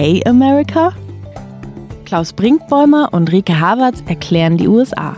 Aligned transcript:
Okay 0.00 0.22
America? 0.24 0.94
Klaus 2.06 2.32
Brinkbäumer 2.32 3.10
und 3.12 3.30
Rike 3.30 3.60
Havertz 3.60 4.02
erklären 4.06 4.56
die 4.56 4.66
USA. 4.66 5.16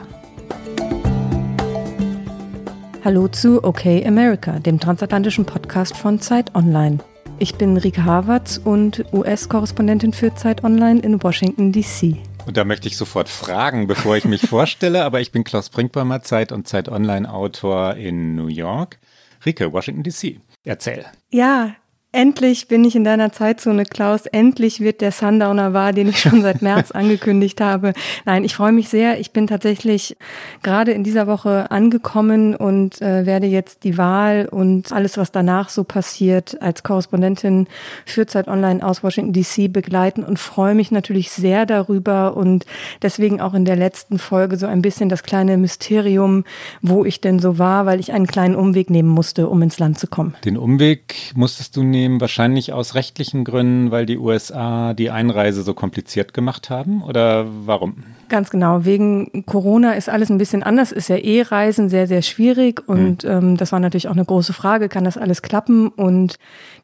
Hallo 3.05 3.29
zu 3.29 3.63
Okay 3.63 4.05
America, 4.05 4.59
dem 4.59 4.81
transatlantischen 4.81 5.45
Podcast 5.45 5.97
von 5.97 6.21
Zeit 6.21 6.55
Online. 6.57 6.99
Ich 7.43 7.57
bin 7.57 7.77
Rike 7.77 8.05
Havertz 8.05 8.61
und 8.65 9.05
US-Korrespondentin 9.13 10.13
für 10.13 10.33
Zeit 10.33 10.63
Online 10.63 11.01
in 11.01 11.21
Washington, 11.25 11.73
D.C. 11.73 12.19
Und 12.47 12.57
da 12.57 12.63
möchte 12.63 12.87
ich 12.87 12.97
sofort 12.97 13.29
fragen, 13.29 13.89
bevor 13.89 14.17
ich 14.17 14.25
mich 14.25 14.43
vorstelle, 14.49 15.03
aber 15.03 15.21
ich 15.21 15.33
bin 15.33 15.43
Klaus 15.43 15.69
Brinkbäumer, 15.69 16.23
Zeit 16.23 16.53
und 16.53 16.69
Zeit 16.69 16.89
Online-Autor 16.89 17.97
in 17.97 18.37
New 18.37 18.47
York. 18.47 19.01
Rike, 19.45 19.73
Washington, 19.73 20.05
D.C. 20.05 20.39
Erzähl. 20.63 21.05
Ja, 21.33 21.75
Endlich 22.15 22.69
bin 22.69 22.85
ich 22.85 22.95
in 22.95 23.05
deiner 23.05 23.33
Zeitzone, 23.33 23.87
Klaus. 23.87 24.27
Endlich 24.27 24.81
wird 24.81 25.01
der 25.01 25.13
Sundowner 25.13 25.73
wahr, 25.73 25.95
den 25.95 26.11
ich 26.11 26.21
schon 26.21 26.43
seit 26.43 26.61
März 26.61 26.91
angekündigt 26.93 27.59
habe. 27.63 27.95
Nein, 28.27 28.45
ich 28.45 28.55
freue 28.55 28.73
mich 28.73 28.91
sehr. 28.91 29.19
Ich 29.19 29.31
bin 29.31 29.47
tatsächlich 29.47 30.19
gerade 30.63 30.93
in 30.93 31.05
dieser 31.05 31.27
Woche 31.27 31.71
angekommen 31.71 32.55
und 32.55 33.01
äh, 33.01 33.25
werde 33.25 33.47
jetzt 33.47 33.85
die 33.85 33.97
Wahl 33.97 34.47
und 34.51 34.93
alles, 34.93 35.17
was 35.17 35.33
danach 35.33 35.71
so 35.71 35.85
passiert, 35.85 36.61
als 36.61 36.83
Korrespondentin 36.83 37.67
für 38.05 38.27
Zeit 38.27 38.47
Online 38.47 38.87
aus 38.87 39.03
Washington 39.03 39.33
DC 39.33 39.73
begleiten 39.73 40.23
und 40.23 40.39
freue 40.39 40.75
mich 40.75 40.91
natürlich 40.91 41.31
sehr 41.31 41.65
darüber 41.65 42.37
und 42.37 42.67
deswegen 43.01 43.41
auch 43.41 43.55
in 43.55 43.65
der 43.65 43.77
letzten 43.77 44.19
Folge 44.19 44.59
so 44.59 44.67
ein 44.67 44.83
bisschen 44.83 45.09
das 45.09 45.23
kleine 45.23 45.57
Mysterium, 45.57 46.45
wo 46.83 47.07
ich 47.07 47.23
denn 47.23 47.39
so 47.39 47.59
war, 47.59 47.87
weil 47.87 48.01
ich 48.01 48.13
einen 48.13 48.27
kleinen 48.27 48.55
Umweg 48.55 48.91
nehmen 48.91 49.09
musste, 49.09 49.49
um 49.49 49.63
ins 49.63 49.79
Land 49.79 49.99
zu 49.99 50.09
kommen. 50.09 50.35
Den 50.45 50.59
Umweg 50.59 51.33
musstest 51.35 51.75
du 51.75 51.83
nehmen 51.83 52.02
nehmen, 52.03 52.21
wahrscheinlich 52.21 52.73
aus 52.73 52.95
rechtlichen 52.95 53.45
Gründen, 53.45 53.91
weil 53.91 54.07
die 54.07 54.19
USA 54.19 54.93
die 54.93 55.11
Einreise 55.11 55.63
so 55.63 55.73
kompliziert 55.73 56.35
gemacht 56.35 56.69
haben? 56.69 57.03
Oder 57.03 57.47
warum? 57.65 58.03
Ganz 58.29 58.51
genau. 58.51 58.85
Wegen 58.85 59.45
Corona 59.47 59.93
ist 59.93 60.09
alles 60.09 60.31
ein 60.31 60.39
bisschen 60.39 60.63
anders. 60.63 60.91
Ist 60.91 61.09
ja 61.09 61.17
eh 61.17 61.43
Reisen 61.43 61.89
sehr, 61.89 62.07
sehr 62.07 62.23
schwierig. 62.23 62.83
Und 62.89 63.25
mhm. 63.25 63.31
ähm, 63.31 63.57
das 63.57 63.73
war 63.73 63.81
natürlich 63.81 64.09
auch 64.09 64.13
eine 64.13 64.25
große 64.25 64.53
Frage. 64.53 64.89
Kann 64.89 65.05
das 65.05 65.17
alles 65.17 65.43
klappen? 65.43 65.89
Und 65.89 66.37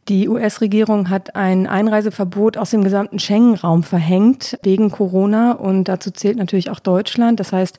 die 0.09 0.29
US-Regierung 0.29 1.11
hat 1.11 1.35
ein 1.37 1.67
Einreiseverbot 1.67 2.57
aus 2.57 2.71
dem 2.71 2.85
gesamten 2.85 3.19
Schengen-Raum 3.19 3.83
verhängt 3.83 4.59
wegen 4.63 4.91
Corona. 4.91 5.53
Und 5.53 5.85
dazu 5.85 6.11
zählt 6.11 6.37
natürlich 6.37 6.71
auch 6.71 6.81
Deutschland. 6.81 7.41
Das 7.41 7.53
heißt, 7.53 7.79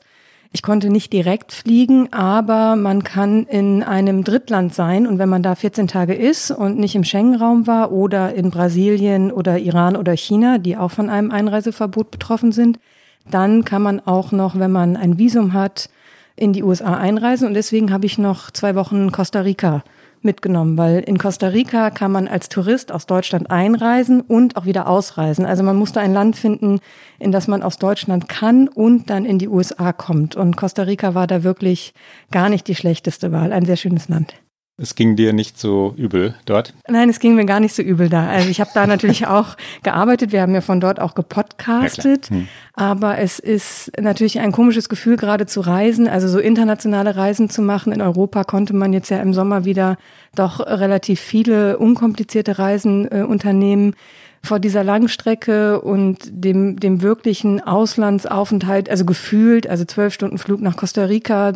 ich 0.52 0.62
konnte 0.62 0.90
nicht 0.90 1.12
direkt 1.12 1.52
fliegen, 1.52 2.12
aber 2.12 2.74
man 2.74 3.04
kann 3.04 3.44
in 3.44 3.84
einem 3.84 4.24
Drittland 4.24 4.74
sein. 4.74 5.06
Und 5.06 5.18
wenn 5.20 5.28
man 5.28 5.44
da 5.44 5.54
14 5.54 5.86
Tage 5.86 6.14
ist 6.14 6.50
und 6.50 6.76
nicht 6.76 6.96
im 6.96 7.04
Schengen-Raum 7.04 7.68
war 7.68 7.92
oder 7.92 8.34
in 8.34 8.50
Brasilien 8.50 9.30
oder 9.30 9.58
Iran 9.58 9.96
oder 9.96 10.16
China, 10.16 10.58
die 10.58 10.76
auch 10.76 10.90
von 10.90 11.08
einem 11.08 11.30
Einreiseverbot 11.30 12.10
betroffen 12.10 12.50
sind, 12.50 12.80
dann 13.30 13.64
kann 13.64 13.82
man 13.82 14.00
auch 14.00 14.32
noch, 14.32 14.58
wenn 14.58 14.72
man 14.72 14.96
ein 14.96 15.18
Visum 15.18 15.52
hat, 15.52 15.88
in 16.34 16.52
die 16.52 16.64
USA 16.64 16.96
einreisen. 16.96 17.46
Und 17.46 17.54
deswegen 17.54 17.92
habe 17.92 18.06
ich 18.06 18.18
noch 18.18 18.50
zwei 18.50 18.74
Wochen 18.74 19.12
Costa 19.12 19.42
Rica 19.42 19.84
mitgenommen, 20.24 20.76
weil 20.76 21.00
in 21.00 21.18
Costa 21.18 21.48
Rica 21.48 21.90
kann 21.90 22.12
man 22.12 22.28
als 22.28 22.48
Tourist 22.48 22.92
aus 22.92 23.06
Deutschland 23.06 23.50
einreisen 23.50 24.20
und 24.20 24.56
auch 24.56 24.64
wieder 24.66 24.88
ausreisen. 24.88 25.46
Also 25.46 25.62
man 25.62 25.76
musste 25.76 26.00
ein 26.00 26.12
Land 26.12 26.36
finden, 26.36 26.80
in 27.18 27.32
das 27.32 27.48
man 27.48 27.62
aus 27.62 27.78
Deutschland 27.78 28.28
kann 28.28 28.68
und 28.68 29.10
dann 29.10 29.24
in 29.24 29.38
die 29.38 29.48
USA 29.48 29.92
kommt. 29.92 30.36
Und 30.36 30.56
Costa 30.56 30.82
Rica 30.82 31.14
war 31.14 31.26
da 31.26 31.42
wirklich 31.42 31.94
gar 32.30 32.48
nicht 32.48 32.66
die 32.68 32.74
schlechteste 32.74 33.32
Wahl. 33.32 33.52
Ein 33.52 33.66
sehr 33.66 33.76
schönes 33.76 34.08
Land. 34.08 34.34
Es 34.82 34.94
ging 34.94 35.14
dir 35.14 35.34
nicht 35.34 35.58
so 35.58 35.92
übel 35.98 36.34
dort? 36.46 36.72
Nein, 36.88 37.10
es 37.10 37.20
ging 37.20 37.34
mir 37.34 37.44
gar 37.44 37.60
nicht 37.60 37.74
so 37.74 37.82
übel 37.82 38.08
da. 38.08 38.28
Also 38.28 38.48
ich 38.48 38.60
habe 38.60 38.70
da 38.72 38.86
natürlich 38.86 39.26
auch 39.26 39.56
gearbeitet. 39.82 40.32
Wir 40.32 40.40
haben 40.40 40.54
ja 40.54 40.62
von 40.62 40.80
dort 40.80 41.00
auch 41.00 41.14
gepodcastet. 41.14 42.30
Hm. 42.30 42.48
Aber 42.72 43.18
es 43.18 43.38
ist 43.38 43.92
natürlich 44.00 44.40
ein 44.40 44.52
komisches 44.52 44.88
Gefühl, 44.88 45.18
gerade 45.18 45.44
zu 45.44 45.60
reisen, 45.60 46.08
also 46.08 46.28
so 46.28 46.38
internationale 46.38 47.14
Reisen 47.14 47.50
zu 47.50 47.60
machen. 47.60 47.92
In 47.92 48.00
Europa 48.00 48.44
konnte 48.44 48.74
man 48.74 48.94
jetzt 48.94 49.10
ja 49.10 49.20
im 49.20 49.34
Sommer 49.34 49.66
wieder 49.66 49.98
doch 50.34 50.60
relativ 50.60 51.20
viele 51.20 51.76
unkomplizierte 51.76 52.58
Reisen 52.58 53.06
äh, 53.12 53.22
unternehmen 53.22 53.94
vor 54.42 54.58
dieser 54.58 54.82
Langstrecke 54.82 55.82
und 55.82 56.18
dem, 56.30 56.80
dem 56.80 57.02
wirklichen 57.02 57.60
Auslandsaufenthalt, 57.60 58.88
also 58.88 59.04
gefühlt, 59.04 59.68
also 59.68 59.84
zwölf 59.84 60.14
Stunden 60.14 60.38
Flug 60.38 60.62
nach 60.62 60.76
Costa 60.76 61.04
Rica, 61.04 61.52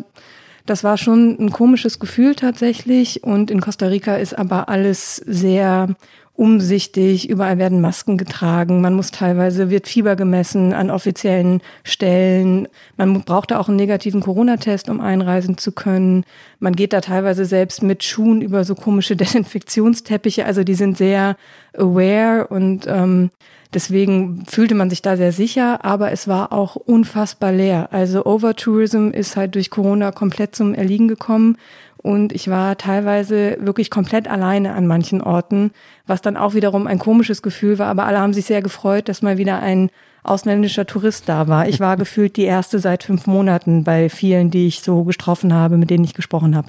das 0.67 0.85
war 0.85 0.97
schon 0.97 1.37
ein 1.39 1.51
komisches 1.51 1.99
Gefühl 1.99 2.35
tatsächlich. 2.35 3.23
Und 3.23 3.51
in 3.51 3.61
Costa 3.61 3.87
Rica 3.87 4.17
ist 4.17 4.37
aber 4.39 4.69
alles 4.69 5.17
sehr 5.17 5.89
umsichtig, 6.37 7.31
überall 7.31 7.59
werden 7.59 7.81
Masken 7.81 8.19
getragen, 8.19 8.81
man 8.81 8.95
muss 8.95 9.13
teilweise, 9.13 9.71
wird 9.71 9.87
Fieber 9.87 10.17
gemessen 10.17 10.73
an 10.73 10.91
offiziellen 10.91 11.63
Stellen, 11.85 12.67
man 12.97 13.23
braucht 13.23 13.53
da 13.53 13.61
auch 13.61 13.69
einen 13.69 13.77
negativen 13.77 14.21
Corona-Test, 14.21 14.89
um 14.89 15.01
einreisen 15.01 15.59
zu 15.59 15.71
können. 15.71 16.25
Man 16.59 16.75
geht 16.75 16.93
da 16.93 17.01
teilweise 17.01 17.45
selbst 17.45 17.85
mit 17.85 18.03
Schuhen 18.03 18.43
über 18.43 18.65
so 18.65 18.75
komische 18.75 19.15
Desinfektionsteppiche, 19.17 20.45
also 20.45 20.65
die 20.65 20.75
sind 20.75 20.99
sehr 20.99 21.37
aware 21.73 22.49
und 22.49 22.87
ähm, 22.89 23.31
Deswegen 23.75 24.45
fühlte 24.47 24.77
man 24.77 24.89
sich 24.89 25.03
da 25.03 25.17
sehr 25.17 25.33
sicher, 25.33 25.85
aber 25.85 26.13
es 26.13 26.29
war 26.29 26.53
auch 26.53 26.77
unfassbar 26.77 27.51
leer. 27.51 27.89
Also 27.91 28.25
Overtourism 28.25 29.11
ist 29.11 29.37
halt 29.37 29.57
durch 29.57 29.69
Corona 29.69 30.13
komplett 30.13 30.55
zum 30.55 30.75
Erliegen 30.75 31.09
gekommen 31.09 31.57
und 32.05 32.33
ich 32.33 32.49
war 32.49 32.77
teilweise 32.77 33.57
wirklich 33.61 33.91
komplett 33.91 34.29
alleine 34.29 34.75
an 34.75 34.87
manchen 34.87 35.23
Orten, 35.23 35.73
was 36.07 36.21
dann 36.21 36.37
auch 36.37 36.55
wiederum 36.55 36.87
ein 36.87 36.99
komisches 36.99 37.43
Gefühl 37.43 37.79
war, 37.79 37.89
aber 37.89 38.05
alle 38.05 38.21
haben 38.21 38.35
sich 38.35 38.45
sehr 38.45 38.63
gefreut, 38.63 39.09
dass 39.09 39.23
mal 39.23 39.39
wieder 39.39 39.59
ein 39.61 39.91
ausländischer 40.23 40.87
Tourist 40.87 41.29
da 41.29 41.49
war. 41.49 41.67
Ich 41.67 41.81
war 41.81 41.97
gefühlt 41.99 42.37
die 42.37 42.45
erste 42.45 42.79
seit 42.79 43.05
fünf 43.05 43.27
Monaten 43.27 43.85
bei 43.85 44.09
vielen, 44.09 44.51
die 44.51 44.67
ich 44.67 44.83
so 44.83 45.05
getroffen 45.05 45.53
habe, 45.53 45.79
mit 45.79 45.91
denen 45.91 46.05
ich 46.05 46.15
gesprochen 46.15 46.55
habe. 46.55 46.69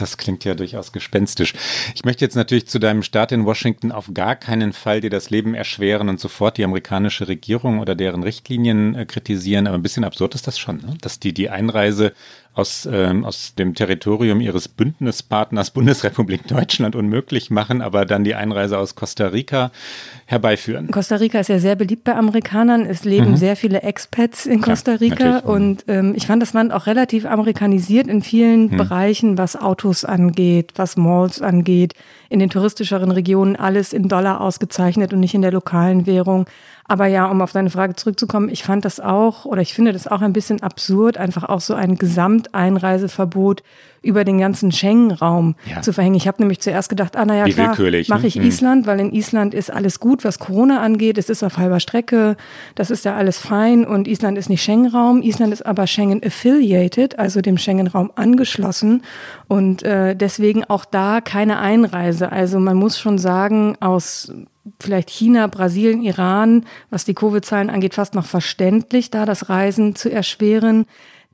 Das 0.00 0.16
klingt 0.16 0.46
ja 0.46 0.54
durchaus 0.54 0.92
gespenstisch. 0.92 1.52
Ich 1.94 2.04
möchte 2.04 2.24
jetzt 2.24 2.34
natürlich 2.34 2.66
zu 2.66 2.78
deinem 2.78 3.02
Start 3.02 3.32
in 3.32 3.44
Washington 3.44 3.92
auf 3.92 4.10
gar 4.14 4.34
keinen 4.34 4.72
Fall 4.72 5.02
dir 5.02 5.10
das 5.10 5.28
Leben 5.28 5.54
erschweren 5.54 6.08
und 6.08 6.18
sofort 6.18 6.56
die 6.56 6.64
amerikanische 6.64 7.28
Regierung 7.28 7.80
oder 7.80 7.94
deren 7.94 8.22
Richtlinien 8.22 8.94
äh, 8.94 9.04
kritisieren, 9.04 9.66
aber 9.66 9.76
ein 9.76 9.82
bisschen 9.82 10.04
absurd 10.04 10.34
ist 10.34 10.46
das 10.46 10.58
schon, 10.58 10.78
ne? 10.78 10.94
dass 11.02 11.18
die 11.18 11.34
die 11.34 11.50
Einreise 11.50 12.14
aus, 12.60 12.88
ähm, 12.90 13.24
aus 13.24 13.54
dem 13.54 13.74
Territorium 13.74 14.40
ihres 14.40 14.68
Bündnispartners 14.68 15.70
Bundesrepublik 15.72 16.46
Deutschland 16.46 16.94
unmöglich 16.94 17.50
machen, 17.50 17.82
aber 17.82 18.04
dann 18.04 18.22
die 18.22 18.34
Einreise 18.34 18.78
aus 18.78 18.94
Costa 18.94 19.28
Rica 19.28 19.72
herbeiführen. 20.26 20.90
Costa 20.90 21.16
Rica 21.16 21.40
ist 21.40 21.48
ja 21.48 21.58
sehr 21.58 21.74
beliebt 21.74 22.04
bei 22.04 22.14
Amerikanern. 22.14 22.86
Es 22.86 23.04
leben 23.04 23.32
mhm. 23.32 23.36
sehr 23.36 23.56
viele 23.56 23.82
Expats 23.82 24.46
in 24.46 24.60
Costa 24.60 24.92
Rica 24.92 25.24
ja, 25.24 25.38
und 25.38 25.84
ähm, 25.88 26.14
ich 26.14 26.26
fand 26.26 26.42
das 26.42 26.52
Land 26.52 26.72
auch 26.72 26.86
relativ 26.86 27.24
amerikanisiert 27.24 28.06
in 28.06 28.22
vielen 28.22 28.68
mhm. 28.68 28.76
Bereichen, 28.76 29.38
was 29.38 29.56
Autos 29.56 30.04
angeht, 30.04 30.72
was 30.76 30.96
Malls 30.96 31.40
angeht. 31.40 31.94
In 32.30 32.38
den 32.38 32.48
touristischeren 32.48 33.10
Regionen 33.10 33.56
alles 33.56 33.92
in 33.92 34.08
Dollar 34.08 34.40
ausgezeichnet 34.40 35.12
und 35.12 35.20
nicht 35.20 35.34
in 35.34 35.42
der 35.42 35.52
lokalen 35.52 36.06
Währung. 36.06 36.46
Aber 36.84 37.06
ja, 37.06 37.26
um 37.26 37.42
auf 37.42 37.52
deine 37.52 37.70
Frage 37.70 37.96
zurückzukommen, 37.96 38.48
ich 38.48 38.62
fand 38.62 38.84
das 38.84 39.00
auch 39.00 39.44
oder 39.44 39.60
ich 39.60 39.74
finde 39.74 39.92
das 39.92 40.06
auch 40.06 40.22
ein 40.22 40.32
bisschen 40.32 40.62
absurd, 40.62 41.18
einfach 41.18 41.44
auch 41.44 41.60
so 41.60 41.74
ein 41.74 41.96
Gesamteinreiseverbot 41.96 43.62
über 44.02 44.24
den 44.24 44.38
ganzen 44.38 44.72
Schengen-Raum 44.72 45.54
ja. 45.66 45.82
zu 45.82 45.92
verhängen. 45.92 46.14
Ich 46.14 46.26
habe 46.26 46.40
nämlich 46.40 46.60
zuerst 46.60 46.88
gedacht, 46.88 47.16
ah 47.16 47.24
naja, 47.24 47.44
klar, 47.44 47.76
mache 48.08 48.26
ich 48.26 48.36
ne? 48.36 48.44
Island, 48.44 48.86
weil 48.86 49.00
in 49.00 49.12
Island 49.12 49.54
ist 49.54 49.70
alles 49.70 50.00
gut, 50.00 50.24
was 50.24 50.38
Corona 50.38 50.80
angeht. 50.80 51.18
Es 51.18 51.28
ist 51.28 51.42
auf 51.42 51.58
halber 51.58 51.80
Strecke, 51.80 52.36
das 52.74 52.90
ist 52.90 53.04
ja 53.04 53.16
alles 53.16 53.38
fein 53.38 53.86
und 53.86 54.08
Island 54.08 54.38
ist 54.38 54.48
nicht 54.48 54.62
Schengen-Raum. 54.62 55.22
Island 55.22 55.52
ist 55.52 55.66
aber 55.66 55.86
Schengen-affiliated, 55.86 57.18
also 57.18 57.40
dem 57.40 57.58
Schengen-Raum 57.58 58.10
angeschlossen 58.14 59.02
und 59.48 59.82
äh, 59.82 60.16
deswegen 60.16 60.64
auch 60.64 60.84
da 60.84 61.20
keine 61.20 61.58
Einreise. 61.58 62.32
Also 62.32 62.58
man 62.58 62.76
muss 62.76 62.98
schon 62.98 63.18
sagen, 63.18 63.76
aus 63.80 64.32
vielleicht 64.78 65.10
China, 65.10 65.46
Brasilien, 65.46 66.02
Iran, 66.02 66.64
was 66.90 67.04
die 67.04 67.14
Covid-Zahlen 67.14 67.70
angeht, 67.70 67.94
fast 67.94 68.14
noch 68.14 68.26
verständlich, 68.26 69.10
da 69.10 69.24
das 69.24 69.48
Reisen 69.48 69.94
zu 69.94 70.10
erschweren. 70.10 70.86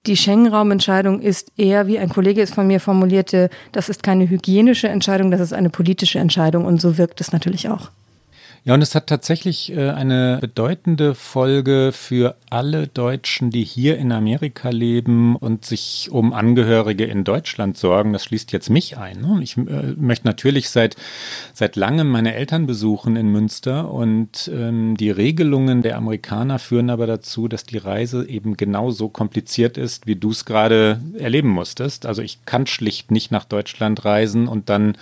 Die 0.07 0.17
Schengen-Raum-Entscheidung 0.17 1.21
ist 1.21 1.51
eher, 1.57 1.89
wie 1.89 1.99
ein 1.99 2.09
Kollege 2.09 2.41
es 2.41 2.55
von 2.55 2.67
mir 2.67 2.79
formulierte, 2.79 3.51
das 3.73 3.89
ist 3.89 4.05
keine 4.05 4.29
hygienische 4.29 4.89
Entscheidung, 4.89 5.33
das 5.33 5.41
ist 5.41 5.53
eine 5.53 5.71
politische 5.71 6.21
Entscheidung 6.21 6.65
und 6.65 6.81
so 6.81 6.97
wirkt 6.97 7.21
es 7.21 7.33
natürlich 7.33 7.69
auch. 7.69 7.91
Ja, 8.67 8.75
und 8.75 8.83
es 8.83 8.97
hat 8.97 9.07
tatsächlich 9.07 9.73
äh, 9.73 9.91
eine 9.91 10.39
bedeutende 10.41 11.15
Folge 11.15 11.93
für 11.93 12.35
alle 12.51 12.89
Deutschen, 12.89 13.51
die 13.51 13.63
hier 13.63 13.97
in 13.97 14.11
Amerika 14.11 14.71
leben 14.71 15.37
und 15.37 15.65
sich 15.65 16.09
um 16.11 16.33
Angehörige 16.33 17.05
in 17.05 17.23
Deutschland 17.23 17.79
sorgen. 17.79 18.13
Das 18.13 18.25
schließt 18.25 18.51
jetzt 18.51 18.69
mich 18.69 18.99
ein. 18.99 19.21
Ne? 19.21 19.39
Ich 19.41 19.57
äh, 19.57 19.95
möchte 19.97 20.27
natürlich 20.27 20.69
seit, 20.69 20.97
seit 21.55 21.77
langem 21.77 22.11
meine 22.11 22.35
Eltern 22.35 22.67
besuchen 22.67 23.15
in 23.15 23.29
Münster 23.29 23.89
und 23.89 24.51
ähm, 24.53 24.97
die 24.97 25.13
Regelungen 25.13 25.83
der 25.83 25.97
Amerikaner 25.97 26.59
führen 26.59 26.91
aber 26.91 27.07
dazu, 27.07 27.47
dass 27.47 27.63
die 27.63 27.79
Reise 27.79 28.29
eben 28.29 28.57
genauso 28.57 29.09
kompliziert 29.09 29.79
ist, 29.79 30.09
wie 30.09 30.17
du 30.17 30.33
es 30.33 30.45
gerade 30.45 31.01
erleben 31.17 31.51
musstest. 31.51 32.05
Also 32.05 32.21
ich 32.21 32.45
kann 32.47 32.67
schlicht 32.67 33.13
nicht 33.13 33.31
nach 33.31 33.45
Deutschland 33.45 34.05
reisen 34.05 34.49
und 34.49 34.71
dann 34.71 34.97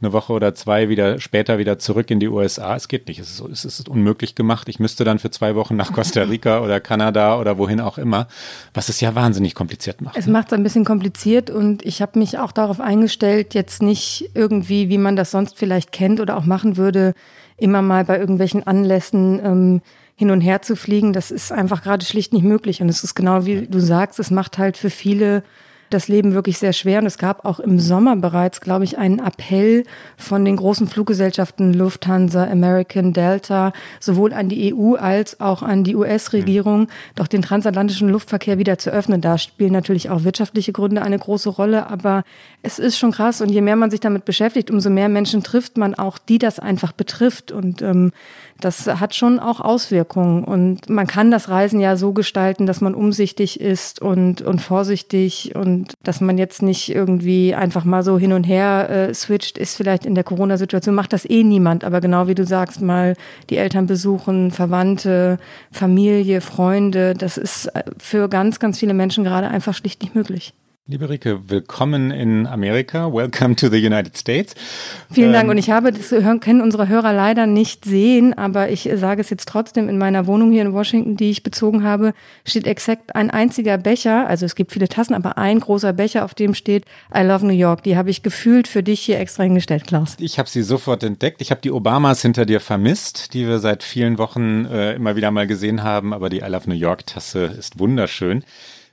eine 0.00 0.12
Woche 0.12 0.32
oder 0.32 0.54
zwei 0.54 0.88
wieder 0.88 1.18
später 1.18 1.58
wieder 1.58 1.78
zurück 1.78 2.10
in 2.10 2.20
die 2.20 2.28
USA. 2.28 2.76
Es 2.76 2.86
geht 2.86 3.08
nicht. 3.08 3.18
Es 3.18 3.40
ist, 3.40 3.64
es 3.64 3.80
ist 3.80 3.88
unmöglich 3.88 4.36
gemacht. 4.36 4.68
Ich 4.68 4.78
müsste 4.78 5.04
dann 5.04 5.18
für 5.18 5.30
zwei 5.30 5.56
Wochen 5.56 5.74
nach 5.74 5.92
Costa 5.92 6.22
Rica 6.30 6.60
oder 6.60 6.78
Kanada 6.78 7.38
oder 7.38 7.58
wohin 7.58 7.80
auch 7.80 7.98
immer, 7.98 8.28
was 8.74 8.88
es 8.88 9.00
ja 9.00 9.14
wahnsinnig 9.14 9.54
kompliziert 9.54 10.00
macht. 10.00 10.16
Es 10.16 10.26
ne? 10.26 10.32
macht 10.32 10.48
es 10.48 10.52
ein 10.52 10.62
bisschen 10.62 10.84
kompliziert 10.84 11.50
und 11.50 11.84
ich 11.84 12.00
habe 12.00 12.18
mich 12.18 12.38
auch 12.38 12.52
darauf 12.52 12.80
eingestellt, 12.80 13.54
jetzt 13.54 13.82
nicht 13.82 14.30
irgendwie, 14.34 14.88
wie 14.88 14.98
man 14.98 15.16
das 15.16 15.32
sonst 15.32 15.58
vielleicht 15.58 15.90
kennt 15.90 16.20
oder 16.20 16.36
auch 16.36 16.44
machen 16.44 16.76
würde, 16.76 17.14
immer 17.56 17.82
mal 17.82 18.04
bei 18.04 18.18
irgendwelchen 18.18 18.64
Anlässen 18.64 19.40
ähm, 19.44 19.82
hin 20.14 20.30
und 20.30 20.40
her 20.40 20.62
zu 20.62 20.76
fliegen. 20.76 21.12
Das 21.12 21.32
ist 21.32 21.50
einfach 21.50 21.82
gerade 21.82 22.04
schlicht 22.04 22.32
nicht 22.32 22.44
möglich. 22.44 22.80
Und 22.80 22.88
es 22.88 23.02
ist 23.02 23.14
genau 23.14 23.46
wie 23.46 23.66
du 23.66 23.80
sagst, 23.80 24.20
es 24.20 24.30
macht 24.30 24.58
halt 24.58 24.76
für 24.76 24.90
viele 24.90 25.42
das 25.90 26.08
Leben 26.08 26.34
wirklich 26.34 26.58
sehr 26.58 26.72
schwer. 26.72 27.00
Und 27.00 27.06
es 27.06 27.18
gab 27.18 27.44
auch 27.44 27.60
im 27.60 27.78
Sommer 27.78 28.16
bereits, 28.16 28.60
glaube 28.60 28.84
ich, 28.84 28.98
einen 28.98 29.18
Appell 29.18 29.84
von 30.16 30.44
den 30.44 30.56
großen 30.56 30.86
Fluggesellschaften 30.86 31.74
Lufthansa, 31.74 32.44
American, 32.44 33.12
Delta, 33.12 33.72
sowohl 34.00 34.32
an 34.32 34.48
die 34.48 34.74
EU 34.74 34.94
als 34.94 35.40
auch 35.40 35.62
an 35.62 35.84
die 35.84 35.96
US-Regierung, 35.96 36.88
doch 37.14 37.26
den 37.26 37.42
transatlantischen 37.42 38.08
Luftverkehr 38.08 38.58
wieder 38.58 38.78
zu 38.78 38.90
öffnen. 38.90 39.20
Da 39.20 39.38
spielen 39.38 39.72
natürlich 39.72 40.10
auch 40.10 40.24
wirtschaftliche 40.24 40.72
Gründe 40.72 41.02
eine 41.02 41.18
große 41.18 41.48
Rolle, 41.48 41.88
aber 41.88 42.24
es 42.62 42.78
ist 42.78 42.98
schon 42.98 43.12
krass. 43.12 43.40
Und 43.40 43.50
je 43.50 43.60
mehr 43.60 43.76
man 43.76 43.90
sich 43.90 44.00
damit 44.00 44.24
beschäftigt, 44.24 44.70
umso 44.70 44.90
mehr 44.90 45.08
Menschen 45.08 45.42
trifft 45.42 45.78
man 45.78 45.94
auch, 45.94 46.18
die 46.18 46.38
das 46.38 46.58
einfach 46.58 46.92
betrifft. 46.92 47.52
Und 47.52 47.82
ähm, 47.82 48.12
das 48.60 48.86
hat 48.86 49.14
schon 49.14 49.38
auch 49.38 49.60
Auswirkungen. 49.60 50.44
Und 50.44 50.88
man 50.88 51.06
kann 51.06 51.30
das 51.30 51.48
Reisen 51.48 51.80
ja 51.80 51.96
so 51.96 52.12
gestalten, 52.12 52.66
dass 52.66 52.80
man 52.80 52.94
umsichtig 52.94 53.60
ist 53.60 54.02
und, 54.02 54.42
und 54.42 54.60
vorsichtig 54.60 55.54
und 55.54 55.94
dass 56.02 56.20
man 56.20 56.38
jetzt 56.38 56.62
nicht 56.62 56.94
irgendwie 56.94 57.54
einfach 57.54 57.84
mal 57.84 58.02
so 58.02 58.18
hin 58.18 58.32
und 58.32 58.44
her 58.44 58.88
äh, 58.90 59.14
switcht, 59.14 59.58
ist 59.58 59.76
vielleicht 59.76 60.04
in 60.04 60.14
der 60.14 60.24
Corona-Situation, 60.24 60.94
macht 60.94 61.12
das 61.12 61.28
eh 61.28 61.44
niemand. 61.44 61.84
Aber 61.84 62.00
genau 62.00 62.26
wie 62.26 62.34
du 62.34 62.44
sagst, 62.44 62.80
mal 62.80 63.14
die 63.50 63.56
Eltern 63.56 63.86
besuchen, 63.86 64.50
Verwandte, 64.50 65.38
Familie, 65.70 66.40
Freunde, 66.40 67.14
das 67.14 67.36
ist 67.36 67.66
äh, 67.66 67.84
für 67.98 68.28
ganz, 68.28 68.58
ganz 68.58 68.78
viele 68.78 68.94
Menschen 68.94 69.24
gerade 69.24 69.48
einfach 69.48 69.74
schlicht 69.74 70.02
nicht 70.02 70.14
möglich. 70.14 70.54
Liebe 70.90 71.10
Rike, 71.10 71.50
willkommen 71.50 72.10
in 72.10 72.46
Amerika. 72.46 73.12
Welcome 73.12 73.56
to 73.56 73.68
the 73.68 73.76
United 73.76 74.16
States. 74.16 74.54
Vielen 75.12 75.34
Dank. 75.34 75.44
Ähm, 75.44 75.50
und 75.50 75.58
ich 75.58 75.68
habe, 75.68 75.92
das 75.92 76.08
können 76.40 76.62
unsere 76.62 76.88
Hörer 76.88 77.12
leider 77.12 77.46
nicht 77.46 77.84
sehen, 77.84 78.32
aber 78.32 78.70
ich 78.70 78.88
sage 78.94 79.20
es 79.20 79.28
jetzt 79.28 79.46
trotzdem, 79.50 79.90
in 79.90 79.98
meiner 79.98 80.26
Wohnung 80.26 80.50
hier 80.50 80.62
in 80.62 80.72
Washington, 80.72 81.18
die 81.18 81.28
ich 81.28 81.42
bezogen 81.42 81.84
habe, 81.84 82.14
steht 82.46 82.66
exakt 82.66 83.14
ein 83.14 83.30
einziger 83.30 83.76
Becher. 83.76 84.26
Also 84.28 84.46
es 84.46 84.54
gibt 84.54 84.72
viele 84.72 84.88
Tassen, 84.88 85.12
aber 85.12 85.36
ein 85.36 85.60
großer 85.60 85.92
Becher, 85.92 86.24
auf 86.24 86.32
dem 86.32 86.54
steht 86.54 86.86
I 87.14 87.20
love 87.20 87.44
New 87.44 87.52
York. 87.52 87.82
Die 87.82 87.98
habe 87.98 88.08
ich 88.08 88.22
gefühlt 88.22 88.66
für 88.66 88.82
dich 88.82 89.00
hier 89.00 89.20
extra 89.20 89.42
hingestellt, 89.42 89.86
Klaus. 89.86 90.16
Ich 90.18 90.38
habe 90.38 90.48
sie 90.48 90.62
sofort 90.62 91.02
entdeckt. 91.02 91.42
Ich 91.42 91.50
habe 91.50 91.60
die 91.60 91.70
Obamas 91.70 92.22
hinter 92.22 92.46
dir 92.46 92.60
vermisst, 92.60 93.34
die 93.34 93.46
wir 93.46 93.58
seit 93.58 93.82
vielen 93.82 94.16
Wochen 94.16 94.64
äh, 94.64 94.94
immer 94.94 95.16
wieder 95.16 95.30
mal 95.32 95.46
gesehen 95.46 95.82
haben. 95.82 96.14
Aber 96.14 96.30
die 96.30 96.38
I 96.38 96.46
love 96.48 96.66
New 96.66 96.74
York 96.74 97.06
Tasse 97.06 97.44
ist 97.58 97.78
wunderschön. 97.78 98.42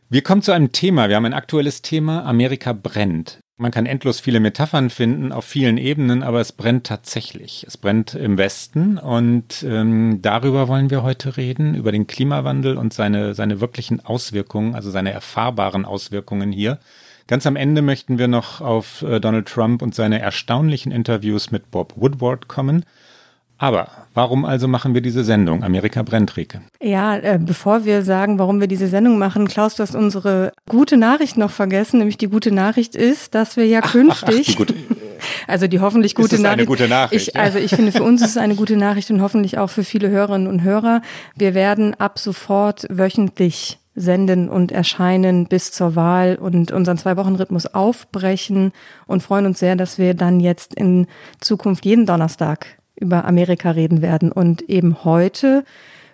Wir 0.07 0.21
kommen 0.21 0.43
zu 0.43 0.51
einem 0.51 0.71
Thema. 0.71 1.09
Wir 1.09 1.15
haben 1.15 1.25
ein 1.25 1.33
aktuelles 1.33 1.81
Thema. 1.81 2.25
Amerika 2.25 2.73
brennt. 2.73 3.39
Man 3.57 3.71
kann 3.71 3.87
endlos 3.87 4.19
viele 4.19 4.39
Metaphern 4.39 4.91
finden 4.91 5.31
auf 5.31 5.45
vielen 5.45 5.79
Ebenen, 5.79 6.21
aber 6.21 6.41
es 6.41 6.51
brennt 6.51 6.85
tatsächlich. 6.85 7.65
Es 7.67 7.75
brennt 7.77 8.13
im 8.13 8.37
Westen 8.37 8.99
und 8.99 9.65
ähm, 9.67 10.19
darüber 10.21 10.67
wollen 10.67 10.91
wir 10.91 11.01
heute 11.01 11.37
reden, 11.37 11.73
über 11.73 11.91
den 11.91 12.05
Klimawandel 12.05 12.77
und 12.77 12.93
seine, 12.93 13.33
seine 13.33 13.61
wirklichen 13.61 13.99
Auswirkungen, 13.99 14.75
also 14.75 14.91
seine 14.91 15.11
erfahrbaren 15.11 15.85
Auswirkungen 15.85 16.51
hier. 16.51 16.77
Ganz 17.25 17.47
am 17.47 17.55
Ende 17.55 17.81
möchten 17.81 18.19
wir 18.19 18.27
noch 18.27 18.61
auf 18.61 19.01
äh, 19.01 19.19
Donald 19.19 19.47
Trump 19.47 19.81
und 19.81 19.95
seine 19.95 20.19
erstaunlichen 20.19 20.91
Interviews 20.91 21.49
mit 21.49 21.71
Bob 21.71 21.93
Woodward 21.95 22.47
kommen. 22.47 22.85
Aber 23.57 23.87
warum 24.13 24.43
also 24.43 24.67
machen 24.67 24.93
wir 24.93 25.01
diese 25.01 25.23
Sendung? 25.23 25.63
Amerika 25.63 26.03
brennt, 26.03 26.35
Rike. 26.35 26.61
Ja, 26.81 27.15
äh, 27.15 27.39
bevor 27.41 27.85
wir 27.85 28.03
sagen, 28.03 28.37
warum 28.37 28.59
wir 28.59 28.67
diese 28.67 28.87
Sendung 28.87 29.17
machen, 29.17 29.47
Klaus, 29.47 29.75
du 29.75 29.83
hast 29.83 29.95
unsere 29.95 30.51
gute 30.67 30.97
Nachricht 30.97 31.37
noch 31.37 31.51
vergessen. 31.51 31.99
Nämlich 31.99 32.17
die 32.17 32.27
gute 32.27 32.51
Nachricht 32.51 32.95
ist, 32.95 33.33
dass 33.33 33.55
wir 33.55 33.65
ja 33.65 33.79
ach, 33.83 33.91
künftig, 33.91 34.57
ach, 34.57 34.61
ach, 34.61 34.65
die 34.65 34.75
also 35.47 35.67
die 35.67 35.79
hoffentlich 35.79 36.15
gute 36.15 36.35
ist 36.35 36.41
Nachricht. 36.41 36.59
Eine 36.59 36.67
gute 36.67 36.87
Nachricht 36.89 37.29
ich, 37.29 37.35
Also 37.35 37.59
ich 37.59 37.71
finde, 37.71 37.93
für 37.93 38.03
uns 38.03 38.21
ist 38.21 38.31
es 38.31 38.37
eine 38.37 38.55
gute 38.55 38.75
Nachricht 38.75 39.09
und 39.09 39.21
hoffentlich 39.21 39.57
auch 39.57 39.69
für 39.69 39.83
viele 39.83 40.09
Hörerinnen 40.09 40.47
und 40.47 40.63
Hörer. 40.63 41.01
Wir 41.35 41.53
werden 41.53 41.93
ab 41.95 42.19
sofort 42.19 42.85
wöchentlich 42.89 43.79
senden 43.95 44.49
und 44.49 44.73
erscheinen 44.73 45.47
bis 45.47 45.71
zur 45.71 45.95
Wahl 45.95 46.35
und 46.35 46.71
unseren 46.71 46.97
Zwei-Wochen-Rhythmus 46.97 47.67
aufbrechen 47.67 48.73
und 49.07 49.23
freuen 49.23 49.45
uns 49.45 49.59
sehr, 49.59 49.77
dass 49.77 49.97
wir 49.97 50.13
dann 50.13 50.41
jetzt 50.41 50.73
in 50.73 51.07
Zukunft 51.39 51.85
jeden 51.85 52.05
Donnerstag 52.05 52.77
über 52.95 53.25
Amerika 53.25 53.71
reden 53.71 54.01
werden 54.01 54.31
und 54.31 54.62
eben 54.63 55.03
heute 55.03 55.63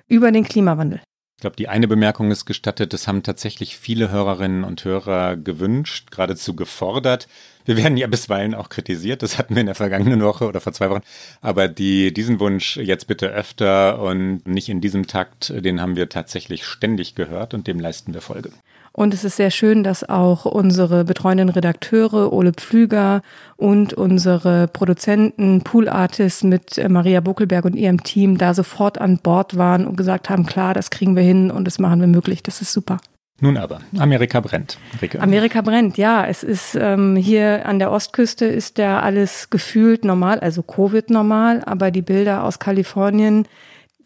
über 0.08 0.32
den 0.32 0.44
Klimawandel. 0.44 1.02
Ich 1.42 1.44
glaube, 1.44 1.56
die 1.56 1.70
eine 1.70 1.88
Bemerkung 1.88 2.30
ist 2.30 2.46
gestattet, 2.46 2.94
das 2.94 3.08
haben 3.08 3.24
tatsächlich 3.24 3.76
viele 3.76 4.12
Hörerinnen 4.12 4.64
und 4.64 4.86
Hörer 4.86 5.38
gewünscht, 5.38 6.12
geradezu 6.12 6.56
gefordert. 6.56 7.28
Wir 7.66 7.78
werden 7.78 7.98
ja 7.98 8.06
bisweilen 8.06 8.54
auch 8.54 8.70
kritisiert, 8.70 9.24
das 9.24 9.40
hatten 9.40 9.56
wir 9.56 9.62
in 9.62 9.66
der 9.66 9.74
vergangenen 9.74 10.22
Woche 10.22 10.46
oder 10.46 10.62
vor 10.62 10.72
zwei 10.72 10.92
Wochen. 10.92 11.02
Aber 11.42 11.68
die, 11.68 12.14
diesen 12.14 12.40
Wunsch 12.40 12.78
jetzt 12.78 13.08
bitte 13.08 13.30
öfter 13.30 14.00
und 14.04 14.48
nicht 14.48 14.70
in 14.70 14.82
diesem 14.82 15.08
Takt, 15.08 15.52
den 15.66 15.82
haben 15.82 15.96
wir 15.96 16.10
tatsächlich 16.10 16.64
ständig 16.64 17.16
gehört 17.16 17.56
und 17.56 17.66
dem 17.66 17.80
leisten 17.80 18.14
wir 18.14 18.22
Folge. 18.22 18.52
Und 18.94 19.14
es 19.14 19.24
ist 19.24 19.38
sehr 19.38 19.52
schön, 19.52 19.84
dass 19.84 20.08
auch 20.08 20.46
unsere 20.46 21.06
betreuenden 21.06 21.50
Redakteure 21.50 22.34
Ole 22.34 22.52
Pflüger 22.52 23.22
und 23.56 23.94
unsere 23.94 24.68
Produzenten, 24.68 25.62
Pool 25.62 25.88
Artists 25.88 26.44
mit 26.44 26.78
äh, 26.78 26.90
Maria 26.90 27.22
Buckelberg 27.22 27.64
und 27.66 27.76
ihrem 27.76 28.04
Team 28.04 28.38
da 28.38 28.54
sofort 28.54 29.00
an 29.00 29.20
Bord 29.20 29.58
waren 29.58 29.88
und 29.88 29.96
gesagt 29.96 30.30
haben, 30.30 30.46
klar, 30.46 30.74
das 30.74 30.90
kriegen 30.90 31.16
wir 31.16 31.24
hin 31.24 31.52
und 31.52 31.66
das 31.66 31.80
machen 31.80 32.02
wir 32.02 32.08
möglich. 32.08 32.44
Das 32.44 32.62
ist 32.62 32.74
super. 32.74 32.98
Nun 33.44 33.58
aber, 33.58 33.80
Amerika 33.98 34.40
brennt. 34.40 34.78
Rike. 35.02 35.20
Amerika 35.20 35.62
brennt, 35.62 35.98
ja. 35.98 36.28
Es 36.28 36.44
ist 36.44 36.78
ähm, 36.80 37.16
hier 37.16 37.66
an 37.66 37.80
der 37.80 37.92
Ostküste 37.92 38.46
ist 38.46 38.78
ja 38.78 39.00
alles 39.00 39.50
gefühlt 39.50 40.06
normal, 40.06 40.40
also 40.40 40.62
Covid 40.62 41.10
normal, 41.10 41.64
aber 41.66 41.90
die 41.90 42.04
Bilder 42.04 42.44
aus 42.44 42.60
Kalifornien 42.60 43.48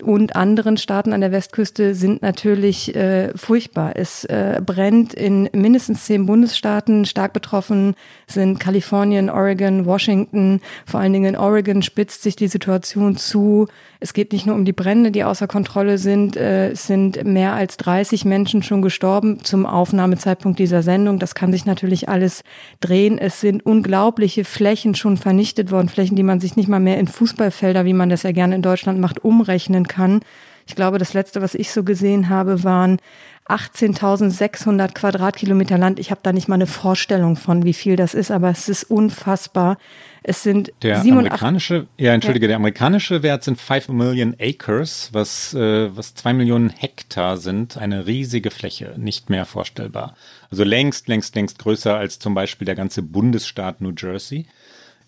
und 0.04 0.36
anderen 0.36 0.78
Staaten 0.78 1.14
an 1.14 1.22
der 1.22 1.32
Westküste 1.32 1.96
sind 1.96 2.22
natürlich 2.22 2.96
äh, 2.96 3.36
furchtbar. 3.36 3.94
Es 3.96 4.26
äh, 4.26 4.62
brennt 4.66 5.14
in 5.14 5.50
mindestens 5.54 6.06
zehn 6.06 6.26
Bundesstaaten. 6.26 7.06
Stark 7.06 7.34
betroffen 7.34 7.96
sind 8.28 8.60
Kalifornien, 8.60 9.30
Oregon, 9.30 9.86
Washington. 9.86 10.62
Vor 10.86 11.00
allen 11.00 11.14
Dingen 11.14 11.36
in 11.36 11.40
Oregon 11.40 11.82
spitzt 11.82 12.24
sich 12.24 12.36
die 12.36 12.48
Situation 12.48 13.18
zu. 13.18 13.68
Es 14.00 14.14
geht 14.14 14.34
nicht 14.34 14.46
nur 14.46 14.56
um 14.56 14.66
die 14.66 14.74
Brände, 14.74 15.12
die 15.12 15.24
außer 15.24 15.48
Kontrolle 15.48 15.98
sind. 15.98 16.36
Äh, 16.36 16.72
es 16.72 16.88
sind 16.88 17.24
mehr 17.24 17.54
als 17.54 17.78
30 17.78 18.26
Menschen 18.26 18.64
schon 18.64 18.82
gestorben 18.82 19.44
zum 19.44 19.66
Aufnahmezeitpunkt 19.66 20.60
dieser 20.60 20.84
Sendung. 20.84 21.20
Das 21.20 21.36
kann 21.36 21.52
sich 21.52 21.66
natürlich 21.66 22.10
alles 22.10 22.44
drehen. 22.82 23.18
Es 23.18 23.40
sind 23.40 23.66
unglaubliche 23.66 24.44
Flächen 24.44 24.96
schon 24.96 25.18
vernichtet 25.18 25.72
worden. 25.72 25.90
Flächen, 25.90 26.16
die 26.16 26.24
man 26.24 26.40
sich 26.40 26.56
nicht 26.56 26.68
mal 26.68 26.80
mehr 26.80 27.00
in 27.00 27.08
Fußballfelder, 27.08 27.86
wie 27.86 27.94
man 27.94 28.10
das 28.10 28.24
ja 28.24 28.32
gerne 28.32 28.56
in 28.56 28.62
Deutschland 28.62 29.00
macht, 29.00 29.24
umrechnen 29.24 29.85
kann. 29.88 30.22
Ich 30.68 30.76
glaube, 30.76 30.98
das 30.98 31.14
letzte, 31.14 31.42
was 31.42 31.56
ich 31.56 31.72
so 31.72 31.84
gesehen 31.84 32.30
habe, 32.30 32.64
waren 32.64 33.00
18.600 33.48 34.94
Quadratkilometer 34.94 35.78
Land. 35.78 36.00
Ich 36.00 36.10
habe 36.10 36.22
da 36.24 36.34
nicht 36.34 36.48
mal 36.48 36.56
eine 36.56 36.66
Vorstellung 36.66 37.36
von, 37.36 37.64
wie 37.64 37.74
viel 37.74 37.96
das 37.96 38.16
ist, 38.16 38.32
aber 38.32 38.50
es 38.50 38.68
ist 38.68 38.86
unfassbar. 38.86 39.78
Es 40.24 40.42
sind 40.42 40.74
der 40.82 41.02
amerikanische, 41.02 41.86
ja, 42.00 42.14
entschuldige, 42.16 42.46
ja. 42.46 42.50
der 42.50 42.56
amerikanische 42.58 43.22
Wert 43.22 43.44
sind 43.44 43.62
5 43.62 43.90
Million 43.90 44.36
Acres, 44.40 45.10
was, 45.12 45.54
äh, 45.54 45.96
was 45.96 46.16
2 46.16 46.34
Millionen 46.34 46.72
Hektar 46.72 47.38
sind. 47.38 47.78
Eine 47.78 48.08
riesige 48.08 48.50
Fläche, 48.50 48.96
nicht 48.98 49.30
mehr 49.30 49.46
vorstellbar. 49.46 50.16
Also 50.50 50.64
längst, 50.64 51.08
längst, 51.08 51.36
längst 51.36 51.60
größer 51.60 51.96
als 51.96 52.18
zum 52.18 52.34
Beispiel 52.34 52.66
der 52.66 52.76
ganze 52.76 53.04
Bundesstaat 53.04 53.80
New 53.82 53.94
Jersey. 53.96 54.48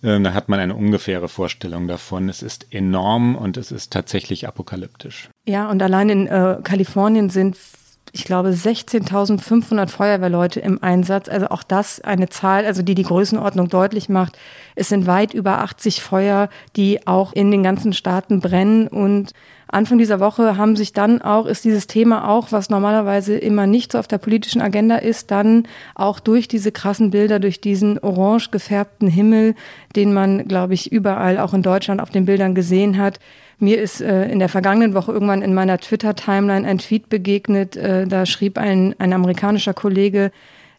Ähm, 0.04 0.24
da 0.24 0.34
hat 0.34 0.50
man 0.50 0.60
eine 0.60 0.76
ungefähre 0.76 1.28
Vorstellung 1.28 1.88
davon. 1.88 2.30
Es 2.30 2.44
ist 2.44 2.68
enorm 2.72 3.36
und 3.36 3.58
es 3.58 3.72
ist 3.72 3.92
tatsächlich 3.92 4.48
apokalyptisch. 4.48 5.30
Ja, 5.46 5.70
und 5.70 5.82
allein 5.82 6.10
in 6.10 6.28
äh, 6.28 6.58
Kalifornien 6.64 7.30
sind 7.30 7.58
ich 8.14 8.24
glaube, 8.24 8.50
16.500 8.50 9.88
Feuerwehrleute 9.88 10.60
im 10.60 10.82
Einsatz. 10.82 11.30
Also 11.30 11.48
auch 11.48 11.64
das 11.64 12.02
eine 12.02 12.30
Zahl, 12.30 12.66
also 12.66 12.82
die 12.82 12.96
die 12.96 13.04
Größenordnung 13.04 13.70
deutlich 13.70 14.10
macht. 14.10 14.38
Es 14.76 14.90
sind 14.90 15.08
weit 15.08 15.34
über 15.34 15.60
80 15.60 16.02
Feuer, 16.02 16.50
die 16.76 17.06
auch 17.08 17.34
in 17.34 17.52
den 17.52 17.64
ganzen 17.64 17.94
Staaten 17.94 18.40
brennen 18.40 18.88
und 18.88 19.34
Anfang 19.70 19.98
dieser 19.98 20.22
Woche 20.22 20.56
haben 20.56 20.78
sich 20.78 20.94
dann 20.94 21.22
auch, 21.22 21.46
ist 21.46 21.66
dieses 21.66 21.88
Thema 21.88 22.30
auch, 22.30 22.52
was 22.52 22.70
normalerweise 22.70 23.38
immer 23.38 23.68
nicht 23.68 23.92
so 23.92 24.00
auf 24.00 24.08
der 24.08 24.18
politischen 24.18 24.62
Agenda 24.62 24.96
ist, 24.96 25.30
dann 25.30 25.68
auch 25.94 26.20
durch 26.22 26.48
diese 26.48 26.72
krassen 26.72 27.12
Bilder, 27.12 27.40
durch 27.40 27.60
diesen 27.60 28.00
orange 28.00 28.50
gefärbten 28.50 29.10
Himmel, 29.10 29.56
den 29.96 30.14
man, 30.14 30.48
glaube 30.48 30.74
ich, 30.74 30.92
überall 30.92 31.38
auch 31.38 31.54
in 31.54 31.64
Deutschland 31.64 32.02
auf 32.02 32.12
den 32.12 32.26
Bildern 32.26 32.56
gesehen 32.56 32.98
hat, 32.98 33.20
mir 33.60 33.82
ist 33.82 34.02
äh, 34.02 34.30
in 34.30 34.40
der 34.40 34.50
vergangenen 34.50 34.94
Woche 34.94 35.12
irgendwann 35.12 35.42
in 35.42 35.54
meiner 35.54 35.80
Twitter-Timeline 35.80 36.68
ein 36.68 36.78
Tweet 36.78 37.10
begegnet. 37.10 37.76
Äh, 37.76 38.08
da 38.08 38.26
schrieb 38.26 38.58
ein, 38.58 38.96
ein 39.00 39.14
amerikanischer 39.14 39.74
Kollege, 39.74 40.32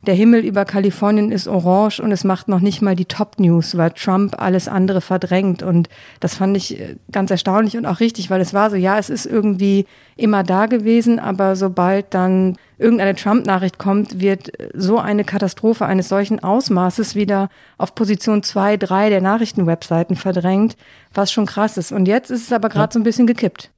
der 0.07 0.15
Himmel 0.15 0.45
über 0.45 0.65
Kalifornien 0.65 1.33
ist 1.33 1.49
orange 1.49 2.01
und 2.01 2.13
es 2.13 2.23
macht 2.23 2.47
noch 2.47 2.61
nicht 2.61 2.83
mal 2.83 2.95
die 2.95 3.07
Top-News, 3.07 3.77
weil 3.77 3.91
Trump 3.91 4.41
alles 4.41 4.69
andere 4.69 5.01
verdrängt. 5.01 5.63
Und 5.63 5.89
das 6.21 6.37
fand 6.37 6.57
ich 6.57 6.79
äh, 6.79 6.97
ganz 7.11 7.31
erstaunlich 7.31 7.77
und 7.77 7.87
auch 7.87 8.01
richtig, 8.01 8.31
weil 8.31 8.41
es 8.41 8.55
war 8.55 8.71
so, 8.71 8.77
ja, 8.77 8.99
es 8.99 9.11
ist 9.11 9.27
irgendwie 9.27 9.87
immer 10.17 10.45
da 10.45 10.67
gewesen, 10.67 11.19
aber 11.19 11.57
sobald 11.57 12.15
dann 12.15 12.57
irgendeine 12.79 13.15
Trump-Nachricht 13.15 13.79
kommt, 13.79 14.21
wird 14.21 14.53
so 14.75 14.99
eine 14.99 15.25
Katastrophe 15.25 15.87
eines 15.87 16.09
solchen 16.09 16.43
Ausmaßes 16.43 17.15
wieder 17.15 17.49
auf 17.77 17.95
Position 17.95 18.43
zwei, 18.43 18.77
drei 18.77 19.11
der 19.11 19.21
Nachrichtenwebseiten 19.21 20.17
verdrängt, 20.17 20.77
was 21.13 21.33
schon 21.33 21.47
krass 21.47 21.77
ist. 21.77 21.93
Und 21.93 22.07
jetzt 22.07 22.31
ist 22.31 22.43
es 22.43 22.53
aber 22.53 22.69
gerade 22.69 22.91
ja. 22.91 22.93
so 22.95 23.01
ein 23.01 23.05
bisschen 23.05 23.27
gekippt. 23.27 23.71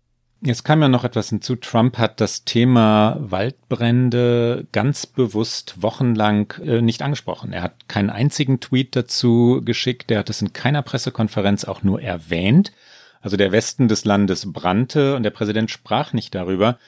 Jetzt 0.42 0.64
kam 0.64 0.80
ja 0.80 0.88
noch 0.88 1.04
etwas 1.04 1.28
hinzu. 1.28 1.56
Trump 1.56 1.98
hat 1.98 2.18
das 2.18 2.44
Thema 2.46 3.18
Waldbrände 3.20 4.66
ganz 4.72 5.04
bewusst 5.06 5.82
wochenlang 5.82 6.54
äh, 6.64 6.80
nicht 6.80 7.02
angesprochen. 7.02 7.52
Er 7.52 7.62
hat 7.62 7.88
keinen 7.88 8.08
einzigen 8.08 8.58
Tweet 8.58 8.96
dazu 8.96 9.60
geschickt. 9.62 10.10
Er 10.10 10.20
hat 10.20 10.30
es 10.30 10.40
in 10.40 10.54
keiner 10.54 10.80
Pressekonferenz 10.80 11.64
auch 11.64 11.82
nur 11.82 12.00
erwähnt. 12.00 12.72
Also 13.20 13.36
der 13.36 13.52
Westen 13.52 13.88
des 13.88 14.06
Landes 14.06 14.50
brannte 14.50 15.14
und 15.14 15.24
der 15.24 15.30
Präsident 15.30 15.70
sprach 15.70 16.14
nicht 16.14 16.34
darüber. 16.34 16.78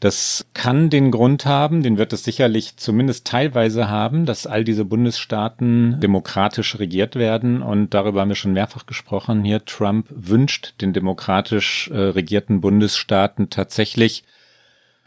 Das 0.00 0.46
kann 0.54 0.90
den 0.90 1.10
Grund 1.10 1.44
haben, 1.44 1.82
den 1.82 1.98
wird 1.98 2.12
es 2.12 2.22
sicherlich 2.22 2.76
zumindest 2.76 3.26
teilweise 3.26 3.88
haben, 3.88 4.26
dass 4.26 4.46
all 4.46 4.62
diese 4.62 4.84
Bundesstaaten 4.84 5.98
demokratisch 5.98 6.78
regiert 6.78 7.16
werden. 7.16 7.62
Und 7.62 7.94
darüber 7.94 8.20
haben 8.20 8.28
wir 8.28 8.36
schon 8.36 8.52
mehrfach 8.52 8.86
gesprochen 8.86 9.42
hier. 9.42 9.64
Trump 9.64 10.06
wünscht 10.10 10.74
den 10.80 10.92
demokratisch 10.92 11.90
äh, 11.92 11.98
regierten 11.98 12.60
Bundesstaaten 12.60 13.50
tatsächlich 13.50 14.22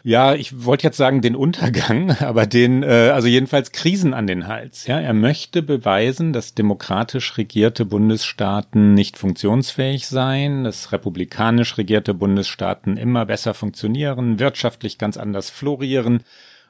ja, 0.03 0.33
ich 0.33 0.65
wollte 0.65 0.83
jetzt 0.83 0.97
sagen 0.97 1.21
den 1.21 1.35
Untergang, 1.35 2.11
aber 2.19 2.45
den, 2.45 2.83
äh, 2.83 3.11
also 3.13 3.27
jedenfalls 3.27 3.71
Krisen 3.71 4.13
an 4.13 4.27
den 4.27 4.47
Hals. 4.47 4.87
Ja, 4.87 4.99
er 4.99 5.13
möchte 5.13 5.61
beweisen, 5.61 6.33
dass 6.33 6.55
demokratisch 6.55 7.37
regierte 7.37 7.85
Bundesstaaten 7.85 8.93
nicht 8.93 9.17
funktionsfähig 9.17 10.07
seien, 10.07 10.63
dass 10.63 10.91
republikanisch 10.91 11.77
regierte 11.77 12.13
Bundesstaaten 12.13 12.97
immer 12.97 13.25
besser 13.25 13.53
funktionieren, 13.53 14.39
wirtschaftlich 14.39 14.97
ganz 14.97 15.17
anders 15.17 15.49
florieren. 15.49 16.23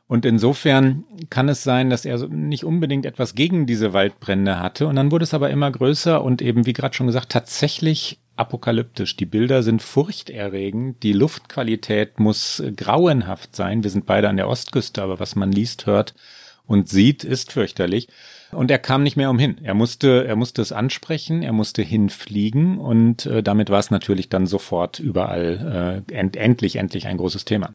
Und 0.08 0.26
insofern 0.26 1.06
kann 1.30 1.48
es 1.48 1.64
sein, 1.64 1.90
dass 1.90 2.04
er 2.04 2.28
nicht 2.28 2.66
unbedingt 2.66 3.06
etwas 3.06 3.34
gegen 3.34 3.66
diese 3.66 3.94
Waldbrände 3.94 4.60
hatte. 4.60 4.88
Und 4.88 4.98
dann 4.98 5.10
wurde 5.10 5.24
es 5.24 5.34
aber 5.34 5.50
immer 5.50 5.72
größer 5.72 6.22
und 6.22 6.42
eben, 6.42 6.66
wie 6.66 6.74
gerade 6.74 6.94
schon 6.94 7.08
gesagt, 7.08 7.30
tatsächlich 7.30 8.20
apokalyptisch. 8.42 9.16
Die 9.16 9.26
Bilder 9.26 9.64
sind 9.64 9.82
furchterregend. 9.82 11.02
Die 11.04 11.14
Luftqualität 11.14 12.20
muss 12.20 12.62
grauenhaft 12.76 13.56
sein. 13.56 13.84
Wir 13.84 13.90
sind 13.90 14.06
beide 14.06 14.28
an 14.28 14.38
der 14.38 14.50
Ostküste, 14.50 15.02
aber 15.02 15.20
was 15.20 15.36
man 15.36 15.52
liest, 15.52 15.86
hört 15.86 16.14
und 16.68 16.90
sieht, 16.90 17.24
ist 17.24 17.52
fürchterlich. 17.52 18.08
Und 18.52 18.72
er 18.72 18.80
kam 18.80 19.04
nicht 19.04 19.16
mehr 19.16 19.30
umhin. 19.30 19.58
Er 19.64 19.74
musste, 19.74 20.26
er 20.26 20.36
musste 20.36 20.62
es 20.62 20.72
ansprechen, 20.72 21.44
er 21.44 21.54
musste 21.54 21.82
hinfliegen 21.82 22.80
und 22.80 23.26
äh, 23.26 23.44
damit 23.44 23.70
war 23.70 23.80
es 23.80 23.92
natürlich 23.92 24.30
dann 24.30 24.46
sofort 24.46 25.00
überall 25.00 26.04
äh, 26.10 26.14
end, 26.14 26.36
endlich, 26.36 26.76
endlich 26.76 27.08
ein 27.08 27.18
großes 27.18 27.46
Thema. 27.46 27.72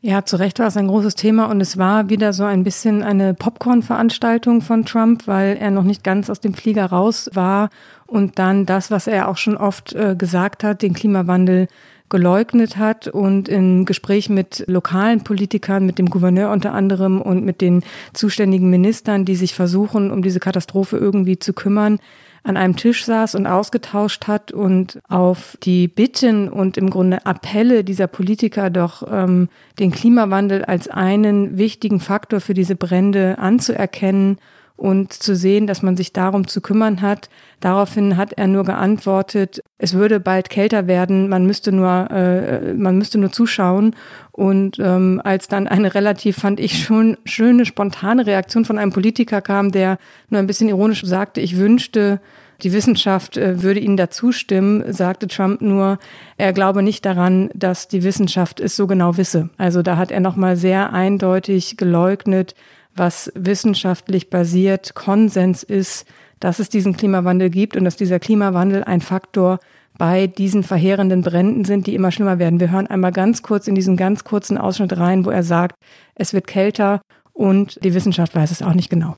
Ja, 0.00 0.24
zu 0.24 0.36
Recht 0.36 0.58
war 0.58 0.66
es 0.66 0.76
ein 0.76 0.88
großes 0.88 1.14
Thema 1.14 1.46
und 1.46 1.62
es 1.62 1.78
war 1.78 2.10
wieder 2.10 2.34
so 2.34 2.44
ein 2.44 2.62
bisschen 2.62 3.02
eine 3.02 3.32
Popcorn-Veranstaltung 3.32 4.60
von 4.60 4.84
Trump, 4.84 5.26
weil 5.26 5.56
er 5.56 5.70
noch 5.70 5.82
nicht 5.82 6.04
ganz 6.04 6.28
aus 6.28 6.40
dem 6.40 6.52
Flieger 6.52 6.84
raus 6.86 7.30
war 7.32 7.70
und 8.14 8.38
dann 8.38 8.64
das, 8.64 8.92
was 8.92 9.08
er 9.08 9.28
auch 9.28 9.36
schon 9.36 9.56
oft 9.56 9.92
äh, 9.92 10.14
gesagt 10.16 10.62
hat, 10.62 10.82
den 10.82 10.94
Klimawandel 10.94 11.66
geleugnet 12.08 12.76
hat 12.76 13.08
und 13.08 13.48
in 13.48 13.86
Gespräch 13.86 14.28
mit 14.28 14.62
lokalen 14.68 15.24
Politikern, 15.24 15.84
mit 15.84 15.98
dem 15.98 16.08
Gouverneur 16.08 16.52
unter 16.52 16.72
anderem 16.74 17.20
und 17.20 17.44
mit 17.44 17.60
den 17.60 17.82
zuständigen 18.12 18.70
Ministern, 18.70 19.24
die 19.24 19.34
sich 19.34 19.52
versuchen, 19.52 20.12
um 20.12 20.22
diese 20.22 20.38
Katastrophe 20.38 20.96
irgendwie 20.96 21.40
zu 21.40 21.54
kümmern, 21.54 21.98
an 22.44 22.56
einem 22.56 22.76
Tisch 22.76 23.04
saß 23.04 23.34
und 23.34 23.48
ausgetauscht 23.48 24.28
hat 24.28 24.52
und 24.52 25.00
auf 25.08 25.58
die 25.64 25.88
Bitten 25.88 26.48
und 26.48 26.76
im 26.76 26.90
Grunde 26.90 27.26
Appelle 27.26 27.82
dieser 27.82 28.06
Politiker 28.06 28.70
doch 28.70 29.02
ähm, 29.10 29.48
den 29.80 29.90
Klimawandel 29.90 30.64
als 30.64 30.86
einen 30.86 31.58
wichtigen 31.58 31.98
Faktor 31.98 32.40
für 32.40 32.54
diese 32.54 32.76
Brände 32.76 33.38
anzuerkennen 33.38 34.38
und 34.76 35.12
zu 35.12 35.36
sehen, 35.36 35.66
dass 35.66 35.82
man 35.82 35.96
sich 35.96 36.12
darum 36.12 36.48
zu 36.48 36.60
kümmern 36.60 37.00
hat. 37.00 37.28
Daraufhin 37.60 38.16
hat 38.16 38.32
er 38.32 38.48
nur 38.48 38.64
geantwortet, 38.64 39.60
es 39.78 39.94
würde 39.94 40.18
bald 40.18 40.50
kälter 40.50 40.86
werden, 40.86 41.28
man 41.28 41.46
müsste 41.46 41.70
nur, 41.70 42.10
äh, 42.10 42.74
man 42.74 42.98
müsste 42.98 43.18
nur 43.18 43.30
zuschauen. 43.30 43.94
Und 44.32 44.78
ähm, 44.80 45.20
als 45.22 45.46
dann 45.46 45.68
eine 45.68 45.94
relativ, 45.94 46.38
fand 46.38 46.58
ich 46.58 46.82
schon 46.82 47.16
schöne, 47.24 47.66
spontane 47.66 48.26
Reaktion 48.26 48.64
von 48.64 48.78
einem 48.78 48.92
Politiker 48.92 49.40
kam, 49.40 49.70
der 49.70 49.98
nur 50.28 50.40
ein 50.40 50.48
bisschen 50.48 50.68
ironisch 50.68 51.04
sagte, 51.04 51.40
ich 51.40 51.56
wünschte, 51.56 52.20
die 52.62 52.72
Wissenschaft 52.72 53.36
äh, 53.36 53.62
würde 53.62 53.80
ihnen 53.80 53.96
dazu 53.96 54.32
stimmen, 54.32 54.92
sagte 54.92 55.28
Trump 55.28 55.60
nur, 55.60 55.98
er 56.36 56.52
glaube 56.52 56.82
nicht 56.82 57.04
daran, 57.04 57.50
dass 57.54 57.88
die 57.88 58.02
Wissenschaft 58.02 58.60
es 58.60 58.74
so 58.74 58.86
genau 58.86 59.16
wisse. 59.16 59.50
Also 59.56 59.82
da 59.82 59.96
hat 59.96 60.10
er 60.10 60.20
nochmal 60.20 60.56
sehr 60.56 60.92
eindeutig 60.92 61.76
geleugnet, 61.76 62.54
was 62.96 63.30
wissenschaftlich 63.34 64.30
basiert 64.30 64.94
Konsens 64.94 65.62
ist, 65.62 66.06
dass 66.40 66.58
es 66.58 66.68
diesen 66.68 66.96
Klimawandel 66.96 67.50
gibt 67.50 67.76
und 67.76 67.84
dass 67.84 67.96
dieser 67.96 68.18
Klimawandel 68.18 68.84
ein 68.84 69.00
Faktor 69.00 69.58
bei 69.96 70.26
diesen 70.26 70.62
verheerenden 70.62 71.22
Bränden 71.22 71.64
sind, 71.64 71.86
die 71.86 71.94
immer 71.94 72.10
schlimmer 72.10 72.38
werden. 72.38 72.60
Wir 72.60 72.70
hören 72.70 72.86
einmal 72.86 73.12
ganz 73.12 73.42
kurz 73.42 73.68
in 73.68 73.74
diesen 73.74 73.96
ganz 73.96 74.24
kurzen 74.24 74.58
Ausschnitt 74.58 74.96
rein, 74.98 75.24
wo 75.24 75.30
er 75.30 75.42
sagt, 75.42 75.76
es 76.16 76.32
wird 76.34 76.46
kälter 76.46 77.00
und 77.32 77.82
die 77.84 77.94
Wissenschaft 77.94 78.34
weiß 78.34 78.50
es 78.50 78.62
auch 78.62 78.74
nicht 78.74 78.90
genau. 78.90 79.14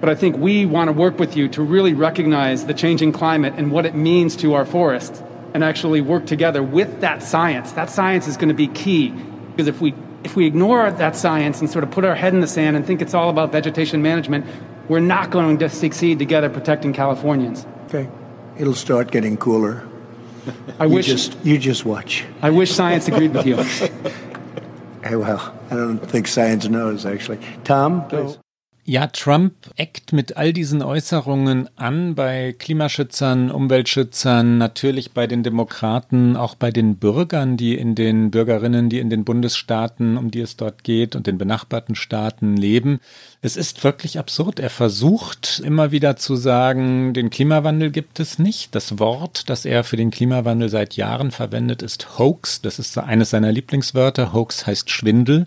But 0.00 0.10
I 0.10 0.14
think 0.14 0.36
we 0.36 0.66
want 0.70 0.90
to 0.90 0.96
work 0.96 1.18
with 1.18 1.36
you 1.36 1.48
to 1.48 1.62
really 1.62 1.94
recognize 1.94 2.66
the 2.66 2.74
changing 2.74 3.12
climate 3.12 3.54
and 3.56 3.72
what 3.72 3.86
it 3.86 3.94
means 3.94 4.36
to 4.36 4.54
our 4.54 4.66
forest 4.66 5.22
and 5.54 5.64
actually 5.64 6.02
work 6.02 6.26
together 6.26 6.62
with 6.62 7.00
that 7.00 7.22
science. 7.22 7.72
That 7.74 7.88
science 7.88 8.28
is 8.28 8.36
going 8.36 8.50
to 8.50 8.54
be 8.54 8.68
key 8.68 9.12
because 9.54 9.68
if 9.68 9.80
we 9.80 9.94
if 10.26 10.34
we 10.34 10.44
ignore 10.44 10.90
that 10.90 11.14
science 11.14 11.60
and 11.60 11.70
sort 11.70 11.84
of 11.84 11.90
put 11.92 12.04
our 12.04 12.16
head 12.16 12.34
in 12.34 12.40
the 12.40 12.48
sand 12.48 12.76
and 12.76 12.84
think 12.84 13.00
it's 13.00 13.14
all 13.14 13.30
about 13.30 13.52
vegetation 13.52 14.02
management, 14.02 14.44
we're 14.88 14.98
not 14.98 15.30
going 15.30 15.56
to 15.58 15.68
succeed 15.68 16.18
together 16.18 16.50
protecting 16.50 16.92
Californians. 16.92 17.64
Okay. 17.86 18.08
It'll 18.58 18.74
start 18.74 19.12
getting 19.12 19.36
cooler. 19.36 19.86
I 20.80 20.86
you 20.86 20.94
wish 20.94 21.06
just 21.06 21.36
you 21.44 21.58
just 21.58 21.84
watch. 21.84 22.24
I 22.42 22.50
wish 22.50 22.72
science 22.72 23.06
agreed 23.06 23.34
with 23.34 23.46
you. 23.46 23.56
hey, 25.04 25.14
well, 25.14 25.54
I 25.70 25.76
don't 25.76 25.98
think 25.98 26.26
science 26.26 26.66
knows 26.66 27.06
actually. 27.06 27.38
Tom, 27.62 28.08
please. 28.08 28.38
Ja, 28.88 29.08
Trump 29.08 29.52
eckt 29.74 30.12
mit 30.12 30.36
all 30.36 30.52
diesen 30.52 30.80
Äußerungen 30.80 31.68
an 31.74 32.14
bei 32.14 32.54
Klimaschützern, 32.56 33.50
Umweltschützern, 33.50 34.58
natürlich 34.58 35.10
bei 35.10 35.26
den 35.26 35.42
Demokraten, 35.42 36.36
auch 36.36 36.54
bei 36.54 36.70
den 36.70 36.94
Bürgern, 36.94 37.56
die 37.56 37.74
in 37.74 37.96
den 37.96 38.30
Bürgerinnen, 38.30 38.88
die 38.88 39.00
in 39.00 39.10
den 39.10 39.24
Bundesstaaten, 39.24 40.16
um 40.16 40.30
die 40.30 40.38
es 40.38 40.56
dort 40.56 40.84
geht 40.84 41.16
und 41.16 41.26
den 41.26 41.36
benachbarten 41.36 41.96
Staaten 41.96 42.56
leben. 42.56 43.00
Es 43.42 43.56
ist 43.56 43.82
wirklich 43.82 44.20
absurd. 44.20 44.60
Er 44.60 44.70
versucht 44.70 45.60
immer 45.64 45.90
wieder 45.90 46.14
zu 46.14 46.36
sagen, 46.36 47.12
den 47.12 47.28
Klimawandel 47.28 47.90
gibt 47.90 48.20
es 48.20 48.38
nicht. 48.38 48.72
Das 48.76 49.00
Wort, 49.00 49.50
das 49.50 49.64
er 49.64 49.82
für 49.82 49.96
den 49.96 50.12
Klimawandel 50.12 50.68
seit 50.68 50.94
Jahren 50.94 51.32
verwendet, 51.32 51.82
ist 51.82 52.20
Hoax. 52.20 52.62
Das 52.62 52.78
ist 52.78 52.96
eines 52.96 53.30
seiner 53.30 53.50
Lieblingswörter. 53.50 54.32
Hoax 54.32 54.64
heißt 54.64 54.90
Schwindel. 54.90 55.46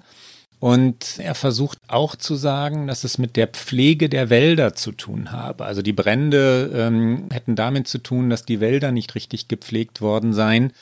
Und 0.60 1.20
er 1.20 1.36
versucht 1.36 1.78
auch 1.88 2.18
zu 2.18 2.36
sagen, 2.36 2.88
dass 2.88 3.06
es 3.06 3.18
mit 3.18 3.38
der 3.38 3.48
Pflege 3.48 4.10
der 4.10 4.30
Wälder 4.30 4.74
zu 4.74 4.92
tun 4.92 5.32
habe. 5.32 5.64
Also 5.64 5.82
die 5.82 5.94
Brände 5.94 6.70
ähm, 6.76 7.30
hätten 7.32 7.56
damit 7.56 7.88
zu 7.88 7.98
tun, 8.00 8.30
dass 8.30 8.44
die 8.44 8.60
Wälder 8.60 8.92
nicht 8.92 9.16
richtig 9.16 9.48
gepflegt 9.48 10.02
worden 10.02 10.34
seien. 10.34 10.74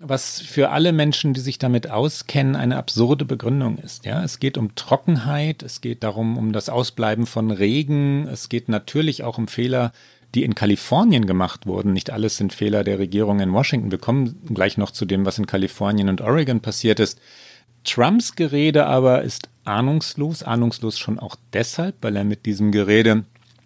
Was 0.00 0.40
für 0.40 0.70
alle 0.70 0.92
Menschen, 0.92 1.34
die 1.34 1.40
sich 1.40 1.58
damit 1.58 1.88
auskennen, 1.88 2.56
eine 2.56 2.76
absurde 2.76 3.24
Begründung 3.24 3.78
ist. 3.78 4.04
Ja, 4.04 4.24
es 4.24 4.40
geht 4.40 4.58
um 4.58 4.74
Trockenheit, 4.74 5.62
es 5.62 5.80
geht 5.80 6.02
darum, 6.02 6.36
um 6.36 6.52
das 6.52 6.68
Ausbleiben 6.68 7.26
von 7.26 7.52
Regen, 7.52 8.26
es 8.26 8.48
geht 8.48 8.68
natürlich 8.68 9.22
auch 9.22 9.38
um 9.38 9.46
Fehler, 9.46 9.92
die 10.34 10.42
in 10.42 10.56
Kalifornien 10.56 11.26
gemacht 11.26 11.66
wurden. 11.66 11.92
Nicht 11.92 12.10
alles 12.10 12.36
sind 12.36 12.52
Fehler 12.52 12.82
der 12.82 12.98
Regierung 12.98 13.38
in 13.38 13.52
Washington. 13.52 13.92
Wir 13.92 13.98
kommen 13.98 14.40
gleich 14.52 14.76
noch 14.76 14.90
zu 14.90 15.04
dem, 15.04 15.24
was 15.24 15.38
in 15.38 15.46
Kalifornien 15.46 16.08
und 16.08 16.20
Oregon 16.20 16.58
passiert 16.58 16.98
ist. 16.98 17.20
Trumps 17.84 18.34
Gerede 18.36 18.86
aber 18.86 19.22
ist 19.22 19.48
ahnungslos. 19.64 20.42
Ahnungslos 20.42 20.98
schon 20.98 21.18
auch 21.18 21.36
deshalb, 21.52 21.96
weil 22.02 22.16
er 22.16 22.24
mit 22.24 22.46
diesem 22.46 22.72
Gerede 22.72 23.24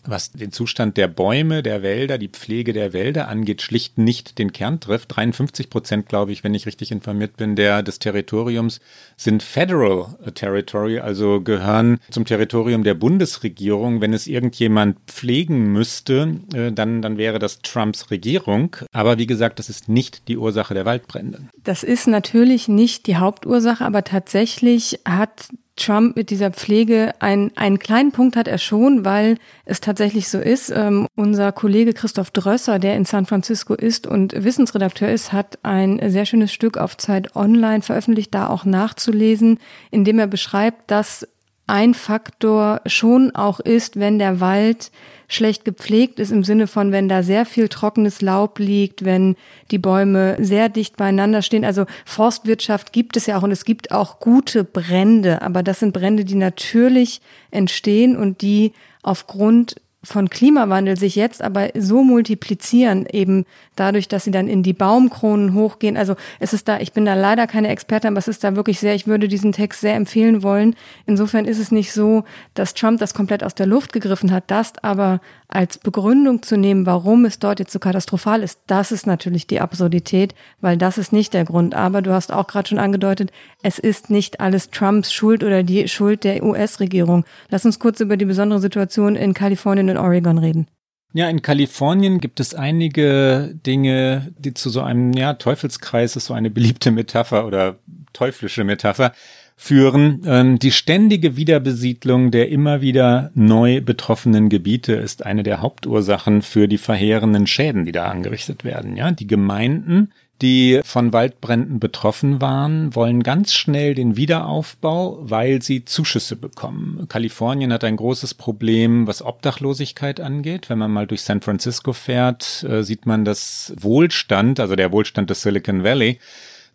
was 0.09 0.33
den 0.33 0.53
Zustand 0.53 0.97
der 0.97 1.09
Bäume, 1.09 1.63
der 1.63 1.83
Wälder, 1.83 2.19
die 2.19 2.29
Pflege 2.29 2.73
der 2.73 2.93
Wälder 2.93 3.29
angeht, 3.29 3.63
schlicht 3.63 3.99
nicht 3.99 4.39
den 4.39 4.53
Kern 4.53 4.81
trifft. 4.81 5.17
53 5.17 5.71
Prozent, 5.71 6.09
glaube 6.09 6.33
ich, 6.33 6.45
wenn 6.45 6.55
ich 6.55 6.67
richtig 6.67 6.93
informiert 6.93 7.37
bin, 7.37 7.57
der 7.57 7.83
des 7.83 7.99
Territoriums 7.99 8.81
sind 9.17 9.43
Federal 9.43 10.17
Territory, 10.35 10.99
also 10.99 11.41
gehören 11.41 11.99
zum 12.11 12.25
Territorium 12.25 12.85
der 12.85 12.95
Bundesregierung. 12.95 14.01
Wenn 14.01 14.13
es 14.13 14.27
irgendjemand 14.27 14.99
pflegen 15.07 15.73
müsste, 15.73 16.37
äh, 16.55 16.73
dann, 16.73 17.03
dann 17.03 17.19
wäre 17.19 17.39
das 17.39 17.61
Trumps 17.61 18.11
Regierung. 18.11 18.77
Aber 18.93 19.19
wie 19.19 19.27
gesagt, 19.27 19.59
das 19.59 19.69
ist 19.69 19.89
nicht 19.89 20.29
die 20.29 20.37
Ursache 20.37 20.75
der 20.75 20.85
Waldbrände. 20.85 21.49
Das 21.63 21.83
ist 21.83 22.07
natürlich 22.07 22.69
nicht 22.69 23.07
die 23.07 23.17
Hauptursache, 23.17 23.85
aber 23.85 24.05
tatsächlich 24.05 25.01
hat 25.05 25.49
Trump 25.77 26.17
mit 26.17 26.31
dieser 26.31 26.51
Pflege 26.51 27.13
einen, 27.21 27.53
einen 27.57 27.79
kleinen 27.79 28.11
Punkt 28.11 28.35
hat 28.37 28.49
er 28.49 28.59
schon, 28.59 29.05
weil 29.05 29.37
es 29.65 29.81
tatsächlich 29.81 30.29
so 30.29 30.39
ist. 30.39 30.71
Ähm, 30.71 31.07
unser 31.15 31.53
Kollege 31.53 31.93
Christoph 31.93 32.31
Drösser, 32.31 32.79
der 32.79 32.97
in 32.97 33.05
San 33.05 33.27
Francisco 33.27 33.75
ist 33.75 34.07
und 34.07 34.33
Wissensredakteur 34.33 35.11
ist, 35.11 35.33
hat 35.33 35.59
ein 35.63 36.01
sehr 36.11 36.27
schönes 36.27 36.53
Stück 36.53 36.79
auf 36.79 36.97
Zeit 36.97 37.37
Online 37.37 37.83
veröffentlicht, 37.83 38.35
da 38.35 38.49
auch 38.49 38.65
nachzulesen, 38.65 39.59
in 39.91 40.05
dem 40.05 40.19
er 40.19 40.27
beschreibt, 40.27 40.91
dass 40.91 41.29
ein 41.67 41.95
Faktor 41.95 42.81
schon 42.87 43.35
auch 43.35 43.61
ist, 43.61 43.99
wenn 43.99 44.19
der 44.19 44.41
Wald 44.41 44.91
schlecht 45.29 45.65
gepflegt 45.65 46.21
ist, 46.21 46.31
im 46.31 46.45
Sinne 46.45 46.69
von, 46.69 46.93
wenn 46.93 47.09
da 47.09 47.25
sehr 47.25 47.47
viel 47.47 47.69
trockenes 47.69 48.23
Laub 48.23 48.61
liegt, 48.61 49.05
wenn 49.05 49.37
die 49.73 49.79
Bäume 49.79 50.37
sehr 50.39 50.69
dicht 50.69 50.97
beieinander 50.97 51.43
stehen. 51.43 51.65
Also 51.65 51.87
Forstwirtschaft 52.05 52.93
gibt 52.93 53.17
es 53.17 53.27
ja 53.27 53.37
auch 53.37 53.43
und 53.43 53.51
es 53.51 53.65
gibt 53.65 53.91
auch 53.91 54.21
gute 54.21 54.63
Brände, 54.63 55.43
aber 55.43 55.65
das 55.65 55.81
sind 55.81 55.93
Brände, 55.93 56.25
die 56.25 56.37
natürlich 56.37 57.21
entstehen 57.51 58.17
und 58.17 58.43
die 58.43 58.73
aufgrund 59.03 59.77
von 60.07 60.31
Klimawandel 60.31 60.97
sich 60.97 61.17
jetzt 61.17 61.43
aber 61.43 61.71
so 61.75 62.05
multiplizieren, 62.05 63.07
eben 63.11 63.45
dadurch, 63.75 64.07
dass 64.07 64.25
sie 64.25 64.31
dann 64.31 64.47
in 64.47 64.63
die 64.63 64.73
Baumkronen 64.73 65.53
hochgehen. 65.53 65.97
Also 65.97 66.15
es 66.39 66.53
ist 66.53 66.69
da, 66.69 66.79
ich 66.79 66.93
bin 66.93 67.05
da 67.05 67.15
leider 67.15 67.47
keine 67.47 67.69
Expertin, 67.69 68.11
aber 68.11 68.19
es 68.19 68.29
ist 68.29 68.45
da 68.45 68.55
wirklich 68.55 68.79
sehr, 68.79 68.95
ich 68.95 69.07
würde 69.07 69.27
diesen 69.27 69.53
Text 69.53 69.81
sehr 69.81 69.95
empfehlen 69.95 70.43
wollen. 70.43 70.77
Insofern 71.07 71.45
ist 71.45 71.59
es 71.59 71.73
nicht 71.73 71.93
so, 71.93 72.25
dass 72.55 72.75
Trump 72.75 73.01
das 73.01 73.15
komplett 73.15 73.43
aus 73.43 73.55
der 73.55 73.67
Luft 73.67 73.93
gegriffen 73.93 74.31
hat. 74.31 74.45
Das 74.47 74.73
aber 74.83 75.21
als 75.49 75.79
Begründung 75.79 76.43
zu 76.43 76.57
nehmen, 76.57 76.87
warum 76.87 77.25
es 77.25 77.39
dort 77.39 77.59
jetzt 77.59 77.73
so 77.73 77.79
katastrophal 77.79 78.43
ist, 78.43 78.61
das 78.67 78.93
ist 78.93 79.07
natürlich 79.07 79.47
die 79.47 79.61
Absurdität, 79.61 80.35
weil 80.61 80.77
das 80.77 80.99
ist 80.99 81.13
nicht 81.13 81.35
der 81.35 81.45
Grund. 81.45 81.75
Aber 81.75 82.03
du 82.03 82.13
hast 82.13 82.33
auch 82.33 82.47
gerade 82.47 82.69
schon 82.69 82.79
angedeutet, 82.79 83.33
es 83.63 83.79
ist 83.79 84.11
nicht 84.11 84.41
alles 84.41 84.71
Trumps 84.71 85.13
Schuld 85.13 85.43
oder 85.43 85.63
die 85.63 85.89
Schuld 85.89 86.25
der 86.25 86.43
US-Regierung. 86.43 87.25
Lass 87.49 87.65
uns 87.65 87.79
kurz 87.79 88.01
über 88.01 88.17
die 88.17 88.25
besondere 88.25 88.61
Situation 88.61 89.17
in 89.17 89.35
Kalifornien 89.35 89.96
und 89.97 90.05
Oregon 90.05 90.39
reden. 90.39 90.69
Ja, 91.13 91.31
in 91.31 91.41
Kalifornien 91.41 92.21
gibt 92.21 92.41
es 92.41 92.55
einige 92.55 93.55
Dinge, 93.67 94.35
die 94.39 94.53
zu 94.53 94.69
so 94.69 94.83
einem 94.83 95.13
ja, 95.13 95.35
Teufelskreis 95.35 96.15
ist 96.17 96.27
so 96.27 96.35
eine 96.35 96.51
beliebte 96.51 96.91
Metapher 96.91 97.47
oder 97.47 97.79
teuflische 98.13 98.65
Metapher 98.65 99.13
führen. 99.57 100.21
Ähm, 100.27 100.59
die 100.59 100.73
ständige 100.73 101.37
Wiederbesiedlung 101.37 102.31
der 102.31 102.51
immer 102.51 102.83
wieder 102.83 103.31
neu 103.35 103.81
betroffenen 103.81 104.51
Gebiete 104.51 104.93
ist 104.93 105.25
eine 105.25 105.43
der 105.43 105.63
Hauptursachen 105.63 106.43
für 106.43 106.69
die 106.69 106.79
verheerenden 106.79 107.47
Schäden, 107.47 107.87
die 107.87 107.93
da 107.93 108.07
angerichtet 108.07 108.65
werden. 108.65 108.97
Ja, 108.97 109.11
die 109.11 109.27
Gemeinden, 109.27 110.13
die 110.43 110.81
von 110.85 111.13
Waldbränden 111.13 111.81
betroffen 111.81 112.41
waren, 112.41 112.95
wollen 112.95 113.23
ganz 113.23 113.55
schnell 113.55 113.95
den 113.95 114.17
Wiederaufbau, 114.17 115.19
weil 115.23 115.63
sie 115.63 115.85
Zuschüsse 115.85 116.37
bekommen. 116.37 117.07
Kalifornien 117.09 117.73
hat 117.73 117.85
ein 117.85 117.97
großes 117.97 118.35
Problem, 118.35 119.07
was 119.07 119.23
Obdachlosigkeit 119.23 120.21
angeht. 120.21 120.69
Wenn 120.69 120.79
man 120.79 120.93
mal 120.93 121.07
durch 121.07 121.23
San 121.23 121.41
Francisco 121.41 121.93
fährt, 121.93 122.65
äh, 122.69 122.83
sieht 122.83 123.07
man, 123.07 123.25
dass 123.25 123.73
Wohlstand, 123.79 124.61
also 124.61 124.77
der 124.77 124.93
Wohlstand 124.93 125.31
des 125.31 125.43
Silicon 125.43 125.85
Valley, 125.85 126.19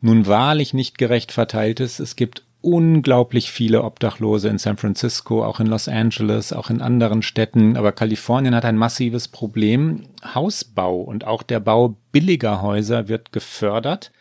nun 0.02 0.26
wahrlich 0.26 0.74
nicht 0.74 0.98
gerecht 0.98 1.32
verteilt 1.32 1.80
ist. 1.80 2.00
Es 2.00 2.16
gibt 2.16 2.44
unglaublich 2.62 3.52
viele 3.52 3.84
Obdachlose 3.84 4.48
in 4.48 4.58
San 4.58 4.78
Francisco, 4.78 5.44
auch 5.44 5.60
in 5.60 5.68
Los 5.68 5.88
Angeles, 5.88 6.54
auch 6.54 6.70
in 6.70 6.82
anderen 6.82 7.22
Städten. 7.22 7.76
Aber 7.76 7.92
Kalifornien 7.92 8.56
hat 8.56 8.66
ein 8.66 8.78
massives 8.78 9.28
Problem. 9.28 10.04
Hausbau 10.34 11.02
und 11.02 11.26
auch 11.26 11.44
der 11.44 11.60
Bau 11.60 11.98
billiger 12.12 12.62
Häuser 12.62 13.08
wird 13.08 13.32
gefördert. 13.32 14.12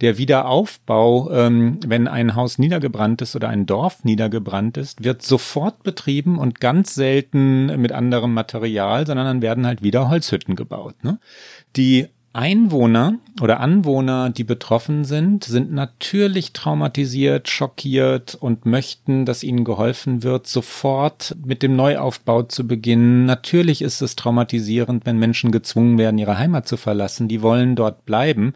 Der 0.00 0.18
Wiederaufbau, 0.18 1.30
ähm, 1.30 1.78
wenn 1.86 2.08
ein 2.08 2.34
Haus 2.34 2.58
niedergebrannt 2.58 3.22
ist 3.22 3.36
oder 3.36 3.48
ein 3.48 3.64
Dorf 3.64 4.02
niedergebrannt 4.02 4.76
ist, 4.76 5.04
wird 5.04 5.22
sofort 5.22 5.84
betrieben 5.84 6.38
und 6.38 6.60
ganz 6.60 6.96
selten 6.96 7.80
mit 7.80 7.92
anderem 7.92 8.34
Material, 8.34 9.06
sondern 9.06 9.26
dann 9.26 9.42
werden 9.42 9.66
halt 9.66 9.82
wieder 9.82 10.10
Holzhütten 10.10 10.56
gebaut. 10.56 10.96
Ne? 11.04 11.20
Die 11.76 12.08
Einwohner 12.34 13.18
oder 13.40 13.60
Anwohner, 13.60 14.28
die 14.28 14.42
betroffen 14.42 15.04
sind, 15.04 15.44
sind 15.44 15.72
natürlich 15.72 16.52
traumatisiert, 16.52 17.48
schockiert 17.48 18.34
und 18.34 18.66
möchten, 18.66 19.24
dass 19.24 19.44
ihnen 19.44 19.64
geholfen 19.64 20.24
wird, 20.24 20.48
sofort 20.48 21.36
mit 21.44 21.62
dem 21.62 21.76
Neuaufbau 21.76 22.42
zu 22.42 22.66
beginnen. 22.66 23.24
Natürlich 23.24 23.82
ist 23.82 24.02
es 24.02 24.16
traumatisierend, 24.16 25.06
wenn 25.06 25.18
Menschen 25.18 25.52
gezwungen 25.52 25.96
werden, 25.96 26.18
ihre 26.18 26.36
Heimat 26.36 26.66
zu 26.66 26.76
verlassen. 26.76 27.28
Die 27.28 27.40
wollen 27.40 27.76
dort 27.76 28.04
bleiben. 28.04 28.54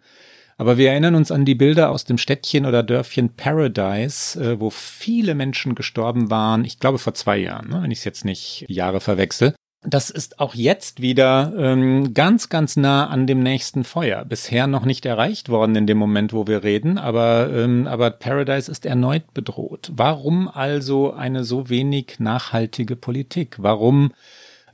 Aber 0.57 0.77
wir 0.77 0.89
erinnern 0.91 1.15
uns 1.15 1.31
an 1.31 1.45
die 1.45 1.55
Bilder 1.55 1.89
aus 1.89 2.03
dem 2.03 2.17
Städtchen 2.17 2.65
oder 2.65 2.83
Dörfchen 2.83 3.29
Paradise, 3.29 4.37
äh, 4.43 4.59
wo 4.59 4.69
viele 4.69 5.33
Menschen 5.33 5.73
gestorben 5.73 6.29
waren. 6.29 6.65
Ich 6.65 6.79
glaube 6.79 6.97
vor 6.97 7.13
zwei 7.13 7.37
Jahren, 7.37 7.69
ne, 7.69 7.81
wenn 7.81 7.91
ich 7.91 7.99
es 7.99 8.03
jetzt 8.03 8.25
nicht 8.25 8.65
Jahre 8.67 8.99
verwechsel. 8.99 9.53
Das 9.81 10.09
ist 10.09 10.41
auch 10.41 10.55
jetzt 10.55 11.01
wieder 11.01 11.53
ähm, 11.57 12.13
ganz, 12.13 12.49
ganz 12.49 12.75
nah 12.75 13.07
an 13.07 13.27
dem 13.27 13.39
nächsten 13.39 13.85
Feuer. 13.85 14.25
Bisher 14.25 14.67
noch 14.67 14.83
nicht 14.83 15.05
erreicht 15.05 15.47
worden 15.47 15.73
in 15.77 15.87
dem 15.87 15.97
Moment, 15.97 16.33
wo 16.33 16.47
wir 16.47 16.63
reden, 16.63 16.97
aber, 16.97 17.49
ähm, 17.53 17.87
aber 17.87 18.11
Paradise 18.11 18.69
ist 18.69 18.85
erneut 18.85 19.33
bedroht. 19.33 19.89
Warum 19.95 20.49
also 20.49 21.13
eine 21.13 21.45
so 21.45 21.69
wenig 21.69 22.19
nachhaltige 22.19 22.97
Politik? 22.97 23.55
Warum 23.59 24.11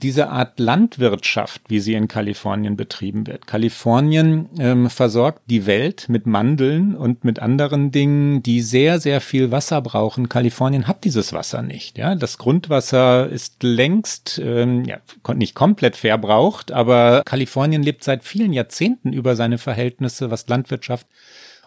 diese 0.02 0.30
Art 0.30 0.60
Landwirtschaft, 0.60 1.62
wie 1.68 1.80
sie 1.80 1.94
in 1.94 2.08
Kalifornien 2.08 2.76
betrieben 2.76 3.28
wird. 3.28 3.48
Kalifornien 3.48 4.50
ähm, 4.60 4.90
versorgt 4.90 5.42
die 5.48 5.66
Welt 5.66 6.06
mit 6.10 6.26
Mandeln 6.26 6.96
und 6.96 7.24
mit 7.24 7.40
anderen 7.40 7.92
Dingen, 7.92 8.44
die 8.44 8.62
sehr, 8.62 9.00
sehr 9.00 9.22
viel 9.22 9.52
Wasser 9.52 9.82
brauchen. 9.82 10.30
Kalifornien 10.30 10.88
hat 10.88 11.04
dieses 11.04 11.34
Wasser 11.34 11.62
nicht. 11.62 11.98
Ja, 11.98 12.16
das 12.16 12.38
Grundwasser 12.38 13.30
ist 13.30 13.64
längst 13.64 14.40
ähm, 14.44 14.86
ja, 14.86 14.98
nicht 15.34 15.56
komplett 15.56 15.96
verbraucht, 15.96 16.72
aber 16.72 17.24
Kalifornien 17.26 17.84
lebt 17.84 18.04
seit 18.04 18.24
vielen 18.24 18.54
Jahrzehnten 18.54 19.14
über 19.14 19.36
seine 19.36 19.58
Verhältnisse, 19.58 20.32
was 20.32 20.48
Landwirtschaft 20.48 21.08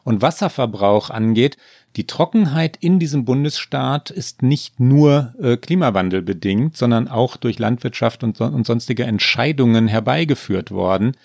und 0.04 0.22
Wasserverbrauch 0.22 1.10
angeht. 1.10 1.56
Die 1.96 2.06
Trockenheit 2.06 2.76
in 2.80 2.98
diesem 2.98 3.24
Bundesstaat 3.24 4.10
ist 4.10 4.42
nicht 4.42 4.78
nur 4.78 5.34
äh, 5.40 5.56
Klimawandel 5.56 6.22
bedingt, 6.22 6.76
sondern 6.76 7.08
auch 7.08 7.36
durch 7.36 7.58
Landwirtschaft 7.58 8.22
und, 8.22 8.40
und 8.40 8.66
sonstige 8.66 9.04
Entscheidungen 9.04 9.88
herbeigeführt 9.88 10.70
worden. 10.70 11.16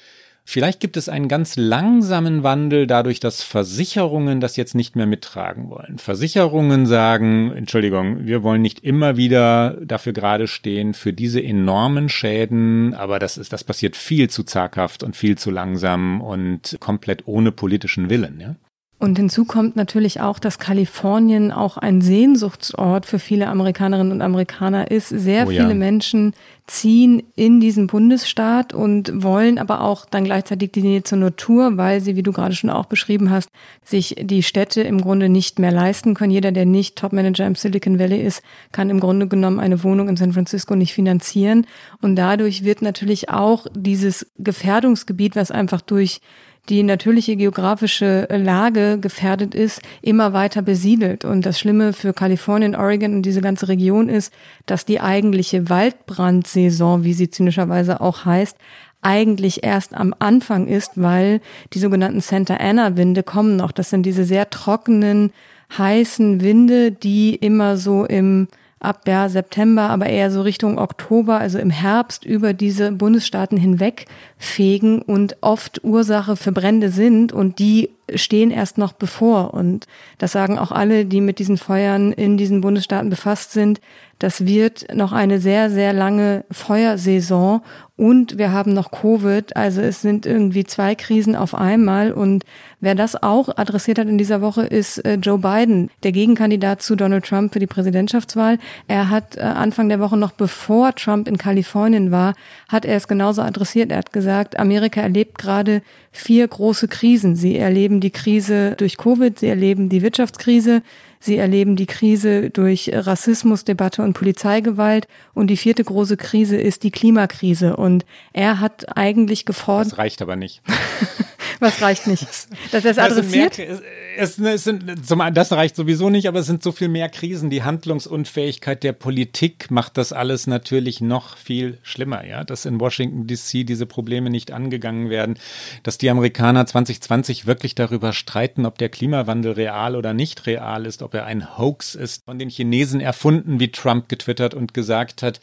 Vielleicht 0.45 0.81
gibt 0.81 0.97
es 0.97 1.07
einen 1.07 1.29
ganz 1.29 1.55
langsamen 1.55 2.43
Wandel 2.43 2.85
dadurch, 2.85 3.19
dass 3.19 3.43
Versicherungen 3.43 4.41
das 4.41 4.57
jetzt 4.57 4.75
nicht 4.75 4.95
mehr 4.95 5.05
mittragen 5.05 5.69
wollen. 5.69 5.97
Versicherungen 5.97 6.85
sagen, 6.85 7.53
Entschuldigung, 7.53 8.25
wir 8.25 8.43
wollen 8.43 8.61
nicht 8.61 8.83
immer 8.83 9.15
wieder 9.15 9.77
dafür 9.81 10.11
gerade 10.11 10.47
stehen 10.47 10.93
für 10.93 11.13
diese 11.13 11.41
enormen 11.41 12.09
Schäden, 12.09 12.93
aber 12.93 13.19
das 13.19 13.37
ist, 13.37 13.53
das 13.53 13.63
passiert 13.63 13.95
viel 13.95 14.29
zu 14.29 14.43
zaghaft 14.43 15.01
und 15.01 15.15
viel 15.15 15.37
zu 15.37 15.49
langsam 15.49 16.21
und 16.21 16.77
komplett 16.79 17.23
ohne 17.25 17.51
politischen 17.51 18.09
Willen, 18.09 18.39
ja. 18.41 18.55
Und 19.03 19.17
hinzu 19.17 19.43
kommt 19.43 19.75
natürlich 19.75 20.21
auch, 20.21 20.39
dass 20.39 20.59
Kalifornien 20.59 21.51
auch 21.51 21.75
ein 21.75 21.99
Sehnsuchtsort 21.99 23.05
für 23.05 23.19
viele 23.19 23.47
Amerikanerinnen 23.47 24.13
und 24.13 24.21
Amerikaner 24.21 24.91
ist. 24.91 25.09
Sehr 25.09 25.45
oh 25.45 25.51
ja. 25.51 25.61
viele 25.61 25.75
Menschen 25.75 26.33
ziehen 26.67 27.21
in 27.35 27.59
diesen 27.59 27.87
Bundesstaat 27.87 28.73
und 28.73 29.21
wollen 29.21 29.57
aber 29.57 29.81
auch 29.81 30.05
dann 30.05 30.23
gleichzeitig 30.23 30.71
die 30.71 30.83
Nähe 30.83 31.03
zur 31.03 31.17
Natur, 31.17 31.75
weil 31.75 31.99
sie, 31.99 32.15
wie 32.15 32.23
du 32.23 32.31
gerade 32.31 32.55
schon 32.55 32.69
auch 32.69 32.85
beschrieben 32.85 33.29
hast, 33.29 33.49
sich 33.83 34.15
die 34.21 34.41
Städte 34.41 34.83
im 34.83 35.01
Grunde 35.01 35.27
nicht 35.27 35.59
mehr 35.59 35.73
leisten 35.73 36.13
können. 36.13 36.31
Jeder, 36.31 36.53
der 36.53 36.65
nicht 36.65 36.95
Topmanager 36.95 37.45
im 37.45 37.55
Silicon 37.55 37.99
Valley 37.99 38.21
ist, 38.21 38.41
kann 38.71 38.89
im 38.89 39.01
Grunde 39.01 39.27
genommen 39.27 39.59
eine 39.59 39.83
Wohnung 39.83 40.07
in 40.07 40.15
San 40.15 40.31
Francisco 40.31 40.77
nicht 40.77 40.93
finanzieren. 40.93 41.67
Und 42.01 42.15
dadurch 42.15 42.63
wird 42.63 42.81
natürlich 42.81 43.29
auch 43.29 43.67
dieses 43.75 44.31
Gefährdungsgebiet, 44.37 45.35
was 45.35 45.51
einfach 45.51 45.81
durch 45.81 46.21
die 46.69 46.83
natürliche 46.83 47.35
geografische 47.35 48.27
Lage 48.31 48.97
gefährdet 48.99 49.53
ist, 49.53 49.81
immer 50.01 50.31
weiter 50.31 50.61
besiedelt. 50.61 51.25
Und 51.25 51.45
das 51.45 51.59
Schlimme 51.59 51.91
für 51.91 52.13
Kalifornien, 52.13 52.75
Oregon 52.75 53.15
und 53.15 53.21
diese 53.23 53.41
ganze 53.41 53.67
Region 53.67 54.07
ist, 54.07 54.33
dass 54.65 54.85
die 54.85 55.01
eigentliche 55.01 55.69
Waldbrandsaison, 55.69 57.03
wie 57.03 57.13
sie 57.13 57.29
zynischerweise 57.29 57.99
auch 57.99 58.25
heißt, 58.25 58.57
eigentlich 59.01 59.63
erst 59.63 59.93
am 59.93 60.15
Anfang 60.19 60.67
ist, 60.67 60.91
weil 60.95 61.41
die 61.73 61.79
sogenannten 61.79 62.21
Santa 62.21 62.55
Ana 62.55 62.95
Winde 62.95 63.23
kommen 63.23 63.57
noch. 63.57 63.73
Das 63.73 63.89
sind 63.89 64.05
diese 64.05 64.23
sehr 64.23 64.49
trockenen, 64.49 65.33
heißen 65.77 66.41
Winde, 66.41 66.91
die 66.91 67.35
immer 67.35 67.77
so 67.77 68.05
im 68.05 68.47
ab 68.83 69.07
ja, 69.07 69.29
September, 69.29 69.89
aber 69.89 70.07
eher 70.07 70.31
so 70.31 70.41
Richtung 70.41 70.77
Oktober, 70.77 71.39
also 71.39 71.57
im 71.59 71.69
Herbst 71.69 72.25
über 72.25 72.53
diese 72.53 72.91
Bundesstaaten 72.91 73.57
hinweg 73.57 74.05
fegen 74.37 75.01
und 75.01 75.37
oft 75.41 75.83
Ursache 75.83 76.35
für 76.35 76.51
Brände 76.51 76.89
sind 76.89 77.31
und 77.31 77.59
die 77.59 77.89
stehen 78.13 78.51
erst 78.51 78.77
noch 78.77 78.93
bevor. 78.93 79.53
Und 79.53 79.87
das 80.17 80.31
sagen 80.31 80.57
auch 80.57 80.71
alle, 80.71 81.05
die 81.05 81.21
mit 81.21 81.39
diesen 81.39 81.57
Feuern 81.57 82.11
in 82.11 82.37
diesen 82.37 82.61
Bundesstaaten 82.61 83.09
befasst 83.09 83.51
sind. 83.51 83.79
Das 84.19 84.45
wird 84.45 84.93
noch 84.93 85.11
eine 85.11 85.39
sehr, 85.39 85.69
sehr 85.69 85.91
lange 85.91 86.45
Feuersaison 86.49 87.61
und 87.95 88.37
wir 88.37 88.51
haben 88.51 88.73
noch 88.73 88.89
Covid. 88.89 89.55
Also 89.55 89.81
es 89.81 90.01
sind 90.01 90.25
irgendwie 90.25 90.63
zwei 90.63 90.95
Krisen 90.95 91.35
auf 91.35 91.53
einmal. 91.53 92.11
Und 92.11 92.43
wer 92.79 92.95
das 92.95 93.21
auch 93.21 93.55
adressiert 93.55 93.99
hat 93.99 94.07
in 94.07 94.17
dieser 94.17 94.41
Woche, 94.41 94.63
ist 94.63 94.99
äh, 95.05 95.15
Joe 95.15 95.37
Biden, 95.37 95.91
der 96.01 96.11
Gegenkandidat 96.11 96.81
zu 96.81 96.95
Donald 96.95 97.25
Trump 97.25 97.53
für 97.53 97.59
die 97.59 97.67
Präsidentschaftswahl. 97.67 98.57
Er 98.87 99.09
hat 99.09 99.37
äh, 99.37 99.41
Anfang 99.41 99.89
der 99.89 99.99
Woche 99.99 100.17
noch 100.17 100.31
bevor 100.31 100.95
Trump 100.95 101.27
in 101.27 101.37
Kalifornien 101.37 102.09
war, 102.09 102.33
hat 102.67 102.85
er 102.85 102.95
es 102.95 103.07
genauso 103.07 103.43
adressiert. 103.43 103.91
Er 103.91 103.99
hat 103.99 104.11
gesagt, 104.11 104.57
Amerika 104.57 105.01
erlebt 105.01 105.37
gerade 105.37 105.83
vier 106.13 106.47
große 106.47 106.87
Krisen. 106.87 107.35
Sie 107.35 107.57
erleben 107.57 107.99
die 107.99 108.11
Krise 108.11 108.75
durch 108.77 108.97
Covid, 108.97 109.37
sie 109.37 109.47
erleben 109.47 109.89
die 109.89 110.01
Wirtschaftskrise, 110.01 110.81
Sie 111.23 111.37
erleben 111.37 111.77
die 111.77 111.85
Krise 111.85 112.49
durch 112.49 112.91
Rassismusdebatte 112.93 114.03
und 114.03 114.11
Polizeigewalt. 114.11 115.07
Und 115.33 115.47
die 115.47 115.55
vierte 115.55 115.81
große 115.81 116.17
Krise 116.17 116.57
ist 116.57 116.83
die 116.83 116.91
Klimakrise. 116.91 117.77
Und 117.77 118.05
er 118.33 118.59
hat 118.59 118.97
eigentlich 118.97 119.45
gefordert. 119.45 119.93
Das 119.93 119.99
reicht 119.99 120.21
aber 120.21 120.35
nicht. 120.35 120.61
Was 121.59 121.81
reicht 121.81 122.07
nicht? 122.07 122.27
Dass 122.71 122.85
er 122.85 122.91
es 122.91 122.97
adressiert? 122.97 123.57
Mehr, 123.57 123.81
es, 124.17 124.37
es 124.37 124.63
sind, 124.63 125.05
zum, 125.05 125.21
das 125.33 125.51
reicht 125.51 125.75
sowieso 125.75 126.09
nicht, 126.09 126.27
aber 126.27 126.39
es 126.39 126.45
sind 126.45 126.63
so 126.63 126.71
viel 126.71 126.87
mehr 126.87 127.09
Krisen. 127.09 127.49
Die 127.49 127.63
Handlungsunfähigkeit 127.63 128.83
der 128.83 128.93
Politik 128.93 129.71
macht 129.71 129.97
das 129.97 130.13
alles 130.13 130.47
natürlich 130.47 131.01
noch 131.01 131.37
viel 131.37 131.77
schlimmer, 131.83 132.25
ja. 132.25 132.43
Dass 132.43 132.65
in 132.65 132.79
Washington 132.79 133.27
DC 133.27 133.65
diese 133.65 133.85
Probleme 133.85 134.29
nicht 134.29 134.51
angegangen 134.51 135.09
werden, 135.09 135.37
dass 135.83 135.97
die 135.97 136.09
Amerikaner 136.09 136.65
2020 136.65 137.45
wirklich 137.45 137.75
darüber 137.75 138.13
streiten, 138.13 138.65
ob 138.65 138.77
der 138.77 138.89
Klimawandel 138.89 139.53
real 139.53 139.95
oder 139.95 140.13
nicht 140.13 140.45
real 140.45 140.85
ist, 140.85 141.01
ob 141.01 141.13
er 141.13 141.25
ein 141.25 141.57
Hoax 141.57 141.95
ist, 141.95 142.25
von 142.25 142.39
den 142.39 142.49
Chinesen 142.49 143.01
erfunden, 143.01 143.59
wie 143.59 143.71
Trump 143.71 144.09
getwittert 144.09 144.53
und 144.53 144.73
gesagt 144.73 145.23
hat 145.23 145.39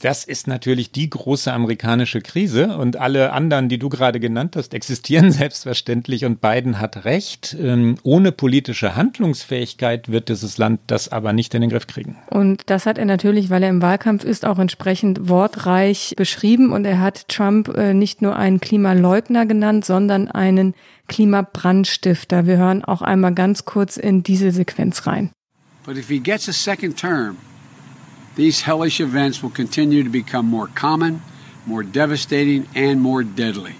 das 0.00 0.24
ist 0.24 0.46
natürlich 0.46 0.92
die 0.92 1.10
große 1.10 1.52
amerikanische 1.52 2.20
Krise 2.20 2.76
und 2.76 2.96
alle 2.96 3.32
anderen, 3.32 3.68
die 3.68 3.78
du 3.78 3.88
gerade 3.88 4.18
genannt 4.20 4.56
hast, 4.56 4.74
existieren 4.74 5.30
selbstverständlich 5.30 6.24
und 6.24 6.40
Biden 6.40 6.80
hat 6.80 7.04
recht. 7.04 7.56
Ähm, 7.58 7.96
ohne 8.02 8.32
politische 8.32 8.96
Handlungsfähigkeit 8.96 10.10
wird 10.10 10.28
dieses 10.28 10.58
Land 10.58 10.80
das 10.86 11.10
aber 11.10 11.32
nicht 11.32 11.54
in 11.54 11.60
den 11.60 11.70
Griff 11.70 11.86
kriegen. 11.86 12.16
Und 12.28 12.62
das 12.66 12.86
hat 12.86 12.98
er 12.98 13.04
natürlich, 13.04 13.50
weil 13.50 13.62
er 13.62 13.68
im 13.68 13.82
Wahlkampf 13.82 14.24
ist, 14.24 14.44
auch 14.44 14.58
entsprechend 14.58 15.28
wortreich 15.28 16.14
beschrieben 16.16 16.72
und 16.72 16.84
er 16.84 17.00
hat 17.00 17.28
Trump 17.28 17.68
äh, 17.68 17.94
nicht 17.94 18.22
nur 18.22 18.36
einen 18.36 18.60
Klimaleugner 18.60 19.46
genannt, 19.46 19.84
sondern 19.84 20.28
einen 20.28 20.74
Klimabrandstifter. 21.08 22.46
Wir 22.46 22.56
hören 22.56 22.84
auch 22.84 23.02
einmal 23.02 23.34
ganz 23.34 23.64
kurz 23.64 23.96
in 23.96 24.22
diese 24.22 24.50
Sequenz 24.50 25.06
rein. 25.06 25.30
But 25.84 25.96
if 25.96 26.08
he 26.08 26.20
gets 26.20 26.48
a 26.48 26.52
second 26.52 26.96
term, 26.96 27.36
these 28.36 28.62
hellish 28.62 29.00
events 29.00 29.42
will 29.42 29.50
continue 29.50 30.02
to 30.02 30.08
become 30.08 30.46
more 30.46 30.68
common, 30.68 31.22
more 31.66 31.82
devastating, 31.82 32.68
and 32.74 33.00
more 33.00 33.22
deadly. 33.22 33.74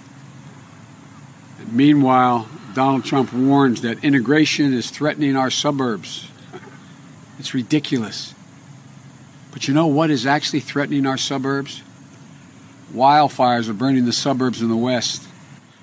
And 1.59 1.73
meanwhile, 1.73 2.49
Donald 2.73 3.05
Trump 3.05 3.33
warns 3.33 3.81
that 3.81 4.03
integration 4.03 4.73
is 4.73 4.89
threatening 4.89 5.35
our 5.35 5.49
suburbs. 5.49 6.27
It's 7.39 7.55
ridiculous. 7.55 8.35
But 9.51 9.67
you 9.67 9.73
know 9.73 9.87
what 9.87 10.11
is 10.11 10.27
actually 10.27 10.59
threatening 10.59 11.07
our 11.07 11.17
suburbs? 11.17 11.81
Wildfires 12.93 13.67
are 13.69 13.73
burning 13.73 14.05
the 14.05 14.13
suburbs 14.13 14.61
in 14.61 14.69
the 14.69 14.75
west. 14.75 15.23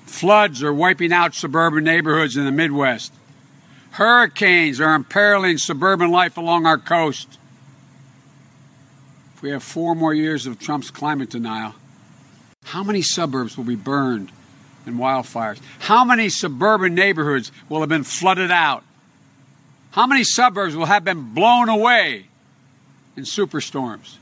Floods 0.05 0.63
are 0.63 0.73
wiping 0.73 1.11
out 1.11 1.35
suburban 1.35 1.83
neighborhoods 1.83 2.37
in 2.37 2.45
the 2.45 2.51
Midwest. 2.51 3.11
Hurricanes 3.91 4.79
are 4.79 4.95
imperiling 4.95 5.57
suburban 5.57 6.11
life 6.11 6.37
along 6.37 6.65
our 6.65 6.77
coast. 6.77 7.38
If 9.39 9.43
we 9.43 9.51
have 9.51 9.63
four 9.63 9.95
more 9.95 10.13
years 10.13 10.45
of 10.45 10.59
Trump's 10.59 10.91
climate 10.91 11.29
denial, 11.29 11.73
how 12.65 12.83
many 12.83 13.01
suburbs 13.01 13.55
will 13.55 13.63
be 13.63 13.77
burned 13.77 14.33
in 14.85 14.95
wildfires? 14.95 15.61
How 15.79 16.03
many 16.03 16.27
suburban 16.27 16.93
neighborhoods 16.93 17.49
will 17.69 17.79
have 17.79 17.87
been 17.87 18.03
flooded 18.03 18.51
out? 18.51 18.83
How 19.91 20.05
many 20.05 20.25
suburbs 20.25 20.75
will 20.75 20.87
have 20.87 21.05
been 21.05 21.33
blown 21.33 21.69
away 21.69 22.25
in 23.15 23.23
superstorms? 23.23 24.17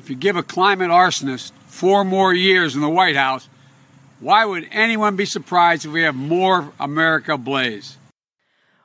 If 0.00 0.08
you 0.08 0.16
give 0.16 0.36
a 0.36 0.42
climate 0.42 0.88
arsonist 0.88 1.52
four 1.66 2.02
more 2.02 2.32
years 2.32 2.74
in 2.74 2.80
the 2.80 2.88
White 2.88 3.16
House, 3.16 3.46
why 4.20 4.46
would 4.46 4.66
anyone 4.72 5.16
be 5.16 5.26
surprised 5.26 5.84
if 5.84 5.92
we 5.92 6.00
have 6.00 6.14
more 6.14 6.72
America 6.80 7.34
ablaze? 7.34 7.98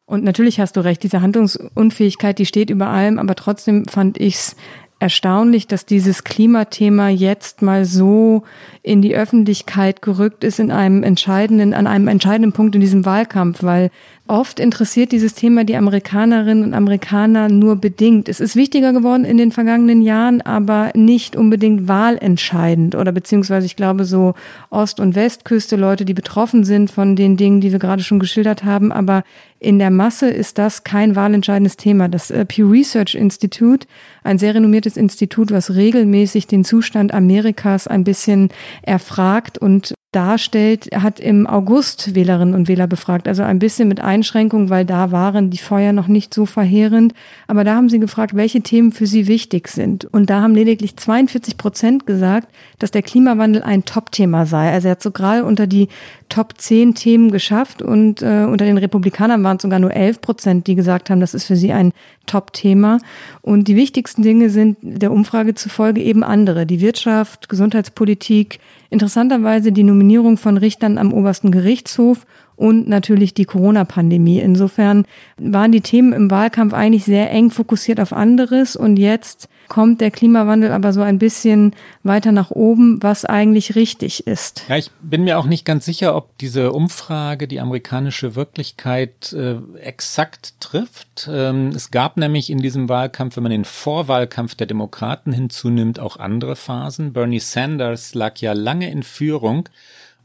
Und 0.09 0.23
natürlich 0.23 0.59
hast 0.59 0.77
du 0.77 0.81
recht, 0.81 1.03
diese 1.03 1.21
Handlungsunfähigkeit, 1.21 2.39
die 2.39 2.45
steht 2.45 2.69
über 2.69 2.87
allem, 2.87 3.19
aber 3.19 3.35
trotzdem 3.35 3.87
fand 3.87 4.17
ich's 4.17 4.55
erstaunlich, 4.99 5.67
dass 5.67 5.85
dieses 5.85 6.23
Klimathema 6.23 7.09
jetzt 7.09 7.61
mal 7.61 7.85
so 7.85 8.43
in 8.81 9.01
die 9.01 9.15
Öffentlichkeit 9.15 10.01
gerückt 10.01 10.43
ist 10.43 10.59
in 10.59 10.71
einem 10.71 11.03
entscheidenden, 11.03 11.73
an 11.73 11.85
einem 11.85 12.07
entscheidenden 12.07 12.51
Punkt 12.51 12.73
in 12.75 12.81
diesem 12.81 13.05
Wahlkampf, 13.05 13.61
weil 13.61 13.91
Oft 14.29 14.59
interessiert 14.59 15.13
dieses 15.13 15.35
Thema 15.35 15.63
die 15.63 15.77
Amerikanerinnen 15.77 16.65
und 16.65 16.73
Amerikaner 16.73 17.47
nur 17.47 17.77
bedingt. 17.77 18.27
Es 18.27 18.41
ist 18.41 18.57
wichtiger 18.57 18.91
geworden 18.91 19.23
in 19.23 19.37
den 19.37 19.53
vergangenen 19.53 20.01
Jahren, 20.01 20.41
aber 20.41 20.91
nicht 20.95 21.37
unbedingt 21.37 21.87
wahlentscheidend 21.87 22.95
oder 22.95 23.13
beziehungsweise 23.13 23.65
ich 23.65 23.77
glaube 23.77 24.03
so 24.03 24.33
Ost- 24.69 24.99
und 24.99 25.15
Westküste, 25.15 25.77
Leute, 25.77 26.03
die 26.03 26.13
betroffen 26.13 26.65
sind 26.65 26.91
von 26.91 27.15
den 27.15 27.37
Dingen, 27.37 27.61
die 27.61 27.71
wir 27.71 27.79
gerade 27.79 28.03
schon 28.03 28.19
geschildert 28.19 28.65
haben. 28.65 28.91
Aber 28.91 29.23
in 29.59 29.79
der 29.79 29.91
Masse 29.91 30.29
ist 30.29 30.57
das 30.57 30.83
kein 30.83 31.15
wahlentscheidendes 31.15 31.77
Thema. 31.77 32.09
Das 32.09 32.29
äh, 32.29 32.43
Pew 32.43 32.69
Research 32.69 33.15
Institute, 33.15 33.87
ein 34.23 34.37
sehr 34.37 34.53
renommiertes 34.53 34.97
Institut, 34.97 35.51
was 35.51 35.73
regelmäßig 35.73 36.47
den 36.47 36.65
Zustand 36.65 37.13
Amerikas 37.13 37.87
ein 37.87 38.03
bisschen 38.03 38.49
erfragt 38.81 39.57
und 39.57 39.93
darstellt, 40.17 40.89
hat 40.95 41.19
im 41.19 41.45
August 41.45 42.15
Wählerinnen 42.15 42.55
und 42.55 42.67
Wähler 42.67 42.87
befragt. 42.87 43.27
Also 43.27 43.43
ein 43.43 43.59
bisschen 43.59 43.87
mit 43.87 43.99
Einschränkung, 43.99 44.71
weil 44.71 44.83
da 44.83 45.11
waren 45.11 45.51
die 45.51 45.59
Feuer 45.59 45.93
noch 45.93 46.07
nicht 46.07 46.33
so 46.33 46.47
verheerend. 46.47 47.13
Aber 47.45 47.63
da 47.63 47.75
haben 47.75 47.87
sie 47.87 47.99
gefragt, 47.99 48.35
welche 48.35 48.61
Themen 48.61 48.91
für 48.91 49.05
sie 49.05 49.27
wichtig 49.27 49.67
sind. 49.67 50.05
Und 50.05 50.31
da 50.31 50.41
haben 50.41 50.55
lediglich 50.55 50.97
42 50.97 51.57
Prozent 51.57 52.07
gesagt, 52.07 52.47
dass 52.79 52.89
der 52.89 53.03
Klimawandel 53.03 53.61
ein 53.61 53.85
Top-Thema 53.85 54.47
sei. 54.47 54.71
Also 54.71 54.87
er 54.87 54.93
hat 54.93 55.03
so 55.03 55.11
gerade 55.11 55.45
unter 55.45 55.67
die 55.67 55.87
Top 56.29 56.53
10 56.57 56.95
Themen 56.95 57.31
geschafft 57.31 57.81
und 57.81 58.21
äh, 58.21 58.45
unter 58.45 58.65
den 58.65 58.77
Republikanern 58.77 59.43
waren 59.43 59.57
es 59.57 59.63
sogar 59.63 59.79
nur 59.79 59.93
11 59.93 60.21
Prozent, 60.21 60.67
die 60.67 60.75
gesagt 60.75 61.09
haben, 61.09 61.19
das 61.19 61.33
ist 61.33 61.45
für 61.45 61.55
sie 61.55 61.71
ein 61.71 61.93
Top-Thema. 62.25 62.99
Und 63.41 63.67
die 63.67 63.75
wichtigsten 63.75 64.21
Dinge 64.21 64.49
sind 64.49 64.77
der 64.81 65.11
Umfrage 65.11 65.55
zufolge 65.55 66.01
eben 66.01 66.23
andere. 66.23 66.65
Die 66.65 66.81
Wirtschaft, 66.81 67.49
Gesundheitspolitik, 67.49 68.59
interessanterweise 68.89 69.71
die 69.71 69.83
Nominierung 69.83 70.37
von 70.37 70.57
Richtern 70.57 70.97
am 70.97 71.13
obersten 71.13 71.51
Gerichtshof 71.51 72.25
und 72.55 72.89
natürlich 72.89 73.33
die 73.33 73.45
Corona-Pandemie. 73.45 74.39
Insofern 74.39 75.05
waren 75.37 75.71
die 75.71 75.81
Themen 75.81 76.11
im 76.11 76.29
Wahlkampf 76.29 76.73
eigentlich 76.73 77.05
sehr 77.05 77.31
eng 77.31 77.51
fokussiert 77.51 77.99
auf 77.99 78.11
anderes 78.11 78.75
und 78.75 78.97
jetzt 78.97 79.47
kommt 79.67 80.01
der 80.01 80.11
Klimawandel 80.11 80.71
aber 80.71 80.93
so 80.93 81.01
ein 81.01 81.19
bisschen 81.19 81.73
weiter 82.03 82.31
nach 82.31 82.51
oben, 82.51 83.01
was 83.01 83.25
eigentlich 83.25 83.75
richtig 83.75 84.27
ist. 84.27 84.63
Ja, 84.67 84.77
ich 84.77 84.91
bin 85.01 85.23
mir 85.23 85.37
auch 85.37 85.45
nicht 85.45 85.65
ganz 85.65 85.85
sicher, 85.85 86.15
ob 86.15 86.37
diese 86.37 86.71
Umfrage 86.71 87.47
die 87.47 87.59
amerikanische 87.59 88.35
Wirklichkeit 88.35 89.33
äh, 89.33 89.57
exakt 89.81 90.55
trifft. 90.59 91.29
Ähm, 91.31 91.69
es 91.69 91.91
gab 91.91 92.17
nämlich 92.17 92.49
in 92.49 92.59
diesem 92.59 92.89
Wahlkampf, 92.89 93.35
wenn 93.35 93.43
man 93.43 93.51
den 93.51 93.65
Vorwahlkampf 93.65 94.55
der 94.55 94.67
Demokraten 94.67 95.31
hinzunimmt, 95.31 95.99
auch 95.99 96.17
andere 96.17 96.55
Phasen. 96.55 97.13
Bernie 97.13 97.39
Sanders 97.39 98.13
lag 98.13 98.37
ja 98.37 98.53
lange 98.53 98.89
in 98.91 99.03
Führung. 99.03 99.69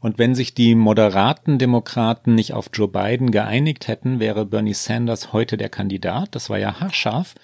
Und 0.03 0.19
wenn 0.19 0.35
sich 0.35 0.53
die 0.53 0.75
moderaten 0.75 1.57
Demokraten 1.57 2.35
nicht 2.35 2.53
auf 2.53 2.69
Joe 2.73 2.89
Biden 2.89 3.31
geeinigt 3.31 3.87
hätten, 3.87 4.19
wäre 4.19 4.45
Bernie 4.45 4.73
Sanders 4.73 5.31
heute 5.31 5.55
der 5.55 5.69
Kandidat. 5.69 6.35
Das 6.35 6.49
war 6.49 6.59
ja 6.59 6.81
haarscharf. 6.81 7.35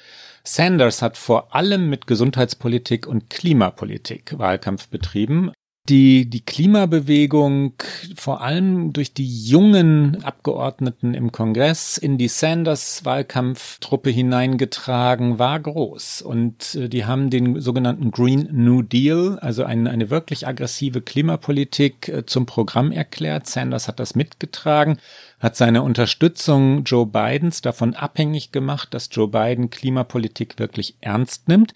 Sanders 0.52 1.04
hat 1.04 1.16
vor 1.16 1.54
allem 1.54 1.92
mit 1.92 2.08
Gesundheitspolitik 2.08 3.06
und 3.06 3.30
Klimapolitik 3.30 4.40
Wahlkampf 4.40 4.88
betrieben. 4.88 5.52
Die, 5.90 6.30
die 6.30 6.42
Klimabewegung 6.42 7.74
vor 8.16 8.42
allem 8.42 8.94
durch 8.94 9.14
die 9.14 9.28
jungen 9.46 10.24
Abgeordneten 10.24 11.14
im 11.14 11.32
Kongress 11.32 11.98
in 11.98 12.18
die 12.18 12.28
Sanders-Wahlkampftruppe 12.28 14.10
hineingetragen, 14.10 15.40
war 15.40 15.60
groß. 15.60 16.22
Und 16.22 16.76
äh, 16.76 16.88
die 16.88 17.06
haben 17.06 17.30
den 17.30 17.60
sogenannten 17.60 18.12
Green 18.12 18.48
New 18.52 18.82
Deal, 18.82 19.40
also 19.40 19.64
eine, 19.64 19.90
eine 19.90 20.10
wirklich 20.10 20.48
aggressive 20.48 21.02
Klimapolitik 21.02 22.08
äh, 22.08 22.26
zum 22.26 22.46
Programm 22.46 22.92
erklärt. 22.92 23.48
Sanders 23.48 23.88
hat 23.88 24.00
das 24.00 24.16
mitgetragen 24.16 24.98
hat 25.40 25.56
seine 25.56 25.84
Unterstützung 25.84 26.84
Joe 26.84 27.06
Bidens 27.06 27.62
davon 27.62 27.96
abhängig 27.96 28.52
gemacht, 28.52 28.94
dass 28.94 29.10
Joe 29.12 29.30
Biden 29.30 29.70
Klimapolitik 29.70 30.60
wirklich 30.60 30.96
ernst 31.02 31.48
nimmt. 31.48 31.74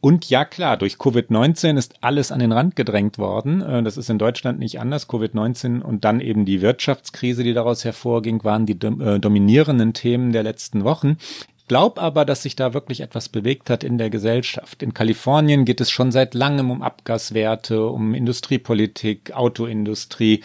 Und 0.00 0.30
ja 0.30 0.44
klar, 0.44 0.76
durch 0.76 0.94
Covid-19 0.94 1.76
ist 1.76 1.96
alles 2.02 2.30
an 2.30 2.38
den 2.38 2.52
Rand 2.52 2.76
gedrängt 2.76 3.18
worden. 3.18 3.62
Äh, 3.62 3.82
das 3.82 3.96
ist 3.96 4.10
in 4.10 4.18
Deutschland 4.18 4.58
nicht 4.58 4.80
anders. 4.80 5.08
Covid-19 5.08 5.80
und 5.80 6.04
dann 6.04 6.20
eben 6.20 6.44
die 6.44 6.60
Wirtschaftskrise, 6.60 7.42
die 7.42 7.54
daraus 7.54 7.84
hervorging, 7.84 8.44
waren 8.44 8.66
die 8.66 8.74
äh, 8.74 9.18
dominierenden 9.18 9.94
Themen 9.94 10.32
der 10.32 10.44
letzten 10.44 10.84
Wochen 10.84 11.16
glaube 11.68 12.00
aber, 12.00 12.24
dass 12.24 12.42
sich 12.42 12.56
da 12.56 12.74
wirklich 12.74 13.00
etwas 13.00 13.28
bewegt 13.28 13.70
hat 13.70 13.84
in 13.84 13.98
der 13.98 14.10
Gesellschaft. 14.10 14.82
In 14.82 14.94
Kalifornien 14.94 15.64
geht 15.64 15.80
es 15.80 15.90
schon 15.90 16.10
seit 16.10 16.34
langem 16.34 16.70
um 16.70 16.82
Abgaswerte, 16.82 17.86
um 17.86 18.14
Industriepolitik, 18.14 19.32
Autoindustrie 19.34 20.42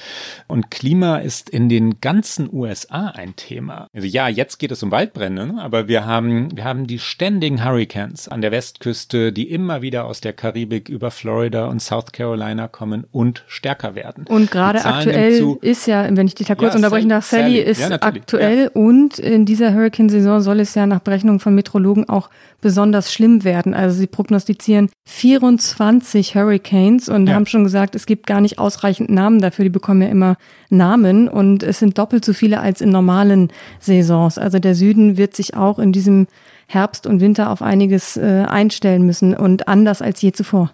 und 0.48 0.70
Klima 0.70 1.18
ist 1.18 1.50
in 1.50 1.70
den 1.70 2.02
ganzen 2.02 2.50
USA 2.54 3.08
ein 3.08 3.36
Thema. 3.36 3.88
Also 3.94 4.08
ja, 4.08 4.28
jetzt 4.28 4.58
geht 4.60 4.72
es 4.72 4.84
um 4.84 4.92
Waldbrände, 4.92 5.48
ne? 5.48 5.62
aber 5.62 5.88
wir 5.88 6.06
haben, 6.06 6.56
wir 6.56 6.66
haben 6.66 6.88
die 6.88 7.00
ständigen 7.00 7.64
Hurricanes 7.64 8.28
an 8.28 8.42
der 8.42 8.52
Westküste, 8.52 9.32
die 9.32 9.50
immer 9.50 9.82
wieder 9.82 10.06
aus 10.06 10.22
der 10.22 10.34
Karibik 10.34 10.90
über 10.90 11.12
Florida 11.12 11.66
und 11.68 11.82
South 11.82 12.12
Carolina 12.12 12.68
kommen 12.68 13.06
und 13.12 13.44
stärker 13.48 13.96
werden. 13.96 14.26
Und 14.28 14.52
gerade 14.52 14.84
aktuell 14.84 15.58
ist 15.62 15.88
ja, 15.88 16.08
wenn 16.16 16.28
ich 16.28 16.36
dich 16.36 16.48
da 16.48 16.56
kurz 16.56 16.74
ja, 16.74 16.78
unterbrechen 16.78 17.10
darf, 17.10 17.26
Sally, 17.26 17.44
Sally 17.44 17.60
ist 17.60 17.90
ja, 17.90 17.98
aktuell 18.02 18.64
ja. 18.64 18.70
und 18.74 19.20
in 19.20 19.46
dieser 19.46 19.74
Hurricane-Saison 19.74 20.42
soll 20.42 20.60
es 20.60 20.76
ja 20.76 20.86
nach 20.86 21.02
Berechnungen 21.14 21.40
von 21.40 21.54
Metrologen 21.54 22.10
auch 22.10 22.32
besonders 22.60 23.14
schlimm 23.14 23.44
werden. 23.44 23.76
Also 23.76 23.96
sie 23.96 24.08
prognostizieren 24.08 24.90
24 25.06 26.36
Hurricanes 26.36 27.08
und 27.08 27.28
ja. 27.28 27.36
haben 27.36 27.46
schon 27.46 27.64
gesagt, 27.64 27.94
es 27.94 28.08
gibt 28.08 28.26
gar 28.26 28.42
nicht 28.42 28.58
ausreichend 28.58 29.12
Namen 29.12 29.40
dafür. 29.40 29.64
Die 29.64 29.70
bekommen 29.70 30.02
ja 30.02 30.08
immer 30.08 30.38
Namen 30.70 31.30
und 31.30 31.62
es 31.62 31.78
sind 31.78 32.00
doppelt 32.00 32.26
so 32.26 32.34
viele 32.34 32.62
als 32.62 32.82
in 32.82 32.90
normalen 32.90 33.52
Saisons. 33.80 34.40
Also 34.40 34.58
der 34.58 34.74
Süden 34.74 35.16
wird 35.16 35.36
sich 35.36 35.56
auch 35.56 35.78
in 35.78 35.92
diesem 35.92 36.26
Herbst 36.68 37.06
und 37.06 37.22
Winter 37.22 37.52
auf 37.52 37.62
einiges 37.62 38.18
äh, 38.18 38.46
einstellen 38.48 39.06
müssen 39.06 39.36
und 39.36 39.68
anders 39.68 40.02
als 40.02 40.20
je 40.22 40.32
zuvor. 40.32 40.72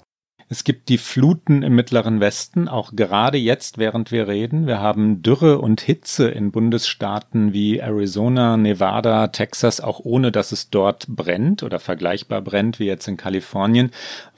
Es 0.51 0.63
gibt 0.63 0.89
die 0.89 0.97
Fluten 0.97 1.61
im 1.61 1.75
Mittleren 1.75 2.19
Westen, 2.19 2.67
auch 2.67 2.93
gerade 2.95 3.37
jetzt, 3.37 3.77
während 3.77 4.11
wir 4.11 4.27
reden. 4.27 4.65
Wir 4.65 4.79
haben 4.79 5.21
Dürre 5.21 5.59
und 5.59 5.79
Hitze 5.79 6.27
in 6.27 6.49
Bundesstaaten 6.49 7.53
wie 7.53 7.77
Arizona, 7.77 8.57
Nevada, 8.57 9.27
Texas, 9.27 9.79
auch 9.79 9.99
ohne 9.99 10.31
dass 10.31 10.51
es 10.51 10.71
dort 10.71 11.05
brennt 11.07 11.61
oder 11.61 11.77
vergleichbar 11.77 12.41
brennt 12.41 12.79
wie 12.79 12.87
jetzt 12.87 13.07
in 13.07 13.15
Kalifornien. 13.15 13.91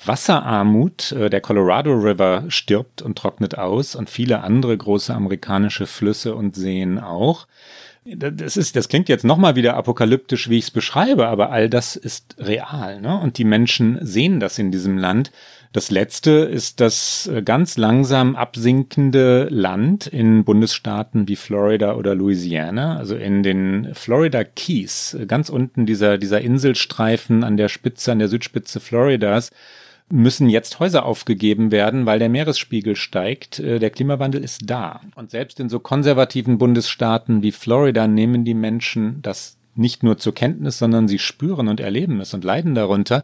Wasserarmut, 0.05 1.13
äh, 1.13 1.29
der 1.29 1.39
Colorado 1.39 1.93
River 1.93 2.43
stirbt 2.49 3.01
und 3.01 3.17
trocknet 3.17 3.57
aus 3.57 3.95
und 3.95 4.09
viele 4.09 4.41
andere 4.41 4.75
große 4.75 5.15
amerikanische 5.15 5.87
Flüsse 5.87 6.35
und 6.35 6.57
Seen 6.57 6.99
auch. 6.99 7.47
Das 8.03 8.57
ist, 8.57 8.75
das 8.75 8.89
klingt 8.89 9.07
jetzt 9.07 9.23
nochmal 9.23 9.55
wieder 9.55 9.77
apokalyptisch, 9.77 10.49
wie 10.49 10.57
ich 10.57 10.65
es 10.65 10.71
beschreibe, 10.71 11.27
aber 11.27 11.51
all 11.51 11.69
das 11.69 11.95
ist 11.95 12.35
real, 12.39 12.99
ne? 12.99 13.17
Und 13.19 13.37
die 13.37 13.43
Menschen 13.43 13.99
sehen 14.01 14.39
das 14.39 14.57
in 14.57 14.71
diesem 14.71 14.97
Land. 14.97 15.31
Das 15.73 15.89
letzte 15.89 16.31
ist 16.31 16.81
das 16.81 17.27
äh, 17.27 17.41
ganz 17.41 17.77
langsam 17.77 18.35
absinkende 18.35 19.47
Land 19.49 20.05
in 20.05 20.43
Bundesstaaten 20.43 21.29
wie 21.29 21.37
Florida 21.37 21.95
oder 21.95 22.13
Louisiana, 22.13 22.97
also 22.97 23.15
in 23.15 23.41
den 23.41 23.91
Florida 23.93 24.43
Keys, 24.43 25.13
äh, 25.13 25.25
ganz 25.25 25.47
unten 25.47 25.85
dieser, 25.85 26.17
dieser 26.17 26.41
Inselstreifen 26.41 27.45
an 27.45 27.55
der 27.55 27.69
Spitze, 27.69 28.11
an 28.11 28.19
der 28.19 28.27
Südspitze 28.27 28.81
Floridas, 28.81 29.51
müssen 30.09 30.49
jetzt 30.49 30.81
Häuser 30.81 31.05
aufgegeben 31.05 31.71
werden, 31.71 32.05
weil 32.05 32.19
der 32.19 32.27
Meeresspiegel 32.27 32.97
steigt. 32.97 33.59
Äh, 33.59 33.79
der 33.79 33.91
Klimawandel 33.91 34.43
ist 34.43 34.63
da. 34.65 34.99
Und 35.15 35.31
selbst 35.31 35.61
in 35.61 35.69
so 35.69 35.79
konservativen 35.79 36.57
Bundesstaaten 36.57 37.43
wie 37.43 37.53
Florida 37.53 38.07
nehmen 38.07 38.43
die 38.43 38.55
Menschen 38.55 39.21
das 39.21 39.55
nicht 39.75 40.03
nur 40.03 40.17
zur 40.17 40.35
Kenntnis, 40.35 40.79
sondern 40.79 41.07
sie 41.07 41.17
spüren 41.17 41.69
und 41.69 41.79
erleben 41.79 42.19
es 42.19 42.33
und 42.33 42.43
leiden 42.43 42.75
darunter 42.75 43.23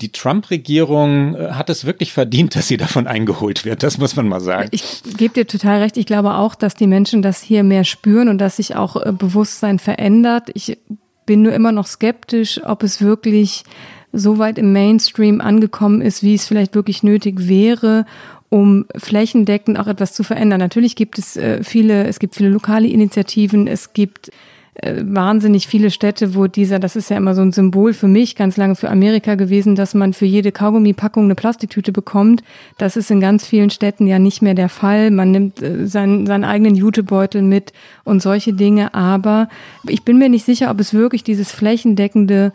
die 0.00 0.12
Trump-Regierung 0.12 1.34
äh, 1.34 1.52
hat 1.52 1.70
es 1.70 1.84
wirklich 1.84 2.12
verdient, 2.12 2.54
dass 2.56 2.68
sie 2.68 2.76
davon 2.76 3.06
eingeholt 3.06 3.64
wird. 3.64 3.82
Das 3.82 3.98
muss 3.98 4.16
man 4.16 4.28
mal 4.28 4.40
sagen. 4.40 4.68
Ich 4.72 5.02
gebe 5.16 5.34
dir 5.34 5.46
total 5.46 5.80
recht. 5.80 5.96
Ich 5.96 6.06
glaube 6.06 6.34
auch, 6.34 6.54
dass 6.54 6.74
die 6.74 6.86
Menschen 6.86 7.22
das 7.22 7.42
hier 7.42 7.62
mehr 7.62 7.84
spüren 7.84 8.28
und 8.28 8.38
dass 8.38 8.56
sich 8.56 8.76
auch 8.76 8.96
äh, 8.96 9.12
Bewusstsein 9.12 9.78
verändert. 9.78 10.50
Ich 10.54 10.78
bin 11.26 11.42
nur 11.42 11.52
immer 11.52 11.72
noch 11.72 11.86
skeptisch, 11.86 12.60
ob 12.64 12.82
es 12.82 13.00
wirklich 13.00 13.64
so 14.12 14.38
weit 14.38 14.58
im 14.58 14.72
Mainstream 14.72 15.40
angekommen 15.40 16.00
ist, 16.00 16.22
wie 16.22 16.34
es 16.34 16.46
vielleicht 16.46 16.74
wirklich 16.74 17.02
nötig 17.02 17.48
wäre 17.48 18.06
um 18.50 18.86
flächendeckend 18.96 19.78
auch 19.78 19.86
etwas 19.86 20.12
zu 20.12 20.24
verändern. 20.24 20.58
Natürlich 20.58 20.96
gibt 20.96 21.18
es 21.18 21.36
äh, 21.36 21.62
viele, 21.62 22.04
es 22.04 22.18
gibt 22.18 22.34
viele 22.34 22.50
lokale 22.50 22.88
Initiativen, 22.88 23.66
es 23.66 23.92
gibt 23.92 24.30
wahnsinnig 24.82 25.66
viele 25.66 25.90
Städte, 25.90 26.34
wo 26.34 26.46
dieser, 26.46 26.78
das 26.78 26.96
ist 26.96 27.10
ja 27.10 27.16
immer 27.16 27.34
so 27.34 27.42
ein 27.42 27.52
Symbol 27.52 27.92
für 27.92 28.08
mich, 28.08 28.36
ganz 28.36 28.56
lange 28.56 28.76
für 28.76 28.88
Amerika 28.88 29.34
gewesen, 29.34 29.74
dass 29.74 29.94
man 29.94 30.12
für 30.12 30.26
jede 30.26 30.52
Kaugummipackung 30.52 31.24
eine 31.24 31.34
Plastiktüte 31.34 31.92
bekommt. 31.92 32.42
Das 32.78 32.96
ist 32.96 33.10
in 33.10 33.20
ganz 33.20 33.46
vielen 33.46 33.70
Städten 33.70 34.06
ja 34.06 34.18
nicht 34.18 34.42
mehr 34.42 34.54
der 34.54 34.68
Fall. 34.68 35.10
Man 35.10 35.30
nimmt 35.30 35.62
äh, 35.62 35.86
seinen, 35.86 36.26
seinen 36.26 36.44
eigenen 36.44 36.74
Jutebeutel 36.74 37.42
mit 37.42 37.72
und 38.04 38.22
solche 38.22 38.52
Dinge. 38.52 38.94
Aber 38.94 39.48
ich 39.86 40.04
bin 40.04 40.18
mir 40.18 40.28
nicht 40.28 40.44
sicher, 40.44 40.70
ob 40.70 40.80
es 40.80 40.94
wirklich 40.94 41.24
dieses 41.24 41.52
flächendeckende 41.52 42.52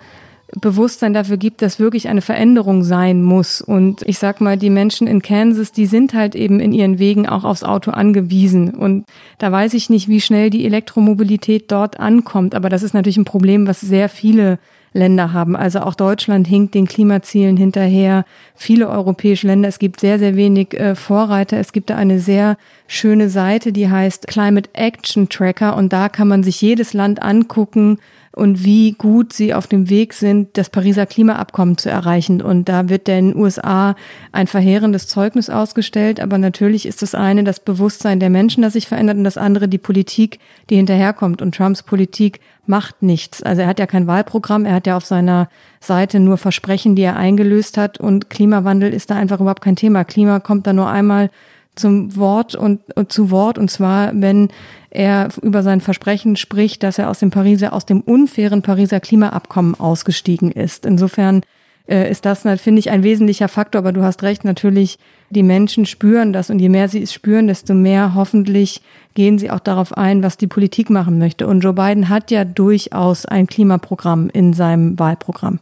Bewusstsein 0.53 1.13
dafür 1.13 1.38
gibt, 1.38 1.62
dass 1.62 1.79
wirklich 1.79 2.08
eine 2.08 2.21
Veränderung 2.21 2.84
sein 2.84 3.23
muss. 3.23 3.62
Und 3.62 4.03
ich 4.03 4.19
sag 4.19 4.41
mal, 4.41 4.58
die 4.58 4.69
Menschen 4.69 5.08
in 5.08 5.21
Kansas, 5.21 5.71
die 5.71 5.88
sind 5.88 6.13
halt 6.13 6.36
eben 6.36 6.60
in 6.60 6.71
ihren 6.71 6.99
Wegen 6.99 7.27
auch 7.27 7.43
aufs 7.43 7.63
Auto 7.63 7.91
angewiesen. 7.91 8.75
Und 8.75 9.05
da 9.39 9.51
weiß 9.51 9.73
ich 9.73 9.89
nicht, 9.89 10.08
wie 10.08 10.21
schnell 10.21 10.49
die 10.49 10.65
Elektromobilität 10.65 11.71
dort 11.71 11.99
ankommt. 11.99 12.53
Aber 12.53 12.69
das 12.69 12.84
ist 12.84 12.93
natürlich 12.93 13.17
ein 13.17 13.25
Problem, 13.25 13.67
was 13.67 13.81
sehr 13.81 14.08
viele 14.08 14.60
Länder 14.95 15.34
haben. 15.34 15.55
Also 15.55 15.81
auch 15.81 15.93
Deutschland 15.93 16.47
hinkt 16.47 16.73
den 16.73 16.88
Klimazielen 16.88 17.58
hinterher. 17.58 18.23
Viele 18.55 18.88
europäische 18.88 19.47
Länder. 19.47 19.67
Es 19.67 19.77
gibt 19.77 19.99
sehr, 19.99 20.19
sehr 20.19 20.36
wenig 20.38 20.73
äh, 20.73 20.95
Vorreiter. 20.95 21.58
Es 21.60 21.73
gibt 21.73 21.89
da 21.89 21.97
eine 21.97 22.19
sehr 22.19 22.58
schöne 22.88 23.29
Seite, 23.29 23.73
die 23.73 23.89
heißt 23.89 24.27
Climate 24.27 24.69
Action 24.73 25.27
Tracker. 25.27 25.75
Und 25.75 25.91
da 25.91 26.08
kann 26.08 26.29
man 26.29 26.43
sich 26.43 26.62
jedes 26.62 26.93
Land 26.93 27.21
angucken, 27.21 27.97
und 28.36 28.65
wie 28.65 28.91
gut 28.91 29.32
sie 29.32 29.54
auf 29.54 29.65
dem 29.65 29.89
Weg 29.89 30.13
sind, 30.13 30.58
das 30.58 30.69
Pariser 30.69 31.06
Klimaabkommen 31.06 31.78
zu 31.78 31.89
erreichen. 31.89 32.41
Und 32.41 32.67
da 32.67 32.89
wird 32.89 33.08
den 33.08 33.34
USA 33.34 33.95
ein 34.34 34.48
verheerendes 34.48 35.08
Zeugnis 35.08 35.50
ausgestellt. 35.50 36.19
Aber 36.19 36.38
natürlich 36.38 36.86
ist 36.86 37.02
das 37.02 37.15
eine 37.15 37.45
das 37.45 37.62
Bewusstsein 37.62 38.19
der 38.19 38.30
Menschen, 38.30 38.62
das 38.62 38.74
sich 38.74 38.88
verändert, 38.88 39.17
und 39.17 39.24
das 39.24 39.38
andere 39.38 39.69
die 39.69 39.78
Politik, 39.78 40.39
die 40.69 40.76
hinterherkommt. 40.76 41.41
Und 41.41 41.56
Trumps 41.56 41.82
Politik 41.82 42.41
macht 42.65 43.02
nichts. 43.02 43.41
Also 43.41 43.62
er 43.62 43.69
hat 43.69 43.80
ja 43.80 43.88
kein 43.88 44.06
Wahlprogramm, 44.06 44.65
er 44.65 44.74
hat 44.74 44.88
ja 44.88 44.98
auf 44.98 45.06
seiner 45.06 45.48
Seite 45.80 46.19
nur 46.19 46.38
Versprechen, 46.38 46.98
die 46.98 47.04
er 47.04 47.15
eingelöst 47.15 47.78
hat. 47.78 48.02
Und 48.02 48.30
Klimawandel 48.30 48.93
ist 48.93 49.12
da 49.12 49.15
einfach 49.15 49.39
überhaupt 49.39 49.63
kein 49.63 49.78
Thema. 49.78 50.04
Klima 50.04 50.41
kommt 50.41 50.67
da 50.67 50.74
nur 50.74 50.89
einmal 50.89 51.30
zum 51.75 52.15
Wort 52.15 52.55
und, 52.55 52.81
und 52.95 53.11
zu 53.11 53.31
Wort 53.31 53.57
und 53.57 53.69
zwar, 53.69 54.11
wenn 54.13 54.49
er 54.89 55.29
über 55.41 55.61
sein 55.61 55.81
Versprechen 55.81 56.35
spricht, 56.35 56.83
dass 56.83 56.97
er 56.97 57.09
aus 57.09 57.19
dem 57.19 57.29
Pariser, 57.29 57.73
aus 57.73 57.85
dem 57.85 58.01
unfairen 58.01 58.61
Pariser 58.61 58.99
Klimaabkommen 58.99 59.77
ausgestiegen 59.79 60.51
ist. 60.51 60.85
Insofern 60.85 61.41
äh, 61.88 62.09
ist 62.09 62.25
das, 62.25 62.41
finde 62.61 62.79
ich, 62.79 62.89
ein 62.89 63.03
wesentlicher 63.03 63.47
Faktor. 63.47 63.79
Aber 63.79 63.91
du 63.91 64.03
hast 64.03 64.23
recht, 64.23 64.43
natürlich, 64.43 64.97
die 65.29 65.43
Menschen 65.43 65.85
spüren 65.85 66.33
das 66.33 66.49
und 66.49 66.59
je 66.59 66.69
mehr 66.69 66.88
sie 66.89 67.01
es 67.01 67.13
spüren, 67.13 67.47
desto 67.47 67.73
mehr 67.73 68.15
hoffentlich 68.15 68.81
gehen 69.13 69.38
sie 69.38 69.51
auch 69.51 69.59
darauf 69.59 69.97
ein, 69.97 70.23
was 70.23 70.38
die 70.38 70.47
Politik 70.47 70.89
machen 70.89 71.19
möchte. 71.19 71.47
Und 71.47 71.61
Joe 71.61 71.73
Biden 71.73 72.09
hat 72.09 72.31
ja 72.31 72.45
durchaus 72.45 73.25
ein 73.25 73.47
Klimaprogramm 73.47 74.29
in 74.29 74.53
seinem 74.53 74.97
Wahlprogramm. 74.99 75.59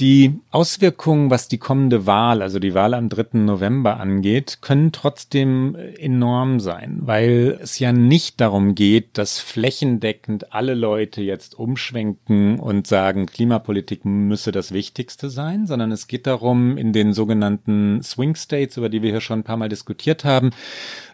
Die 0.00 0.40
Auswirkungen, 0.50 1.30
was 1.30 1.46
die 1.46 1.58
kommende 1.58 2.04
Wahl, 2.04 2.42
also 2.42 2.58
die 2.58 2.74
Wahl 2.74 2.94
am 2.94 3.08
3. 3.08 3.38
November 3.38 4.00
angeht, 4.00 4.58
können 4.60 4.90
trotzdem 4.90 5.76
enorm 5.76 6.58
sein, 6.58 6.98
weil 7.02 7.60
es 7.62 7.78
ja 7.78 7.92
nicht 7.92 8.40
darum 8.40 8.74
geht, 8.74 9.16
dass 9.18 9.38
flächendeckend 9.38 10.52
alle 10.52 10.74
Leute 10.74 11.22
jetzt 11.22 11.56
umschwenken 11.56 12.58
und 12.58 12.88
sagen, 12.88 13.26
Klimapolitik 13.26 14.04
müsse 14.04 14.50
das 14.50 14.72
Wichtigste 14.72 15.30
sein, 15.30 15.68
sondern 15.68 15.92
es 15.92 16.08
geht 16.08 16.26
darum, 16.26 16.76
in 16.76 16.92
den 16.92 17.12
sogenannten 17.12 18.02
Swing 18.02 18.34
States, 18.34 18.76
über 18.76 18.88
die 18.88 19.00
wir 19.00 19.12
hier 19.12 19.20
schon 19.20 19.40
ein 19.40 19.44
paar 19.44 19.56
Mal 19.56 19.68
diskutiert 19.68 20.24
haben, 20.24 20.50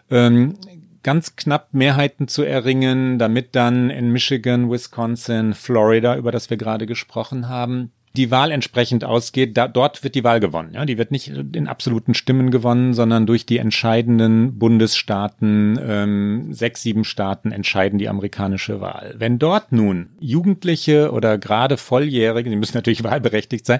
ähm, 0.09 0.55
ganz 1.03 1.35
knapp 1.35 1.71
Mehrheiten 1.71 2.27
zu 2.27 2.41
erringen, 2.41 3.19
damit 3.19 3.55
dann 3.55 3.91
in 3.91 4.11
Michigan, 4.11 4.71
Wisconsin, 4.71 5.53
Florida, 5.53 6.17
über 6.17 6.31
das 6.31 6.49
wir 6.49 6.57
gerade 6.57 6.87
gesprochen 6.87 7.47
haben, 7.47 7.91
die 8.15 8.31
Wahl 8.31 8.51
entsprechend 8.51 9.03
ausgeht, 9.03 9.55
da, 9.55 9.67
dort 9.67 10.03
wird 10.03 10.15
die 10.15 10.23
Wahl 10.23 10.39
gewonnen. 10.39 10.73
Ja, 10.73 10.85
die 10.85 10.97
wird 10.97 11.11
nicht 11.11 11.27
in 11.29 11.67
absoluten 11.67 12.13
Stimmen 12.13 12.51
gewonnen, 12.51 12.93
sondern 12.93 13.25
durch 13.25 13.45
die 13.45 13.57
entscheidenden 13.57 14.59
Bundesstaaten, 14.59 15.79
ähm, 15.81 16.53
sechs, 16.53 16.81
sieben 16.81 17.03
Staaten 17.03 17.51
entscheiden 17.51 17.99
die 17.99 18.09
amerikanische 18.09 18.81
Wahl. 18.81 19.15
Wenn 19.17 19.39
dort 19.39 19.71
nun 19.71 20.09
Jugendliche 20.19 21.11
oder 21.11 21.37
gerade 21.37 21.77
Volljährige, 21.77 22.49
die 22.49 22.55
müssen 22.55 22.77
natürlich 22.77 23.03
wahlberechtigt 23.05 23.65
sein, 23.65 23.79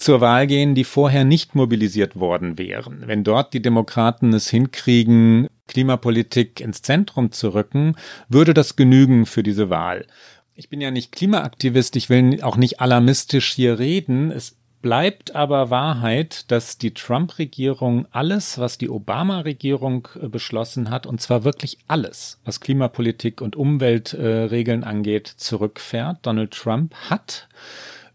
zur 0.00 0.20
Wahl 0.20 0.46
gehen, 0.46 0.74
die 0.74 0.84
vorher 0.84 1.24
nicht 1.24 1.54
mobilisiert 1.54 2.16
worden 2.16 2.58
wären. 2.58 3.02
Wenn 3.06 3.22
dort 3.22 3.52
die 3.52 3.60
Demokraten 3.60 4.32
es 4.32 4.48
hinkriegen, 4.48 5.46
Klimapolitik 5.68 6.60
ins 6.60 6.82
Zentrum 6.82 7.32
zu 7.32 7.50
rücken, 7.54 7.94
würde 8.28 8.54
das 8.54 8.76
genügen 8.76 9.26
für 9.26 9.42
diese 9.42 9.70
Wahl. 9.70 10.06
Ich 10.60 10.68
bin 10.68 10.82
ja 10.82 10.90
nicht 10.90 11.10
Klimaaktivist, 11.12 11.96
ich 11.96 12.10
will 12.10 12.42
auch 12.42 12.58
nicht 12.58 12.80
alarmistisch 12.80 13.50
hier 13.54 13.78
reden. 13.78 14.30
Es 14.30 14.58
bleibt 14.82 15.34
aber 15.34 15.70
Wahrheit, 15.70 16.50
dass 16.50 16.76
die 16.76 16.92
Trump-Regierung 16.92 18.06
alles, 18.10 18.58
was 18.58 18.76
die 18.76 18.90
Obama-Regierung 18.90 20.08
äh, 20.20 20.28
beschlossen 20.28 20.90
hat, 20.90 21.06
und 21.06 21.18
zwar 21.22 21.44
wirklich 21.44 21.78
alles, 21.88 22.40
was 22.44 22.60
Klimapolitik 22.60 23.40
und 23.40 23.56
Umweltregeln 23.56 24.84
angeht, 24.84 25.28
zurückfährt. 25.28 26.18
Donald 26.26 26.50
Trump 26.50 26.94
hat 27.08 27.48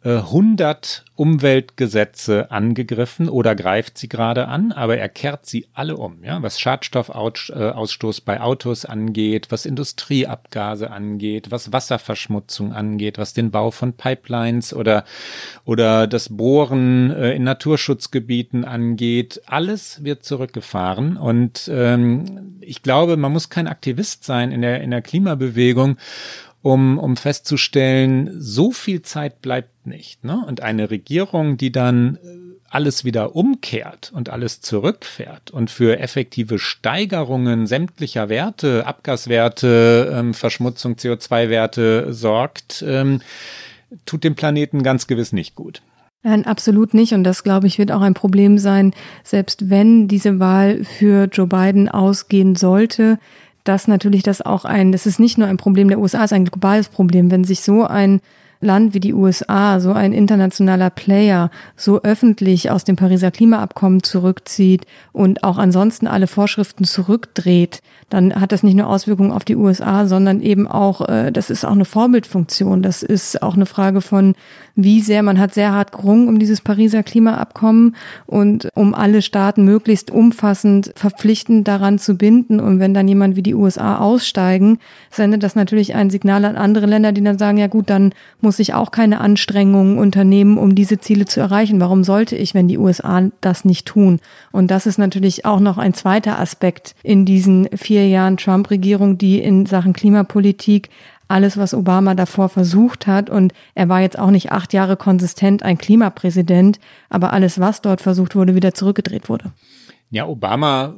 100 0.05 1.03
äh, 1.07 1.11
Umweltgesetze 1.15 2.51
angegriffen 2.51 3.27
oder 3.27 3.55
greift 3.55 3.97
sie 3.97 4.07
gerade 4.07 4.47
an, 4.47 4.71
aber 4.71 4.97
er 4.97 5.09
kehrt 5.09 5.47
sie 5.47 5.65
alle 5.73 5.97
um, 5.97 6.23
ja, 6.23 6.43
was 6.43 6.59
Schadstoffausstoß 6.59 8.21
bei 8.21 8.39
Autos 8.39 8.85
angeht, 8.85 9.47
was 9.49 9.65
Industrieabgase 9.65 10.91
angeht, 10.91 11.49
was 11.49 11.71
Wasserverschmutzung 11.71 12.71
angeht, 12.71 13.17
was 13.17 13.33
den 13.33 13.49
Bau 13.49 13.71
von 13.71 13.93
Pipelines 13.93 14.75
oder 14.75 15.05
oder 15.63 16.05
das 16.05 16.29
Bohren 16.29 17.09
äh, 17.09 17.33
in 17.33 17.43
Naturschutzgebieten 17.43 18.63
angeht, 18.63 19.41
alles 19.47 20.03
wird 20.03 20.23
zurückgefahren 20.23 21.17
und 21.17 21.67
ähm, 21.73 22.57
ich 22.59 22.83
glaube, 22.83 23.17
man 23.17 23.31
muss 23.31 23.49
kein 23.49 23.67
Aktivist 23.67 24.23
sein 24.23 24.51
in 24.51 24.61
der 24.61 24.81
in 24.81 24.91
der 24.91 25.01
Klimabewegung 25.01 25.97
um, 26.65 26.97
um 26.97 27.15
festzustellen, 27.15 28.31
so 28.41 28.71
viel 28.71 29.03
Zeit 29.03 29.39
bleibt 29.43 29.85
nicht. 29.85 30.23
Ne? 30.23 30.43
Und 30.47 30.61
eine 30.61 30.89
Regierung, 30.89 31.57
die 31.57 31.71
dann 31.71 32.15
äh, 32.15 32.19
alles 32.71 33.05
wieder 33.05 33.35
umkehrt 33.35 34.11
und 34.15 34.31
alles 34.31 34.61
zurückfährt 34.61 35.51
und 35.51 35.69
für 35.69 35.99
effektive 35.99 36.57
Steigerungen 36.57 37.67
sämtlicher 37.67 38.29
Werte, 38.29 38.87
Abgaswerte, 38.87 40.11
ähm, 40.11 40.33
Verschmutzung, 40.33 40.95
CO2-Werte 40.95 42.11
sorgt, 42.11 42.83
ähm, 42.87 43.21
tut 44.07 44.23
dem 44.23 44.33
Planeten 44.33 44.81
ganz 44.81 45.05
gewiss 45.05 45.33
nicht 45.33 45.53
gut. 45.53 45.83
Nein, 46.23 46.47
absolut 46.47 46.95
nicht. 46.95 47.13
Und 47.13 47.23
das, 47.23 47.43
glaube 47.43 47.67
ich, 47.67 47.77
wird 47.77 47.91
auch 47.91 48.01
ein 48.01 48.15
Problem 48.15 48.57
sein, 48.57 48.95
selbst 49.23 49.69
wenn 49.69 50.07
diese 50.07 50.39
Wahl 50.39 50.83
für 50.83 51.29
Joe 51.31 51.45
Biden 51.45 51.89
ausgehen 51.89 52.55
sollte 52.55 53.19
dass 53.65 53.89
natürlich 53.89 54.23
das 54.23 54.41
auch 54.41 54.63
ein, 54.63 54.93
das 54.93 55.05
ist 55.05 55.19
nicht 55.19 55.37
nur 55.37 55.47
ein 55.47 55.57
Problem 55.57 55.89
der 55.89 55.99
USA, 55.99 56.19
es 56.19 56.31
ist 56.31 56.33
ein 56.33 56.45
globales 56.45 56.87
Problem, 56.87 57.29
wenn 57.29 57.43
sich 57.43 57.61
so 57.61 57.85
ein 57.85 58.21
Land 58.61 58.93
wie 58.93 58.99
die 58.99 59.13
USA, 59.13 59.79
so 59.79 59.91
ein 59.91 60.13
internationaler 60.13 60.89
Player, 60.89 61.51
so 61.75 62.01
öffentlich 62.01 62.71
aus 62.71 62.83
dem 62.83 62.95
Pariser 62.95 63.31
Klimaabkommen 63.31 64.01
zurückzieht 64.03 64.85
und 65.11 65.43
auch 65.43 65.57
ansonsten 65.57 66.07
alle 66.07 66.27
Vorschriften 66.27 66.85
zurückdreht, 66.85 67.81
dann 68.09 68.39
hat 68.39 68.51
das 68.51 68.63
nicht 68.63 68.75
nur 68.75 68.87
Auswirkungen 68.87 69.31
auf 69.31 69.45
die 69.45 69.55
USA, 69.55 70.05
sondern 70.05 70.41
eben 70.41 70.67
auch, 70.67 71.07
äh, 71.07 71.31
das 71.31 71.49
ist 71.49 71.65
auch 71.65 71.71
eine 71.71 71.85
Vorbildfunktion. 71.85 72.81
Das 72.81 73.03
ist 73.03 73.41
auch 73.41 73.55
eine 73.55 73.65
Frage 73.65 74.01
von, 74.01 74.35
wie 74.75 74.99
sehr 75.01 75.23
man 75.23 75.39
hat 75.39 75.53
sehr 75.53 75.71
hart 75.71 75.91
gerungen 75.91 76.27
um 76.27 76.39
dieses 76.39 76.61
Pariser 76.61 77.03
Klimaabkommen 77.03 77.95
und 78.25 78.67
um 78.75 78.93
alle 78.93 79.21
Staaten 79.21 79.63
möglichst 79.63 80.11
umfassend 80.11 80.91
verpflichtend 80.95 81.67
daran 81.67 81.97
zu 81.97 82.15
binden. 82.15 82.59
Und 82.59 82.79
wenn 82.79 82.93
dann 82.93 83.07
jemand 83.07 83.35
wie 83.35 83.41
die 83.41 83.55
USA 83.55 83.97
aussteigen, 83.97 84.79
sendet 85.09 85.43
das 85.43 85.55
natürlich 85.55 85.95
ein 85.95 86.09
Signal 86.09 86.45
an 86.45 86.57
andere 86.57 86.85
Länder, 86.85 87.13
die 87.13 87.23
dann 87.23 87.37
sagen, 87.37 87.57
ja 87.57 87.67
gut, 87.67 87.89
dann 87.89 88.13
muss 88.41 88.59
ich 88.59 88.73
auch 88.73 88.91
keine 88.91 89.21
Anstrengungen 89.21 89.97
unternehmen, 89.97 90.57
um 90.57 90.75
diese 90.75 90.99
Ziele 90.99 91.25
zu 91.25 91.39
erreichen. 91.39 91.79
Warum 91.79 92.03
sollte 92.03 92.35
ich, 92.35 92.53
wenn 92.53 92.67
die 92.67 92.77
USA 92.77 93.23
das 93.41 93.63
nicht 93.63 93.85
tun? 93.85 94.19
Und 94.51 94.71
das 94.71 94.85
ist 94.85 94.97
natürlich 94.97 95.45
auch 95.45 95.59
noch 95.59 95.77
ein 95.77 95.93
zweiter 95.93 96.39
Aspekt 96.39 96.95
in 97.01 97.25
diesen 97.25 97.69
vier 97.75 98.07
Jahren 98.07 98.37
Trump-Regierung, 98.37 99.17
die 99.17 99.39
in 99.39 99.65
Sachen 99.65 99.93
Klimapolitik 99.93 100.89
alles, 101.27 101.57
was 101.57 101.73
Obama 101.73 102.15
davor 102.15 102.49
versucht 102.49 103.07
hat. 103.07 103.29
Und 103.29 103.53
er 103.73 103.89
war 103.89 104.01
jetzt 104.01 104.19
auch 104.19 104.31
nicht 104.31 104.51
acht 104.51 104.73
Jahre 104.73 104.97
konsistent 104.97 105.63
ein 105.63 105.77
Klimapräsident, 105.77 106.79
aber 107.09 107.33
alles, 107.33 107.59
was 107.59 107.81
dort 107.81 108.01
versucht 108.01 108.35
wurde, 108.35 108.55
wieder 108.55 108.73
zurückgedreht 108.73 109.29
wurde. 109.29 109.51
Ja, 110.09 110.27
Obama 110.27 110.93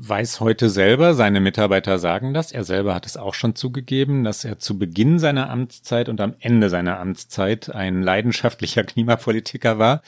weiß 0.00 0.40
heute 0.40 0.70
selber, 0.70 1.14
seine 1.14 1.40
Mitarbeiter 1.40 1.98
sagen 1.98 2.32
das, 2.32 2.52
er 2.52 2.62
selber 2.62 2.94
hat 2.94 3.04
es 3.04 3.16
auch 3.16 3.34
schon 3.34 3.56
zugegeben, 3.56 4.22
dass 4.22 4.44
er 4.44 4.58
zu 4.60 4.78
Beginn 4.78 5.18
seiner 5.18 5.50
Amtszeit 5.50 6.08
und 6.08 6.20
am 6.20 6.34
Ende 6.38 6.70
seiner 6.70 7.00
Amtszeit 7.00 7.74
ein 7.74 8.02
leidenschaftlicher 8.02 8.84
Klimapolitiker 8.84 9.80
war. 9.80 10.02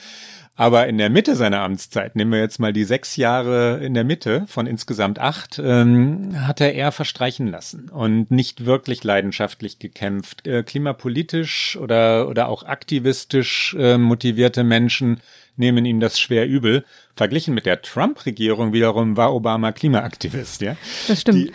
Aber 0.55 0.87
in 0.87 0.97
der 0.97 1.09
Mitte 1.09 1.35
seiner 1.35 1.61
Amtszeit, 1.61 2.15
nehmen 2.15 2.33
wir 2.33 2.39
jetzt 2.39 2.59
mal 2.59 2.73
die 2.73 2.83
sechs 2.83 3.15
Jahre 3.15 3.79
in 3.83 3.93
der 3.93 4.03
Mitte 4.03 4.45
von 4.47 4.67
insgesamt 4.67 5.17
acht, 5.17 5.59
ähm, 5.63 6.35
hat 6.45 6.61
er 6.61 6.73
eher 6.73 6.91
verstreichen 6.91 7.47
lassen 7.47 7.89
und 7.89 8.31
nicht 8.31 8.65
wirklich 8.65 9.03
leidenschaftlich 9.03 9.79
gekämpft. 9.79 10.45
Äh, 10.45 10.63
klimapolitisch 10.63 11.77
oder, 11.77 12.27
oder 12.27 12.49
auch 12.49 12.63
aktivistisch 12.63 13.75
äh, 13.79 13.97
motivierte 13.97 14.63
Menschen 14.63 15.21
nehmen 15.55 15.85
ihm 15.85 15.99
das 15.99 16.19
schwer 16.19 16.47
übel. 16.47 16.85
Verglichen 17.15 17.53
mit 17.53 17.65
der 17.65 17.81
Trump-Regierung 17.81 18.73
wiederum 18.73 19.17
war 19.17 19.33
Obama 19.33 19.71
Klimaaktivist, 19.71 20.61
ja. 20.61 20.75
Das 21.07 21.21
stimmt. 21.21 21.37
Die, 21.37 21.51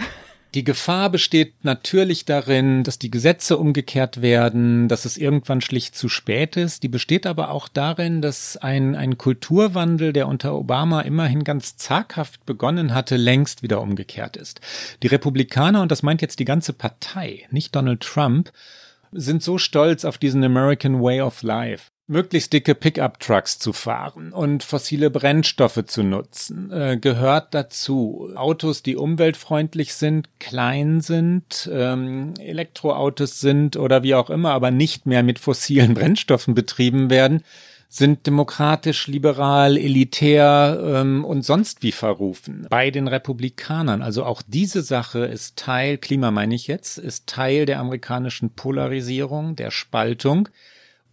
die 0.56 0.64
Gefahr 0.64 1.10
besteht 1.10 1.64
natürlich 1.64 2.24
darin, 2.24 2.82
dass 2.82 2.98
die 2.98 3.10
Gesetze 3.10 3.58
umgekehrt 3.58 4.22
werden, 4.22 4.88
dass 4.88 5.04
es 5.04 5.18
irgendwann 5.18 5.60
schlicht 5.60 5.94
zu 5.94 6.08
spät 6.08 6.56
ist. 6.56 6.82
Die 6.82 6.88
besteht 6.88 7.26
aber 7.26 7.50
auch 7.50 7.68
darin, 7.68 8.22
dass 8.22 8.56
ein, 8.56 8.94
ein 8.94 9.18
Kulturwandel, 9.18 10.14
der 10.14 10.26
unter 10.26 10.54
Obama 10.54 11.02
immerhin 11.02 11.44
ganz 11.44 11.76
zaghaft 11.76 12.46
begonnen 12.46 12.94
hatte, 12.94 13.16
längst 13.16 13.62
wieder 13.62 13.82
umgekehrt 13.82 14.38
ist. 14.38 14.62
Die 15.02 15.08
Republikaner, 15.08 15.82
und 15.82 15.92
das 15.92 16.02
meint 16.02 16.22
jetzt 16.22 16.38
die 16.38 16.46
ganze 16.46 16.72
Partei, 16.72 17.46
nicht 17.50 17.76
Donald 17.76 18.00
Trump, 18.00 18.50
sind 19.12 19.42
so 19.42 19.58
stolz 19.58 20.06
auf 20.06 20.16
diesen 20.16 20.42
American 20.42 21.02
Way 21.02 21.20
of 21.20 21.42
Life 21.42 21.90
möglichst 22.08 22.52
dicke 22.52 22.74
Pickup-Trucks 22.74 23.58
zu 23.58 23.72
fahren 23.72 24.32
und 24.32 24.62
fossile 24.62 25.10
Brennstoffe 25.10 25.84
zu 25.86 26.02
nutzen, 26.02 26.70
äh, 26.70 26.98
gehört 27.00 27.52
dazu. 27.52 28.30
Autos, 28.36 28.82
die 28.82 28.96
umweltfreundlich 28.96 29.94
sind, 29.94 30.28
klein 30.38 31.00
sind, 31.00 31.68
ähm, 31.72 32.34
Elektroautos 32.38 33.40
sind 33.40 33.76
oder 33.76 34.02
wie 34.02 34.14
auch 34.14 34.30
immer, 34.30 34.52
aber 34.52 34.70
nicht 34.70 35.06
mehr 35.06 35.22
mit 35.22 35.38
fossilen 35.38 35.94
Brennstoffen 35.94 36.54
betrieben 36.54 37.10
werden, 37.10 37.42
sind 37.88 38.26
demokratisch, 38.26 39.06
liberal, 39.06 39.76
elitär 39.76 40.80
ähm, 40.84 41.24
und 41.24 41.42
sonst 41.42 41.82
wie 41.82 41.92
verrufen. 41.92 42.66
Bei 42.68 42.90
den 42.90 43.08
Republikanern, 43.08 44.02
also 44.02 44.24
auch 44.24 44.42
diese 44.46 44.82
Sache 44.82 45.20
ist 45.20 45.56
Teil, 45.56 45.96
Klima 45.98 46.30
meine 46.30 46.54
ich 46.54 46.66
jetzt, 46.66 46.98
ist 46.98 47.26
Teil 47.26 47.64
der 47.64 47.80
amerikanischen 47.80 48.50
Polarisierung, 48.50 49.56
der 49.56 49.70
Spaltung. 49.70 50.48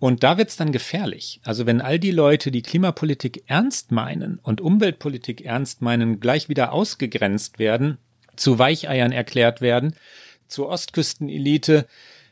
Und 0.04 0.22
da 0.22 0.38
wird's 0.38 0.58
dann 0.58 0.74
gefährlich. 0.74 1.40
Also 1.46 1.66
wenn 1.66 1.80
all 1.80 1.98
die 1.98 2.12
Leute, 2.12 2.52
die 2.52 2.62
Klimapolitik 2.62 3.46
ernst 3.48 3.94
meinen 3.94 4.38
und 4.44 4.60
Umweltpolitik 4.60 5.46
ernst 5.46 5.82
meinen, 5.82 6.20
gleich 6.20 6.50
wieder 6.50 6.74
ausgegrenzt 6.74 7.58
werden, 7.58 8.00
zu 8.36 8.60
Weicheiern 8.60 9.14
erklärt 9.14 9.62
werden, 9.62 9.96
zur 10.50 10.68
Ostküstenelite, 10.68 11.88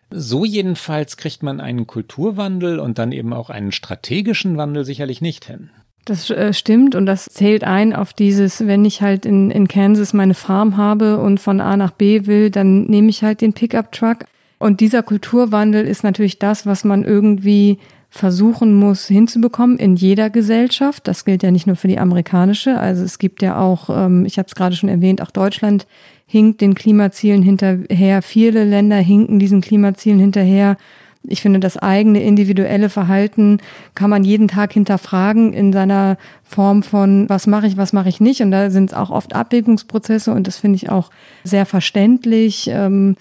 so 0.10 0.44
jedenfalls 0.44 1.16
kriegt 1.16 1.44
man 1.44 1.62
einen 1.62 1.88
Kulturwandel 1.88 2.78
und 2.78 3.00
dann 3.00 3.14
eben 3.14 3.32
auch 3.32 3.50
einen 3.50 3.72
strategischen 3.72 4.58
Wandel 4.58 4.84
sicherlich 4.84 5.22
nicht 5.22 5.46
hin. 5.46 5.70
Das 6.04 6.30
äh, 6.30 6.52
stimmt 6.52 6.94
und 6.94 7.06
das 7.06 7.24
zählt 7.28 7.64
ein 7.64 7.96
auf 7.96 8.12
dieses, 8.12 8.68
wenn 8.68 8.84
ich 8.84 9.02
halt 9.02 9.26
in, 9.26 9.50
in 9.50 9.70
Kansas 9.70 10.12
meine 10.12 10.34
Farm 10.34 10.76
habe 10.76 11.20
und 11.20 11.40
von 11.40 11.62
A 11.62 11.78
nach 11.78 11.92
B 11.92 12.26
will, 12.26 12.50
dann 12.50 12.88
nehme 12.88 13.10
ich 13.10 13.24
halt 13.24 13.40
den 13.40 13.54
Pickup-Truck. 13.54 14.26
Und 14.62 14.80
dieser 14.80 15.02
Kulturwandel 15.02 15.88
ist 15.88 16.04
natürlich 16.04 16.38
das, 16.38 16.68
was 16.68 16.84
man 16.84 17.04
irgendwie 17.04 17.80
versuchen 18.12 18.76
muss 18.76 19.08
hinzubekommen 19.08 19.80
in 19.80 19.96
jeder 19.96 20.30
Gesellschaft. 20.30 21.08
Das 21.08 21.26
gilt 21.26 21.42
ja 21.42 21.50
nicht 21.50 21.66
nur 21.66 21.76
für 21.76 21.88
die 21.88 21.98
amerikanische. 21.98 22.78
Also 22.78 23.04
es 23.04 23.18
gibt 23.18 23.42
ja 23.42 23.60
auch, 23.60 23.90
ähm, 23.90 24.24
ich 24.24 24.38
habe 24.38 24.46
es 24.48 24.54
gerade 24.54 24.76
schon 24.76 24.90
erwähnt, 24.90 25.20
auch 25.24 25.32
Deutschland 25.32 25.88
hinkt 26.28 26.62
den 26.62 26.76
Klimazielen 26.76 27.42
hinterher. 27.42 28.22
Viele 28.22 28.64
Länder 28.64 28.98
hinken 28.98 29.40
diesen 29.40 29.62
Klimazielen 29.62 30.20
hinterher. 30.20 30.78
Ich 31.24 31.42
finde, 31.42 31.60
das 31.60 31.78
eigene 31.78 32.22
individuelle 32.22 32.90
Verhalten 32.90 33.58
kann 33.96 34.12
man 34.12 34.24
jeden 34.24 34.48
Tag 34.48 34.74
hinterfragen 34.74 35.54
in 35.54 35.74
seiner 35.74 36.18
Form 36.44 36.84
von, 36.84 37.28
was 37.30 37.48
mache 37.48 37.66
ich, 37.66 37.78
was 37.78 37.94
mache 37.94 38.10
ich 38.10 38.22
nicht. 38.22 38.42
Und 38.42 38.52
da 38.52 38.70
sind 38.70 38.92
es 38.92 38.96
auch 38.96 39.10
oft 39.10 39.34
Abwägungsprozesse 39.34 40.32
und 40.32 40.46
das 40.46 40.58
finde 40.58 40.76
ich 40.76 40.92
auch 40.92 41.10
sehr 41.44 41.66
verständlich. 41.66 42.70
Ähm, 42.72 43.16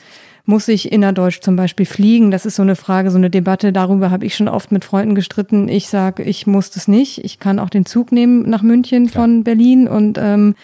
muss 0.44 0.68
ich 0.68 0.92
innerdeutsch 0.92 1.40
zum 1.40 1.56
Beispiel 1.56 1.86
fliegen? 1.86 2.30
Das 2.30 2.46
ist 2.46 2.56
so 2.56 2.62
eine 2.62 2.76
Frage, 2.76 3.10
so 3.10 3.18
eine 3.18 3.30
Debatte. 3.30 3.72
Darüber 3.72 4.10
habe 4.10 4.26
ich 4.26 4.34
schon 4.34 4.48
oft 4.48 4.72
mit 4.72 4.84
Freunden 4.84 5.14
gestritten. 5.14 5.68
Ich 5.68 5.88
sage, 5.88 6.22
ich 6.22 6.46
muss 6.46 6.70
das 6.70 6.88
nicht. 6.88 7.24
Ich 7.24 7.38
kann 7.38 7.58
auch 7.58 7.70
den 7.70 7.86
Zug 7.86 8.12
nehmen 8.12 8.48
nach 8.48 8.62
München 8.62 9.08
von 9.08 9.38
ja. 9.38 9.42
Berlin 9.42 9.88
und 9.88 10.18
ähm, 10.20 10.54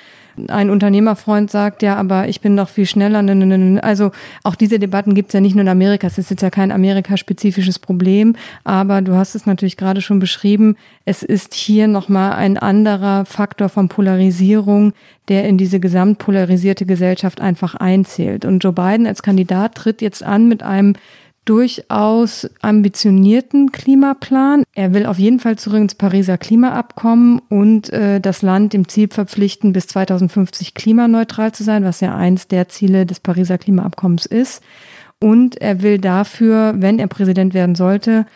ein 0.48 0.70
Unternehmerfreund 0.70 1.50
sagt, 1.50 1.82
ja, 1.82 1.96
aber 1.96 2.28
ich 2.28 2.40
bin 2.40 2.56
doch 2.56 2.68
viel 2.68 2.86
schneller. 2.86 3.22
Ne, 3.22 3.34
ne, 3.34 3.58
ne, 3.58 3.82
also 3.82 4.10
auch 4.42 4.54
diese 4.54 4.78
Debatten 4.78 5.14
gibt 5.14 5.30
es 5.30 5.32
ja 5.34 5.40
nicht 5.40 5.54
nur 5.54 5.62
in 5.62 5.68
Amerika. 5.68 6.06
Es 6.06 6.18
ist 6.18 6.30
jetzt 6.30 6.42
ja 6.42 6.50
kein 6.50 6.72
amerikaspezifisches 6.72 7.78
Problem, 7.78 8.36
aber 8.64 9.02
du 9.02 9.14
hast 9.14 9.34
es 9.34 9.46
natürlich 9.46 9.76
gerade 9.76 10.00
schon 10.00 10.18
beschrieben. 10.18 10.76
Es 11.04 11.22
ist 11.22 11.54
hier 11.54 11.88
nochmal 11.88 12.32
ein 12.32 12.58
anderer 12.58 13.24
Faktor 13.24 13.68
von 13.68 13.88
Polarisierung, 13.88 14.92
der 15.28 15.44
in 15.44 15.58
diese 15.58 15.80
gesamtpolarisierte 15.80 16.86
Gesellschaft 16.86 17.40
einfach 17.40 17.74
einzählt. 17.74 18.44
Und 18.44 18.62
Joe 18.62 18.72
Biden 18.72 19.06
als 19.06 19.22
Kandidat 19.22 19.74
tritt 19.74 20.02
jetzt 20.02 20.22
an 20.22 20.48
mit 20.48 20.62
einem 20.62 20.94
durchaus 21.46 22.50
ambitionierten 22.60 23.72
Klimaplan. 23.72 24.64
Er 24.74 24.92
will 24.92 25.06
auf 25.06 25.18
jeden 25.18 25.40
Fall 25.40 25.56
zurück 25.56 25.80
ins 25.80 25.94
Pariser 25.94 26.36
Klimaabkommen 26.36 27.40
und 27.48 27.90
äh, 27.92 28.20
das 28.20 28.42
Land 28.42 28.74
dem 28.74 28.88
Ziel 28.88 29.08
verpflichten, 29.08 29.72
bis 29.72 29.86
2050 29.86 30.74
klimaneutral 30.74 31.52
zu 31.52 31.64
sein, 31.64 31.84
was 31.84 32.00
ja 32.00 32.14
eins 32.14 32.48
der 32.48 32.68
Ziele 32.68 33.06
des 33.06 33.20
Pariser 33.20 33.56
Klimaabkommens 33.56 34.26
ist. 34.26 34.62
Und 35.20 35.60
er 35.60 35.80
will 35.80 35.98
dafür, 35.98 36.74
wenn 36.76 36.98
er 36.98 37.06
Präsident 37.06 37.54
werden 37.54 37.74
sollte, 37.74 38.26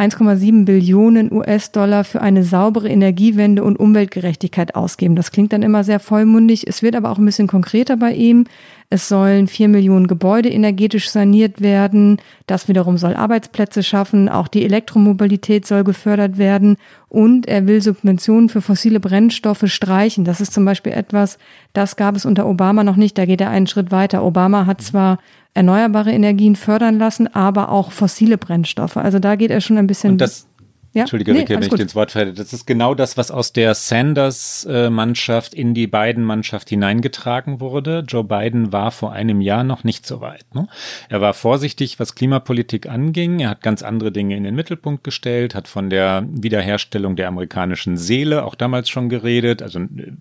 1,7 0.00 0.64
Billionen 0.64 1.30
US-Dollar 1.30 2.04
für 2.04 2.22
eine 2.22 2.42
saubere 2.42 2.88
Energiewende 2.88 3.62
und 3.62 3.78
Umweltgerechtigkeit 3.78 4.74
ausgeben. 4.74 5.14
Das 5.14 5.30
klingt 5.30 5.52
dann 5.52 5.62
immer 5.62 5.84
sehr 5.84 6.00
vollmundig. 6.00 6.66
Es 6.66 6.82
wird 6.82 6.96
aber 6.96 7.10
auch 7.10 7.18
ein 7.18 7.26
bisschen 7.26 7.48
konkreter 7.48 7.98
bei 7.98 8.14
ihm. 8.14 8.46
Es 8.88 9.08
sollen 9.08 9.46
vier 9.46 9.68
Millionen 9.68 10.06
Gebäude 10.06 10.48
energetisch 10.48 11.10
saniert 11.10 11.60
werden. 11.60 12.16
Das 12.46 12.66
wiederum 12.66 12.96
soll 12.96 13.14
Arbeitsplätze 13.14 13.82
schaffen. 13.82 14.30
Auch 14.30 14.48
die 14.48 14.64
Elektromobilität 14.64 15.66
soll 15.66 15.84
gefördert 15.84 16.38
werden. 16.38 16.78
Und 17.10 17.46
er 17.46 17.66
will 17.66 17.82
Subventionen 17.82 18.48
für 18.48 18.62
fossile 18.62 19.00
Brennstoffe 19.00 19.66
streichen. 19.66 20.24
Das 20.24 20.40
ist 20.40 20.54
zum 20.54 20.64
Beispiel 20.64 20.92
etwas, 20.92 21.38
das 21.74 21.96
gab 21.96 22.16
es 22.16 22.24
unter 22.24 22.46
Obama 22.46 22.84
noch 22.84 22.96
nicht. 22.96 23.18
Da 23.18 23.26
geht 23.26 23.42
er 23.42 23.50
einen 23.50 23.66
Schritt 23.66 23.90
weiter. 23.90 24.24
Obama 24.24 24.64
hat 24.64 24.80
zwar 24.80 25.18
erneuerbare 25.54 26.12
Energien 26.12 26.56
fördern 26.56 26.98
lassen, 26.98 27.34
aber 27.34 27.70
auch 27.70 27.92
fossile 27.92 28.38
Brennstoffe. 28.38 28.96
Also 28.96 29.18
da 29.18 29.36
geht 29.36 29.50
er 29.50 29.60
schon 29.60 29.78
ein 29.78 29.86
bisschen. 29.86 30.12
Und 30.12 30.20
das 30.20 30.46
ja? 30.92 31.02
Entschuldige, 31.02 31.32
nee, 31.32 31.40
Ricke, 31.40 31.54
wenn 31.54 31.62
ich 31.62 31.72
ins 31.72 31.94
Wort 31.94 32.10
falle. 32.10 32.32
Das 32.32 32.52
ist 32.52 32.66
genau 32.66 32.94
das, 32.94 33.16
was 33.16 33.30
aus 33.30 33.52
der 33.52 33.74
Sanders-Mannschaft 33.74 35.54
in 35.54 35.72
die 35.72 35.86
Biden-Mannschaft 35.86 36.68
hineingetragen 36.68 37.60
wurde. 37.60 38.04
Joe 38.08 38.24
Biden 38.24 38.72
war 38.72 38.90
vor 38.90 39.12
einem 39.12 39.40
Jahr 39.40 39.62
noch 39.62 39.84
nicht 39.84 40.04
so 40.04 40.20
weit. 40.20 40.52
Ne? 40.52 40.66
Er 41.08 41.20
war 41.20 41.32
vorsichtig, 41.32 42.00
was 42.00 42.16
Klimapolitik 42.16 42.88
anging. 42.88 43.38
Er 43.38 43.50
hat 43.50 43.62
ganz 43.62 43.84
andere 43.84 44.10
Dinge 44.10 44.36
in 44.36 44.42
den 44.42 44.56
Mittelpunkt 44.56 45.04
gestellt, 45.04 45.54
hat 45.54 45.68
von 45.68 45.90
der 45.90 46.26
Wiederherstellung 46.28 47.14
der 47.14 47.28
amerikanischen 47.28 47.96
Seele 47.96 48.44
auch 48.44 48.56
damals 48.56 48.88
schon 48.88 49.08
geredet. 49.08 49.62
Also 49.62 49.78
äh, 49.78 50.12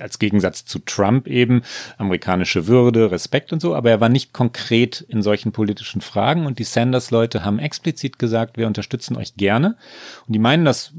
als 0.00 0.18
Gegensatz 0.18 0.64
zu 0.64 0.78
Trump 0.78 1.26
eben 1.26 1.60
amerikanische 1.98 2.66
Würde, 2.66 3.10
Respekt 3.10 3.52
und 3.52 3.60
so. 3.60 3.74
Aber 3.74 3.90
er 3.90 4.00
war 4.00 4.08
nicht 4.08 4.32
konkret 4.32 5.04
in 5.08 5.20
solchen 5.20 5.52
politischen 5.52 6.00
Fragen. 6.00 6.46
Und 6.46 6.58
die 6.58 6.64
Sanders-Leute 6.64 7.44
haben 7.44 7.58
explizit 7.58 8.18
gesagt, 8.18 8.56
wir 8.56 8.66
unterstützen 8.66 9.14
euch 9.14 9.36
gerne. 9.36 9.76
Und 10.26 10.32
die 10.34 10.38
meinen 10.38 10.64
das 10.64 10.92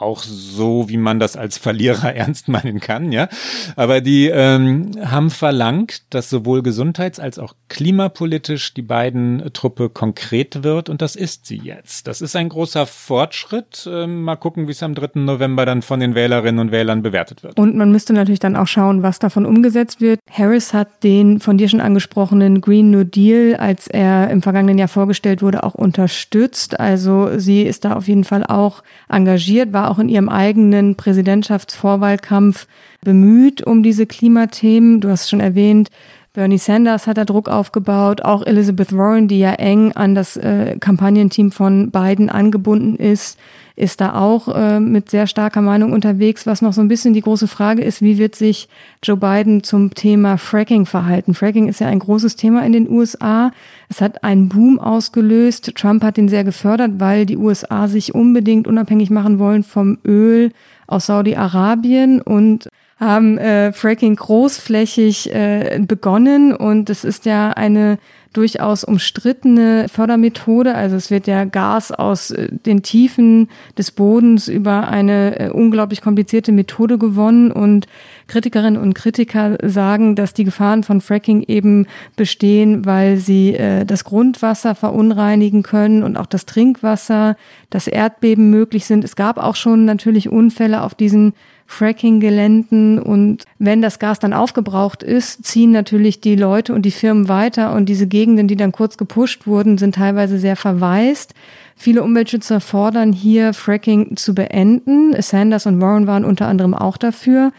auch 0.00 0.22
so, 0.22 0.88
wie 0.88 0.96
man 0.96 1.20
das 1.20 1.36
als 1.36 1.58
Verlierer 1.58 2.14
ernst 2.14 2.48
meinen 2.48 2.80
kann, 2.80 3.12
ja. 3.12 3.28
Aber 3.76 4.00
die 4.00 4.28
ähm, 4.28 4.92
haben 5.04 5.30
verlangt, 5.30 6.02
dass 6.10 6.30
sowohl 6.30 6.62
gesundheits- 6.62 7.20
als 7.20 7.38
auch 7.38 7.54
klimapolitisch 7.68 8.74
die 8.74 8.82
beiden 8.82 9.52
Truppe 9.52 9.90
konkret 9.90 10.62
wird 10.62 10.88
und 10.88 11.02
das 11.02 11.16
ist 11.16 11.46
sie 11.46 11.60
jetzt. 11.62 12.06
Das 12.06 12.20
ist 12.20 12.34
ein 12.36 12.48
großer 12.48 12.86
Fortschritt. 12.86 13.88
Ähm, 13.90 14.22
mal 14.22 14.36
gucken, 14.36 14.66
wie 14.66 14.72
es 14.72 14.82
am 14.82 14.94
3. 14.94 15.20
November 15.20 15.66
dann 15.66 15.82
von 15.82 16.00
den 16.00 16.14
Wählerinnen 16.14 16.58
und 16.58 16.72
Wählern 16.72 17.02
bewertet 17.02 17.42
wird. 17.42 17.58
Und 17.58 17.76
man 17.76 17.92
müsste 17.92 18.12
natürlich 18.12 18.40
dann 18.40 18.56
auch 18.56 18.66
schauen, 18.66 19.02
was 19.02 19.18
davon 19.18 19.46
umgesetzt 19.46 20.00
wird. 20.00 20.20
Harris 20.30 20.72
hat 20.72 21.02
den 21.04 21.40
von 21.40 21.58
dir 21.58 21.68
schon 21.68 21.80
angesprochenen 21.80 22.60
Green 22.60 22.90
New 22.90 23.04
Deal, 23.04 23.56
als 23.56 23.86
er 23.86 24.30
im 24.30 24.42
vergangenen 24.42 24.78
Jahr 24.78 24.88
vorgestellt 24.88 25.42
wurde, 25.42 25.62
auch 25.62 25.74
unterstützt. 25.74 26.78
Also 26.78 27.38
sie 27.38 27.62
ist 27.62 27.84
da 27.84 27.94
auf 27.94 28.08
jeden 28.08 28.24
Fall 28.24 28.44
auch 28.44 28.82
engagiert, 29.08 29.72
war 29.72 29.89
auch 29.90 29.98
in 29.98 30.08
ihrem 30.08 30.28
eigenen 30.28 30.94
Präsidentschaftsvorwahlkampf 30.94 32.66
bemüht 33.02 33.66
um 33.66 33.82
diese 33.82 34.06
Klimathemen. 34.06 35.00
Du 35.00 35.10
hast 35.10 35.28
schon 35.28 35.40
erwähnt, 35.40 35.90
Bernie 36.32 36.58
Sanders 36.58 37.08
hat 37.08 37.18
da 37.18 37.24
Druck 37.24 37.48
aufgebaut, 37.48 38.22
auch 38.22 38.46
Elizabeth 38.46 38.96
Warren, 38.96 39.26
die 39.26 39.40
ja 39.40 39.52
eng 39.54 39.92
an 39.92 40.14
das 40.14 40.36
äh, 40.36 40.76
Kampagnenteam 40.78 41.50
von 41.50 41.90
Biden 41.90 42.30
angebunden 42.30 42.94
ist, 42.94 43.36
ist 43.80 44.00
da 44.00 44.14
auch 44.14 44.48
äh, 44.48 44.78
mit 44.78 45.10
sehr 45.10 45.26
starker 45.26 45.62
Meinung 45.62 45.92
unterwegs. 45.92 46.46
Was 46.46 46.60
noch 46.60 46.74
so 46.74 46.82
ein 46.82 46.88
bisschen 46.88 47.14
die 47.14 47.22
große 47.22 47.48
Frage 47.48 47.82
ist, 47.82 48.02
wie 48.02 48.18
wird 48.18 48.36
sich 48.36 48.68
Joe 49.02 49.16
Biden 49.16 49.62
zum 49.62 49.94
Thema 49.94 50.36
Fracking 50.36 50.84
verhalten? 50.84 51.32
Fracking 51.34 51.66
ist 51.66 51.80
ja 51.80 51.88
ein 51.88 51.98
großes 51.98 52.36
Thema 52.36 52.64
in 52.64 52.72
den 52.72 52.90
USA. 52.90 53.52
Es 53.88 54.00
hat 54.00 54.22
einen 54.22 54.48
Boom 54.50 54.78
ausgelöst. 54.78 55.74
Trump 55.76 56.04
hat 56.04 56.18
den 56.18 56.28
sehr 56.28 56.44
gefördert, 56.44 56.92
weil 56.98 57.24
die 57.24 57.38
USA 57.38 57.88
sich 57.88 58.14
unbedingt 58.14 58.68
unabhängig 58.68 59.10
machen 59.10 59.38
wollen 59.38 59.62
vom 59.62 59.98
Öl 60.04 60.52
aus 60.86 61.06
Saudi-Arabien 61.06 62.20
und 62.20 62.68
haben 63.00 63.38
äh, 63.38 63.72
Fracking 63.72 64.14
großflächig 64.14 65.34
äh, 65.34 65.80
begonnen 65.86 66.54
und 66.54 66.90
es 66.90 67.04
ist 67.04 67.24
ja 67.24 67.50
eine 67.50 67.98
durchaus 68.32 68.84
umstrittene 68.84 69.88
Fördermethode. 69.88 70.74
Also 70.74 70.94
es 70.96 71.10
wird 71.10 71.26
ja 71.26 71.44
Gas 71.44 71.90
aus 71.90 72.30
äh, 72.30 72.48
den 72.50 72.82
Tiefen 72.82 73.48
des 73.76 73.90
Bodens 73.90 74.48
über 74.48 74.88
eine 74.88 75.40
äh, 75.40 75.50
unglaublich 75.50 76.00
komplizierte 76.00 76.52
Methode 76.52 76.98
gewonnen 76.98 77.50
und 77.50 77.86
Kritikerinnen 78.28 78.80
und 78.80 78.94
Kritiker 78.94 79.56
sagen, 79.62 80.14
dass 80.14 80.34
die 80.34 80.44
Gefahren 80.44 80.84
von 80.84 81.00
Fracking 81.00 81.42
eben 81.42 81.86
bestehen, 82.14 82.84
weil 82.84 83.16
sie 83.16 83.54
äh, 83.54 83.84
das 83.84 84.04
Grundwasser 84.04 84.74
verunreinigen 84.74 85.62
können 85.62 86.02
und 86.04 86.16
auch 86.16 86.26
das 86.26 86.46
Trinkwasser, 86.46 87.36
dass 87.70 87.88
Erdbeben 87.88 88.50
möglich 88.50 88.84
sind. 88.84 89.04
Es 89.04 89.16
gab 89.16 89.38
auch 89.38 89.56
schon 89.56 89.84
natürlich 89.86 90.28
Unfälle 90.28 90.82
auf 90.82 90.94
diesen 90.94 91.32
Fracking-Geländen 91.70 92.98
und 92.98 93.44
wenn 93.58 93.80
das 93.80 94.00
Gas 94.00 94.18
dann 94.18 94.32
aufgebraucht 94.32 95.04
ist, 95.04 95.44
ziehen 95.44 95.70
natürlich 95.70 96.20
die 96.20 96.34
Leute 96.34 96.74
und 96.74 96.82
die 96.82 96.90
Firmen 96.90 97.28
weiter 97.28 97.74
und 97.74 97.88
diese 97.88 98.08
Gegenden, 98.08 98.48
die 98.48 98.56
dann 98.56 98.72
kurz 98.72 98.96
gepusht 98.96 99.46
wurden, 99.46 99.78
sind 99.78 99.94
teilweise 99.94 100.38
sehr 100.38 100.56
verwaist. 100.56 101.32
Viele 101.76 102.02
Umweltschützer 102.02 102.60
fordern 102.60 103.12
hier 103.12 103.54
Fracking 103.54 104.16
zu 104.16 104.34
beenden. 104.34 105.14
Sanders 105.22 105.64
und 105.66 105.80
Warren 105.80 106.08
waren 106.08 106.24
unter 106.24 106.48
anderem 106.48 106.74
auch 106.74 106.96
dafür. 106.96 107.52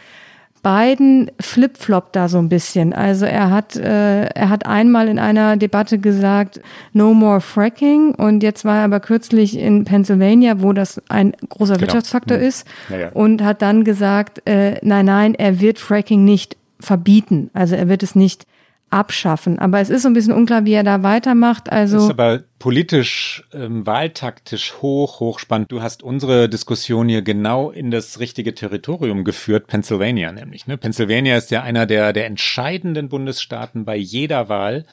Biden 0.64 1.32
flip-floppt 1.40 2.16
da 2.16 2.30
so 2.30 2.38
ein 2.38 2.50
bisschen. 2.50 2.94
Also 2.94 3.26
er 3.26 3.50
hat, 3.50 3.76
äh, 3.76 4.26
er 4.26 4.50
hat 4.50 4.66
einmal 4.68 5.08
in 5.08 5.18
einer 5.18 5.58
Debatte 5.58 5.98
gesagt, 5.98 6.62
no 6.94 7.14
more 7.14 7.42
fracking. 7.42 8.14
Und 8.14 8.44
jetzt 8.44 8.64
war 8.64 8.78
er 8.78 8.84
aber 8.84 9.00
kürzlich 9.00 9.58
in 9.58 9.86
Pennsylvania, 9.86 10.62
wo 10.62 10.74
das 10.74 11.02
ein 11.10 11.34
großer 11.50 11.74
genau. 11.74 11.88
Wirtschaftsfaktor 11.88 12.38
mhm. 12.38 12.44
ist. 12.44 12.68
Ja, 12.90 13.10
Und 13.10 13.44
hat 13.44 13.62
dann 13.62 13.84
gesagt, 13.84 14.48
äh, 14.48 14.78
nein, 14.84 15.06
nein, 15.06 15.36
er 15.36 15.60
wird 15.60 15.80
Fracking 15.80 16.24
nicht 16.26 16.58
verbieten. 16.80 17.50
Also 17.54 17.76
er 17.76 17.90
wird 17.90 18.04
es 18.04 18.16
nicht 18.16 18.46
abschaffen. 18.92 19.58
Aber 19.58 19.80
es 19.80 19.90
ist 19.90 20.04
so 20.04 20.10
ein 20.10 20.14
bisschen 20.14 20.34
unklar, 20.34 20.66
wie 20.66 20.74
er 20.74 20.84
da 20.84 21.02
weitermacht. 21.02 21.72
Also 21.72 21.96
das 21.96 22.04
ist 22.06 22.12
aber 22.12 22.44
politisch, 22.60 23.44
ähm, 23.54 23.86
wahltaktisch 23.86 24.76
hoch, 24.82 25.20
hochspannend. 25.20 25.72
Du 25.72 25.82
hast 25.82 26.04
unsere 26.04 26.50
Diskussion 26.50 27.10
hier 27.10 27.22
genau 27.22 27.72
in 27.72 27.90
das 27.90 28.20
richtige 28.20 28.54
Territorium 28.54 29.24
geführt, 29.24 29.68
Pennsylvania 29.68 30.32
nämlich. 30.32 30.68
Ne? 30.68 30.78
Pennsylvania 30.78 31.38
ist 31.38 31.52
ja 31.52 31.64
einer 31.64 31.86
der, 31.86 32.14
der 32.14 32.28
entscheidenden 32.28 33.10
Bundesstaaten 33.10 33.86
bei 33.86 33.96
jeder 33.96 34.50
Wahl. 34.50 34.86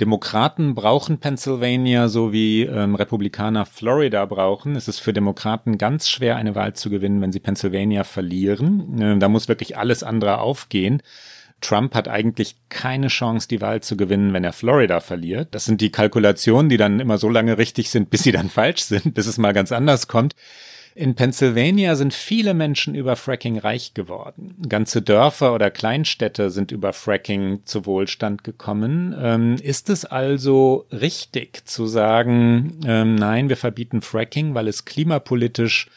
Demokraten 0.00 0.74
brauchen 0.74 1.18
Pennsylvania, 1.18 2.08
so 2.08 2.32
wie 2.32 2.64
ähm, 2.64 2.94
Republikaner 2.94 3.64
Florida 3.64 4.26
brauchen. 4.26 4.76
Es 4.76 4.88
ist 4.88 4.98
für 4.98 5.14
Demokraten 5.14 5.78
ganz 5.78 6.08
schwer, 6.08 6.36
eine 6.36 6.54
Wahl 6.54 6.74
zu 6.74 6.90
gewinnen, 6.90 7.22
wenn 7.22 7.32
sie 7.32 7.40
Pennsylvania 7.40 8.04
verlieren. 8.04 8.98
Ähm, 9.00 9.20
da 9.20 9.28
muss 9.28 9.48
wirklich 9.48 9.78
alles 9.78 10.02
andere 10.02 10.38
aufgehen. 10.38 11.00
Trump 11.60 11.94
hat 11.94 12.08
eigentlich 12.08 12.56
keine 12.68 13.08
Chance, 13.08 13.48
die 13.48 13.60
Wahl 13.60 13.82
zu 13.82 13.96
gewinnen, 13.96 14.32
wenn 14.32 14.44
er 14.44 14.52
Florida 14.52 15.00
verliert. 15.00 15.48
Das 15.52 15.64
sind 15.64 15.80
die 15.80 15.90
Kalkulationen, 15.90 16.68
die 16.68 16.76
dann 16.76 17.00
immer 17.00 17.18
so 17.18 17.28
lange 17.28 17.58
richtig 17.58 17.90
sind, 17.90 18.10
bis 18.10 18.22
sie 18.22 18.32
dann 18.32 18.50
falsch 18.50 18.82
sind, 18.82 19.14
bis 19.14 19.26
es 19.26 19.38
mal 19.38 19.52
ganz 19.52 19.72
anders 19.72 20.08
kommt. 20.08 20.34
In 20.96 21.14
Pennsylvania 21.14 21.94
sind 21.94 22.14
viele 22.14 22.54
Menschen 22.54 22.94
über 22.94 23.16
Fracking 23.16 23.58
reich 23.58 23.92
geworden. 23.92 24.56
Ganze 24.66 25.02
Dörfer 25.02 25.52
oder 25.52 25.70
Kleinstädte 25.70 26.48
sind 26.48 26.72
über 26.72 26.94
Fracking 26.94 27.60
zu 27.66 27.84
Wohlstand 27.84 28.44
gekommen. 28.44 29.14
Ähm, 29.20 29.56
ist 29.62 29.90
es 29.90 30.06
also 30.06 30.86
richtig 30.90 31.66
zu 31.68 31.86
sagen, 31.86 32.80
ähm, 32.86 33.14
nein, 33.14 33.50
wir 33.50 33.58
verbieten 33.58 34.00
Fracking, 34.00 34.54
weil 34.54 34.68
es 34.68 34.86
klimapolitisch 34.86 35.88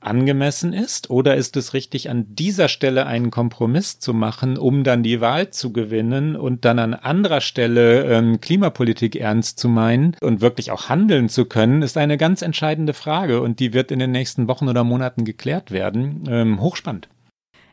angemessen 0.00 0.72
ist? 0.72 1.10
Oder 1.10 1.36
ist 1.36 1.56
es 1.56 1.74
richtig, 1.74 2.10
an 2.10 2.34
dieser 2.34 2.68
Stelle 2.68 3.06
einen 3.06 3.30
Kompromiss 3.30 3.98
zu 3.98 4.14
machen, 4.14 4.58
um 4.58 4.84
dann 4.84 5.02
die 5.02 5.20
Wahl 5.20 5.50
zu 5.50 5.72
gewinnen 5.72 6.36
und 6.36 6.64
dann 6.64 6.78
an 6.78 6.94
anderer 6.94 7.40
Stelle 7.40 8.04
ähm, 8.04 8.40
Klimapolitik 8.40 9.16
ernst 9.16 9.58
zu 9.58 9.68
meinen 9.68 10.16
und 10.20 10.40
wirklich 10.40 10.70
auch 10.70 10.88
handeln 10.88 11.28
zu 11.28 11.44
können, 11.44 11.82
ist 11.82 11.96
eine 11.96 12.16
ganz 12.16 12.42
entscheidende 12.42 12.94
Frage 12.94 13.40
und 13.40 13.60
die 13.60 13.72
wird 13.72 13.90
in 13.90 13.98
den 13.98 14.10
nächsten 14.10 14.48
Wochen 14.48 14.68
oder 14.68 14.84
Monaten 14.84 15.24
geklärt 15.24 15.70
werden. 15.70 16.24
Ähm, 16.28 16.60
hochspannend. 16.60 17.08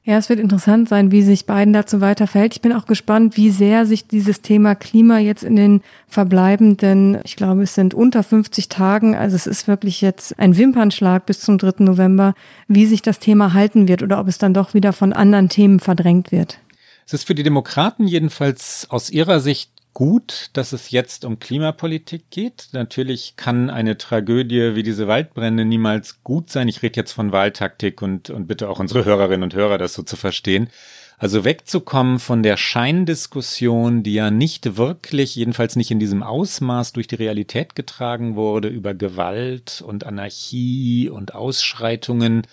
Ja, 0.08 0.18
es 0.18 0.30
wird 0.30 0.40
interessant 0.40 0.88
sein, 0.88 1.12
wie 1.12 1.22
sich 1.22 1.46
Biden 1.46 1.74
dazu 1.74 2.00
weiter 2.00 2.28
verhält. 2.28 2.56
Ich 2.56 2.62
bin 2.62 2.72
auch 2.72 2.86
gespannt, 2.86 3.36
wie 3.36 3.50
sehr 3.50 3.86
sich 3.86 4.08
dieses 4.08 4.40
Thema 4.40 4.74
Klima 4.74 5.20
jetzt 5.20 5.44
in 5.44 5.58
den 5.58 5.82
verbleibenden, 6.08 7.18
ich 7.26 7.36
glaube, 7.36 7.64
es 7.64 7.76
sind 7.76 7.94
unter 7.94 8.24
50 8.24 8.70
Tagen, 8.70 9.18
also 9.18 9.36
es 9.36 9.48
ist 9.48 9.68
wirklich 9.68 10.00
jetzt 10.00 10.40
ein 10.40 10.56
Wimpernschlag 10.56 11.26
bis 11.26 11.42
zum 11.42 11.58
3. 11.58 11.84
November, 11.84 12.36
wie 12.70 12.86
sich 12.86 13.02
das 13.02 13.20
Thema 13.20 13.52
halten 13.52 13.90
wird 13.90 14.02
oder 14.02 14.22
ob 14.22 14.30
es 14.30 14.38
dann 14.38 14.54
doch 14.54 14.74
wieder 14.74 14.94
von 14.94 15.12
anderen 15.12 15.50
Themen 15.50 15.82
verdrängt 15.82 16.32
wird. 16.32 16.58
Es 17.06 17.12
ist 17.12 17.28
für 17.28 17.36
die 17.36 17.44
Demokraten 17.44 18.08
jedenfalls 18.08 18.88
aus 18.90 19.10
ihrer 19.10 19.42
Sicht 19.42 19.72
gut, 19.98 20.52
dass 20.54 20.74
es 20.74 20.92
jetzt 20.92 21.26
um 21.26 21.40
Klimapolitik 21.40 22.30
geht. 22.30 22.70
Natürlich 22.72 23.34
kann 23.36 23.72
eine 23.72 23.98
Tragödie 23.98 24.76
wie 24.76 24.84
diese 24.84 25.08
Waldbrände 25.08 25.66
niemals 25.66 26.22
gut 26.24 26.52
sein. 26.52 26.68
Ich 26.68 26.84
rede 26.84 26.98
jetzt 26.98 27.14
von 27.14 27.32
Wahltaktik 27.32 28.04
und, 28.04 28.30
und 28.30 28.46
bitte 28.46 28.70
auch 28.70 28.80
unsere 28.80 29.06
Hörerinnen 29.06 29.42
und 29.42 29.56
Hörer 29.56 29.80
das 29.80 29.96
so 29.96 30.04
zu 30.04 30.16
verstehen. 30.16 30.70
Also 31.18 31.44
wegzukommen 31.44 32.20
von 32.20 32.44
der 32.44 32.58
Scheindiskussion, 32.58 34.04
die 34.04 34.14
ja 34.14 34.30
nicht 34.30 34.78
wirklich, 34.78 35.36
jedenfalls 35.36 35.76
nicht 35.76 35.90
in 35.90 35.98
diesem 35.98 36.22
Ausmaß 36.22 36.94
durch 36.94 37.08
die 37.08 37.16
Realität 37.16 37.74
getragen 37.74 38.36
wurde, 38.36 38.68
über 38.68 38.94
Gewalt 38.94 39.84
und 39.84 40.04
Anarchie 40.04 41.10
und 41.10 41.34
Ausschreitungen. 41.34 42.46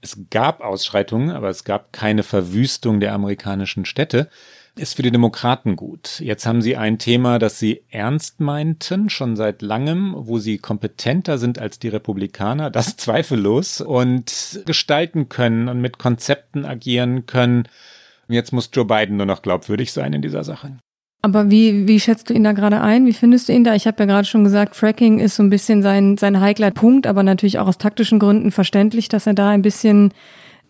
Es 0.00 0.16
gab 0.30 0.62
Ausschreitungen, 0.62 1.32
aber 1.32 1.50
es 1.50 1.64
gab 1.64 1.92
keine 1.92 2.22
Verwüstung 2.22 2.98
der 2.98 3.12
amerikanischen 3.12 3.84
Städte 3.84 4.30
ist 4.78 4.94
für 4.94 5.02
die 5.02 5.10
Demokraten 5.10 5.76
gut. 5.76 6.20
Jetzt 6.20 6.46
haben 6.46 6.62
sie 6.62 6.76
ein 6.76 6.98
Thema, 6.98 7.38
das 7.38 7.58
sie 7.58 7.82
ernst 7.90 8.40
meinten, 8.40 9.10
schon 9.10 9.36
seit 9.36 9.62
langem, 9.62 10.14
wo 10.16 10.38
sie 10.38 10.58
kompetenter 10.58 11.38
sind 11.38 11.58
als 11.58 11.78
die 11.78 11.88
Republikaner, 11.88 12.70
das 12.70 12.96
zweifellos, 12.96 13.80
und 13.80 14.62
gestalten 14.66 15.28
können 15.28 15.68
und 15.68 15.80
mit 15.80 15.98
Konzepten 15.98 16.64
agieren 16.64 17.26
können. 17.26 17.68
Jetzt 18.28 18.52
muss 18.52 18.70
Joe 18.72 18.84
Biden 18.84 19.16
nur 19.16 19.26
noch 19.26 19.42
glaubwürdig 19.42 19.92
sein 19.92 20.12
in 20.12 20.22
dieser 20.22 20.44
Sache. 20.44 20.78
Aber 21.20 21.50
wie, 21.50 21.88
wie 21.88 21.98
schätzt 21.98 22.30
du 22.30 22.34
ihn 22.34 22.44
da 22.44 22.52
gerade 22.52 22.80
ein? 22.80 23.04
Wie 23.06 23.12
findest 23.12 23.48
du 23.48 23.52
ihn 23.52 23.64
da? 23.64 23.74
Ich 23.74 23.86
habe 23.86 23.98
ja 24.00 24.06
gerade 24.06 24.26
schon 24.26 24.44
gesagt, 24.44 24.76
Fracking 24.76 25.18
ist 25.18 25.34
so 25.34 25.42
ein 25.42 25.50
bisschen 25.50 25.82
sein, 25.82 26.16
sein 26.16 26.40
heikler 26.40 26.70
Punkt, 26.70 27.06
aber 27.06 27.24
natürlich 27.24 27.58
auch 27.58 27.66
aus 27.66 27.78
taktischen 27.78 28.20
Gründen 28.20 28.52
verständlich, 28.52 29.08
dass 29.08 29.26
er 29.26 29.34
da 29.34 29.48
ein 29.48 29.62
bisschen 29.62 30.12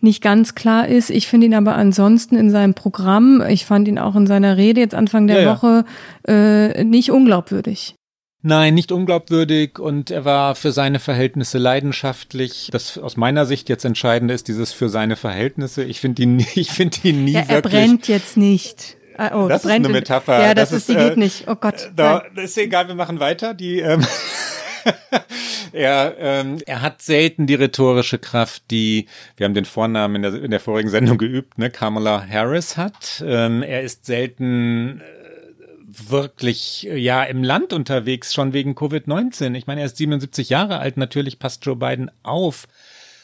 nicht 0.01 0.21
ganz 0.21 0.55
klar 0.55 0.87
ist. 0.87 1.09
Ich 1.09 1.27
finde 1.27 1.47
ihn 1.47 1.53
aber 1.53 1.75
ansonsten 1.75 2.35
in 2.35 2.51
seinem 2.51 2.73
Programm, 2.73 3.43
ich 3.47 3.65
fand 3.65 3.87
ihn 3.87 3.99
auch 3.99 4.15
in 4.15 4.27
seiner 4.27 4.57
Rede 4.57 4.81
jetzt 4.81 4.95
Anfang 4.95 5.27
der 5.27 5.41
ja, 5.41 5.51
Woche 5.51 5.85
äh, 6.27 6.83
nicht 6.83 7.11
unglaubwürdig. 7.11 7.95
Nein, 8.41 8.73
nicht 8.73 8.93
unglaubwürdig 8.93 9.79
und 9.79 10.11
er 10.11 10.23
war 10.23 10.55
für 10.55 10.71
seine 10.71 10.99
Verhältnisse 10.99 11.57
leidenschaftlich. 11.57 12.69
Das 12.71 12.97
aus 12.97 13.17
meiner 13.17 13.45
Sicht 13.45 13.67
jetzt 13.67 13.83
entscheidende 13.83 14.33
ist 14.33 14.47
dieses 14.47 14.71
für 14.71 14.87
seine 14.87 15.17
Verhältnisse. 15.17 15.83
Ich 15.83 15.99
finde 15.99 16.23
ihn, 16.23 16.39
ich 16.55 16.71
finde 16.71 16.97
ihn 17.03 17.25
nie 17.25 17.33
ja, 17.33 17.41
er 17.41 17.49
wirklich. 17.49 17.73
Er 17.73 17.79
brennt 17.79 18.07
jetzt 18.07 18.37
nicht. 18.37 18.97
Ah, 19.17 19.43
oh, 19.43 19.49
das 19.49 19.65
ist 19.65 19.71
eine 19.71 19.89
Metapher. 19.89 20.41
Ja, 20.41 20.53
das, 20.53 20.69
das 20.69 20.79
ist, 20.79 20.89
die 20.89 20.95
geht 20.95 21.17
äh, 21.17 21.19
nicht. 21.19 21.49
Oh 21.49 21.55
Gott. 21.55 21.91
Da, 21.93 22.23
ist 22.41 22.57
egal, 22.57 22.87
wir 22.87 22.95
machen 22.95 23.19
weiter. 23.19 23.53
Die 23.53 23.79
ähm, 23.79 23.99
er, 25.71 26.15
ähm, 26.19 26.57
er 26.65 26.81
hat 26.81 27.01
selten 27.01 27.47
die 27.47 27.55
rhetorische 27.55 28.19
Kraft, 28.19 28.63
die, 28.71 29.07
wir 29.37 29.45
haben 29.45 29.53
den 29.53 29.65
Vornamen 29.65 30.17
in 30.17 30.21
der, 30.21 30.43
in 30.43 30.51
der 30.51 30.59
vorigen 30.59 30.89
Sendung 30.89 31.17
geübt, 31.17 31.57
ne, 31.57 31.69
Kamala 31.69 32.25
Harris 32.27 32.77
hat. 32.77 33.23
Ähm, 33.25 33.63
er 33.63 33.81
ist 33.83 34.05
selten 34.05 35.01
äh, 35.01 36.09
wirklich 36.09 36.83
ja 36.83 37.23
im 37.23 37.43
Land 37.43 37.73
unterwegs, 37.73 38.33
schon 38.33 38.53
wegen 38.53 38.75
Covid-19. 38.75 39.55
Ich 39.55 39.67
meine, 39.67 39.81
er 39.81 39.87
ist 39.87 39.97
77 39.97 40.49
Jahre 40.49 40.79
alt, 40.79 40.97
natürlich 40.97 41.39
passt 41.39 41.65
Joe 41.65 41.75
Biden 41.75 42.11
auf. 42.23 42.67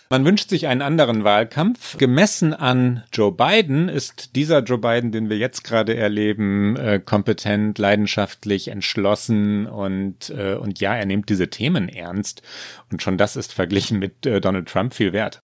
Man 0.10 0.24
wünscht 0.24 0.50
sich 0.50 0.68
einen 0.68 0.84
anderen 0.84 1.24
Wahlkampf. 1.24 1.98
Gemessen 1.98 2.54
an 2.54 3.04
Joe 3.12 3.32
Biden 3.32 3.90
ist 3.90 4.36
dieser 4.36 4.62
Joe 4.62 4.78
Biden, 4.78 5.12
den 5.12 5.30
wir 5.30 5.38
jetzt 5.38 5.64
gerade 5.64 5.96
erleben, 5.96 6.76
äh, 6.76 7.00
kompetent, 7.04 7.80
leidenschaftlich, 7.80 8.68
entschlossen 8.68 9.66
und, 9.66 10.30
äh, 10.30 10.56
und 10.56 10.80
ja, 10.80 10.96
er 10.96 11.08
nimmt 11.08 11.30
diese 11.30 11.50
Themen 11.50 11.90
ernst. 11.90 12.44
Und 12.92 13.02
schon 13.02 13.18
das 13.18 13.36
ist 13.36 13.52
verglichen 13.52 13.98
mit 13.98 14.28
äh, 14.28 14.40
Donald 14.40 14.68
Trump 14.68 14.94
viel 14.94 15.12
wert. 15.12 15.40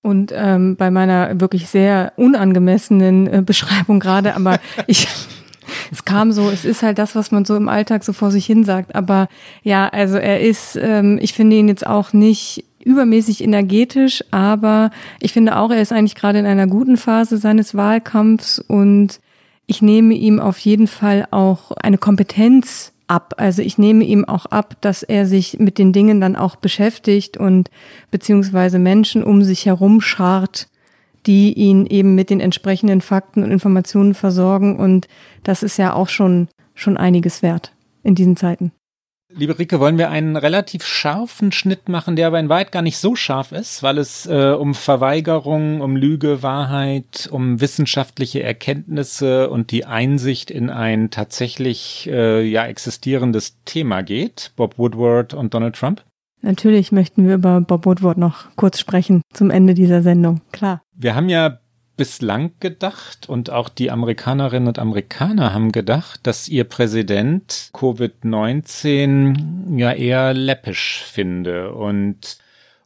Und 0.00 0.32
ähm, 0.32 0.76
bei 0.76 0.92
meiner 0.92 1.40
wirklich 1.40 1.66
sehr 1.68 2.12
unangemessenen 2.16 3.26
äh, 3.26 3.42
Beschreibung 3.44 3.98
gerade, 3.98 4.36
aber 4.36 4.60
ich 4.86 5.08
es 5.90 6.04
kam 6.04 6.32
so, 6.32 6.50
es 6.50 6.64
ist 6.64 6.82
halt 6.82 6.98
das, 6.98 7.14
was 7.14 7.30
man 7.30 7.44
so 7.44 7.56
im 7.56 7.68
Alltag 7.68 8.04
so 8.04 8.12
vor 8.12 8.30
sich 8.30 8.46
hin 8.46 8.64
sagt. 8.64 8.94
Aber 8.94 9.28
ja, 9.62 9.88
also 9.88 10.16
er 10.16 10.40
ist, 10.40 10.76
ähm, 10.76 11.18
ich 11.20 11.32
finde 11.32 11.56
ihn 11.56 11.68
jetzt 11.68 11.86
auch 11.86 12.12
nicht 12.12 12.64
übermäßig 12.84 13.42
energetisch, 13.42 14.22
aber 14.30 14.90
ich 15.20 15.32
finde 15.32 15.56
auch, 15.56 15.70
er 15.70 15.80
ist 15.80 15.92
eigentlich 15.92 16.14
gerade 16.14 16.38
in 16.38 16.46
einer 16.46 16.66
guten 16.66 16.96
Phase 16.96 17.38
seines 17.38 17.74
Wahlkampfs 17.74 18.58
und 18.58 19.20
ich 19.66 19.82
nehme 19.82 20.14
ihm 20.14 20.40
auf 20.40 20.58
jeden 20.58 20.86
Fall 20.86 21.26
auch 21.30 21.72
eine 21.72 21.98
Kompetenz 21.98 22.92
ab. 23.06 23.34
Also 23.38 23.62
ich 23.62 23.78
nehme 23.78 24.04
ihm 24.04 24.24
auch 24.24 24.46
ab, 24.46 24.76
dass 24.80 25.02
er 25.02 25.26
sich 25.26 25.58
mit 25.58 25.78
den 25.78 25.92
Dingen 25.92 26.20
dann 26.20 26.36
auch 26.36 26.56
beschäftigt 26.56 27.36
und 27.36 27.70
beziehungsweise 28.10 28.78
Menschen 28.78 29.24
um 29.24 29.42
sich 29.42 29.66
herum 29.66 30.00
schart, 30.00 30.68
die 31.26 31.54
ihn 31.54 31.86
eben 31.86 32.14
mit 32.14 32.30
den 32.30 32.40
entsprechenden 32.40 33.00
Fakten 33.00 33.42
und 33.42 33.50
Informationen 33.50 34.14
versorgen. 34.14 34.76
Und 34.76 35.08
das 35.42 35.62
ist 35.62 35.78
ja 35.78 35.94
auch 35.94 36.08
schon, 36.08 36.48
schon 36.74 36.96
einiges 36.96 37.42
wert 37.42 37.72
in 38.02 38.14
diesen 38.14 38.36
Zeiten. 38.36 38.72
Liebe 39.36 39.58
Rike, 39.58 39.80
wollen 39.80 39.98
wir 39.98 40.10
einen 40.10 40.36
relativ 40.36 40.84
scharfen 40.84 41.50
Schnitt 41.50 41.88
machen, 41.88 42.14
der 42.14 42.28
aber 42.28 42.38
in 42.38 42.48
Wahrheit 42.48 42.70
gar 42.70 42.82
nicht 42.82 42.98
so 42.98 43.16
scharf 43.16 43.50
ist, 43.50 43.82
weil 43.82 43.98
es 43.98 44.26
äh, 44.26 44.54
um 44.56 44.74
Verweigerung, 44.74 45.80
um 45.80 45.96
Lüge, 45.96 46.44
Wahrheit, 46.44 47.28
um 47.32 47.60
wissenschaftliche 47.60 48.44
Erkenntnisse 48.44 49.50
und 49.50 49.72
die 49.72 49.86
Einsicht 49.86 50.52
in 50.52 50.70
ein 50.70 51.10
tatsächlich 51.10 52.08
äh, 52.12 52.42
ja 52.46 52.64
existierendes 52.66 53.58
Thema 53.64 54.02
geht. 54.02 54.52
Bob 54.54 54.78
Woodward 54.78 55.34
und 55.34 55.52
Donald 55.52 55.74
Trump? 55.74 56.04
Natürlich 56.42 56.92
möchten 56.92 57.26
wir 57.26 57.34
über 57.34 57.60
Bob 57.60 57.86
Woodward 57.86 58.18
noch 58.18 58.54
kurz 58.54 58.78
sprechen 58.78 59.22
zum 59.32 59.50
Ende 59.50 59.74
dieser 59.74 60.02
Sendung, 60.02 60.42
klar. 60.52 60.82
Wir 60.94 61.16
haben 61.16 61.28
ja 61.28 61.58
bislang 61.96 62.52
gedacht 62.60 63.28
und 63.28 63.50
auch 63.50 63.68
die 63.68 63.90
Amerikanerinnen 63.90 64.68
und 64.68 64.78
Amerikaner 64.78 65.52
haben 65.52 65.72
gedacht, 65.72 66.20
dass 66.24 66.48
ihr 66.48 66.64
Präsident 66.64 67.70
Covid-19 67.72 69.78
ja 69.78 69.92
eher 69.92 70.34
läppisch 70.34 71.04
finde 71.04 71.72
und 71.72 72.38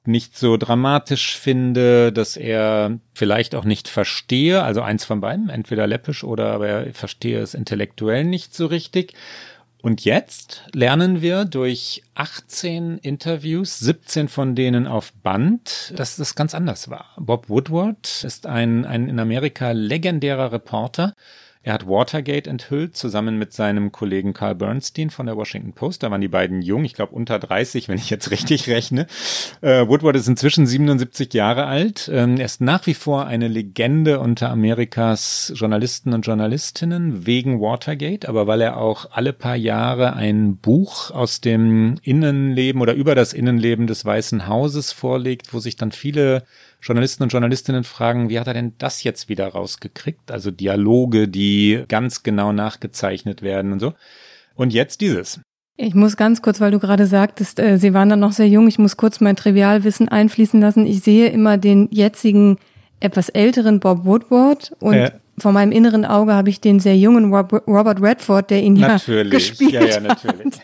nicht 0.04 0.36
so 0.36 0.56
dramatisch 0.56 1.36
finde, 1.36 2.12
dass 2.12 2.36
er 2.36 2.98
vielleicht 3.14 3.54
auch 3.54 3.64
nicht 3.64 3.88
verstehe, 3.88 4.62
also 4.62 4.82
eins 4.82 5.04
von 5.04 5.20
beiden, 5.20 5.50
entweder 5.50 5.86
läppisch 5.86 6.24
oder 6.24 6.52
aber 6.52 6.68
er 6.68 6.94
verstehe 6.94 7.40
es 7.40 7.54
intellektuell 7.54 8.24
nicht 8.24 8.54
so 8.54 8.66
richtig. 8.66 9.14
Und 9.80 10.04
jetzt 10.04 10.64
lernen 10.74 11.22
wir 11.22 11.44
durch 11.44 12.02
18 12.14 12.98
Interviews, 12.98 13.78
17 13.78 14.28
von 14.28 14.56
denen 14.56 14.88
auf 14.88 15.12
Band, 15.22 15.92
dass 15.94 16.16
das 16.16 16.34
ganz 16.34 16.54
anders 16.54 16.90
war. 16.90 17.14
Bob 17.16 17.48
Woodward 17.48 18.24
ist 18.24 18.46
ein, 18.46 18.84
ein 18.84 19.08
in 19.08 19.20
Amerika 19.20 19.70
legendärer 19.70 20.50
Reporter, 20.50 21.14
er 21.62 21.74
hat 21.74 21.86
Watergate 21.86 22.48
enthüllt, 22.48 22.96
zusammen 22.96 23.36
mit 23.38 23.52
seinem 23.52 23.92
Kollegen 23.92 24.32
Carl 24.32 24.54
Bernstein 24.54 25.10
von 25.10 25.26
der 25.26 25.36
Washington 25.36 25.72
Post. 25.72 26.02
Da 26.02 26.10
waren 26.10 26.20
die 26.20 26.28
beiden 26.28 26.62
jung, 26.62 26.84
ich 26.84 26.94
glaube 26.94 27.14
unter 27.14 27.38
30, 27.38 27.88
wenn 27.88 27.98
ich 27.98 28.10
jetzt 28.10 28.30
richtig 28.30 28.68
rechne. 28.68 29.06
Äh, 29.60 29.86
Woodward 29.88 30.16
ist 30.16 30.28
inzwischen 30.28 30.66
77 30.66 31.34
Jahre 31.34 31.66
alt. 31.66 32.08
Ähm, 32.12 32.36
er 32.36 32.46
ist 32.46 32.60
nach 32.60 32.86
wie 32.86 32.94
vor 32.94 33.26
eine 33.26 33.48
Legende 33.48 34.20
unter 34.20 34.50
Amerikas 34.50 35.52
Journalisten 35.56 36.12
und 36.14 36.22
Journalistinnen 36.22 37.26
wegen 37.26 37.60
Watergate, 37.60 38.28
aber 38.28 38.46
weil 38.46 38.60
er 38.60 38.76
auch 38.76 39.10
alle 39.10 39.32
paar 39.32 39.56
Jahre 39.56 40.14
ein 40.14 40.56
Buch 40.56 41.10
aus 41.10 41.40
dem 41.40 41.96
Innenleben 42.02 42.80
oder 42.80 42.94
über 42.94 43.14
das 43.14 43.32
Innenleben 43.32 43.86
des 43.86 44.04
Weißen 44.04 44.46
Hauses 44.46 44.92
vorlegt, 44.92 45.52
wo 45.52 45.58
sich 45.58 45.76
dann 45.76 45.92
viele 45.92 46.44
Journalisten 46.80 47.24
und 47.24 47.32
Journalistinnen 47.32 47.84
fragen, 47.84 48.28
wie 48.28 48.38
hat 48.38 48.46
er 48.46 48.54
denn 48.54 48.74
das 48.78 49.02
jetzt 49.02 49.28
wieder 49.28 49.48
rausgekriegt? 49.48 50.30
Also 50.30 50.50
Dialoge, 50.50 51.28
die 51.28 51.84
ganz 51.88 52.22
genau 52.22 52.52
nachgezeichnet 52.52 53.42
werden 53.42 53.72
und 53.72 53.80
so. 53.80 53.94
Und 54.54 54.72
jetzt 54.72 55.00
dieses. 55.00 55.40
Ich 55.76 55.94
muss 55.94 56.16
ganz 56.16 56.42
kurz, 56.42 56.60
weil 56.60 56.72
du 56.72 56.80
gerade 56.80 57.06
sagtest, 57.06 57.60
äh, 57.60 57.78
Sie 57.78 57.94
waren 57.94 58.08
dann 58.08 58.20
noch 58.20 58.32
sehr 58.32 58.48
jung, 58.48 58.66
ich 58.66 58.78
muss 58.78 58.96
kurz 58.96 59.20
mein 59.20 59.36
Trivialwissen 59.36 60.08
einfließen 60.08 60.60
lassen. 60.60 60.86
Ich 60.86 61.00
sehe 61.00 61.28
immer 61.28 61.56
den 61.56 61.88
jetzigen, 61.92 62.58
etwas 62.98 63.28
älteren 63.28 63.78
Bob 63.78 64.04
Woodward 64.04 64.72
und 64.80 64.94
äh. 64.94 65.12
vor 65.38 65.52
meinem 65.52 65.70
inneren 65.70 66.04
Auge 66.04 66.34
habe 66.34 66.50
ich 66.50 66.60
den 66.60 66.80
sehr 66.80 66.96
jungen 66.96 67.32
Robert 67.32 68.02
Redford, 68.02 68.50
der 68.50 68.62
ihn 68.62 68.74
natürlich. 68.74 69.32
ja 69.32 69.38
gespielt 69.38 69.72
ja, 69.72 69.84
ja, 69.84 70.00
natürlich. 70.00 70.46
hat. 70.46 70.62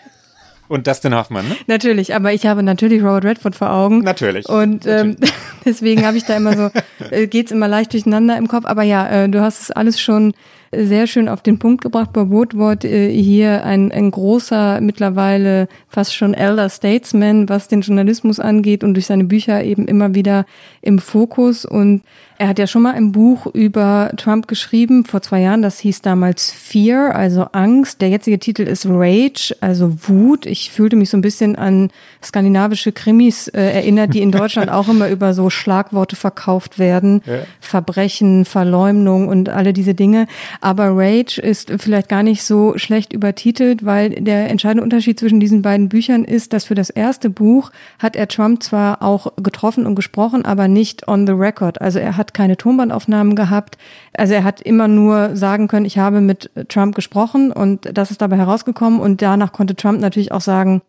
Und 0.68 0.86
Dustin 0.86 1.14
Hoffmann, 1.14 1.48
ne? 1.48 1.56
Natürlich, 1.66 2.14
aber 2.14 2.32
ich 2.32 2.46
habe 2.46 2.62
natürlich 2.62 3.02
Robert 3.02 3.24
Redford 3.24 3.54
vor 3.54 3.70
Augen. 3.70 3.98
Natürlich. 4.00 4.48
Und 4.48 4.86
ähm, 4.86 5.16
deswegen 5.64 6.06
habe 6.06 6.16
ich 6.16 6.24
da 6.24 6.36
immer 6.36 6.56
so, 6.56 6.70
äh, 7.10 7.26
geht's 7.26 7.52
immer 7.52 7.68
leicht 7.68 7.92
durcheinander 7.92 8.36
im 8.36 8.48
Kopf. 8.48 8.64
Aber 8.64 8.82
ja, 8.82 9.24
äh, 9.24 9.28
du 9.28 9.40
hast 9.40 9.60
es 9.60 9.70
alles 9.70 10.00
schon 10.00 10.32
sehr 10.76 11.06
schön 11.06 11.28
auf 11.28 11.42
den 11.42 11.58
Punkt 11.58 11.82
gebracht. 11.82 12.12
Bob 12.12 12.30
Woodward 12.30 12.84
äh, 12.84 13.10
hier 13.10 13.64
ein, 13.64 13.92
ein 13.92 14.10
großer, 14.10 14.80
mittlerweile 14.80 15.68
fast 15.88 16.14
schon 16.14 16.34
Elder 16.34 16.68
Statesman, 16.68 17.48
was 17.48 17.68
den 17.68 17.82
Journalismus 17.82 18.40
angeht 18.40 18.84
und 18.84 18.94
durch 18.94 19.06
seine 19.06 19.24
Bücher 19.24 19.62
eben 19.62 19.86
immer 19.86 20.14
wieder 20.14 20.46
im 20.80 20.98
Fokus. 20.98 21.64
Und 21.64 22.02
er 22.36 22.48
hat 22.48 22.58
ja 22.58 22.66
schon 22.66 22.82
mal 22.82 22.94
ein 22.94 23.12
Buch 23.12 23.46
über 23.46 24.10
Trump 24.16 24.48
geschrieben, 24.48 25.04
vor 25.04 25.22
zwei 25.22 25.40
Jahren, 25.40 25.62
das 25.62 25.78
hieß 25.78 26.02
damals 26.02 26.50
Fear, 26.50 27.14
also 27.14 27.46
Angst. 27.52 28.00
Der 28.00 28.08
jetzige 28.08 28.38
Titel 28.38 28.62
ist 28.62 28.86
Rage, 28.86 29.54
also 29.60 29.96
Wut. 30.08 30.46
Ich 30.46 30.70
fühlte 30.70 30.96
mich 30.96 31.10
so 31.10 31.16
ein 31.16 31.20
bisschen 31.20 31.54
an 31.54 31.90
skandinavische 32.22 32.90
Krimis 32.92 33.48
äh, 33.48 33.60
erinnert, 33.60 34.14
die 34.14 34.22
in 34.22 34.32
Deutschland 34.32 34.70
auch 34.70 34.88
immer 34.88 35.08
über 35.10 35.32
so 35.32 35.48
Schlagworte 35.48 36.16
verkauft 36.16 36.78
werden. 36.78 37.22
Ja. 37.24 37.38
Verbrechen, 37.60 38.44
Verleumdung 38.44 39.28
und 39.28 39.48
alle 39.48 39.72
diese 39.72 39.94
Dinge. 39.94 40.26
Aber 40.60 40.88
Rage 40.90 41.40
ist 41.40 41.72
vielleicht 41.78 42.08
gar 42.08 42.24
nicht 42.24 42.42
so 42.42 42.76
schlecht 42.76 43.12
übertitelt, 43.12 43.84
weil 43.84 44.10
der 44.10 44.50
entscheidende 44.50 44.82
Unterschied 44.82 45.20
zwischen 45.20 45.38
diesen 45.38 45.62
beiden 45.62 45.88
Büchern 45.88 46.24
ist, 46.24 46.52
dass 46.52 46.64
für 46.64 46.74
das 46.74 46.90
erste 46.90 47.30
Buch 47.30 47.70
hat 47.98 48.16
er 48.16 48.26
Trump 48.26 48.62
zwar 48.62 49.02
auch 49.02 49.32
getroffen 49.36 49.86
und 49.86 49.94
gesprochen, 49.94 50.44
aber 50.44 50.66
nicht 50.66 51.06
on 51.06 51.26
the 51.26 51.32
record. 51.32 51.80
Also 51.80 52.00
er 52.00 52.16
hat 52.16 52.23
hat 52.24 52.34
keine 52.34 52.56
Tonbandaufnahmen 52.56 53.36
gehabt. 53.36 53.76
Also 54.14 54.34
er 54.34 54.44
hat 54.44 54.60
immer 54.60 54.88
nur 54.88 55.36
sagen 55.36 55.68
können, 55.68 55.84
ich 55.84 55.98
habe 55.98 56.20
mit 56.20 56.50
Trump 56.68 56.94
gesprochen 56.94 57.52
und 57.52 57.96
das 57.96 58.10
ist 58.10 58.22
dabei 58.22 58.38
herausgekommen. 58.38 59.00
Und 59.00 59.20
danach 59.20 59.52
konnte 59.52 59.76
Trump 59.76 60.00
natürlich 60.00 60.32
auch 60.32 60.40
sagen, 60.40 60.82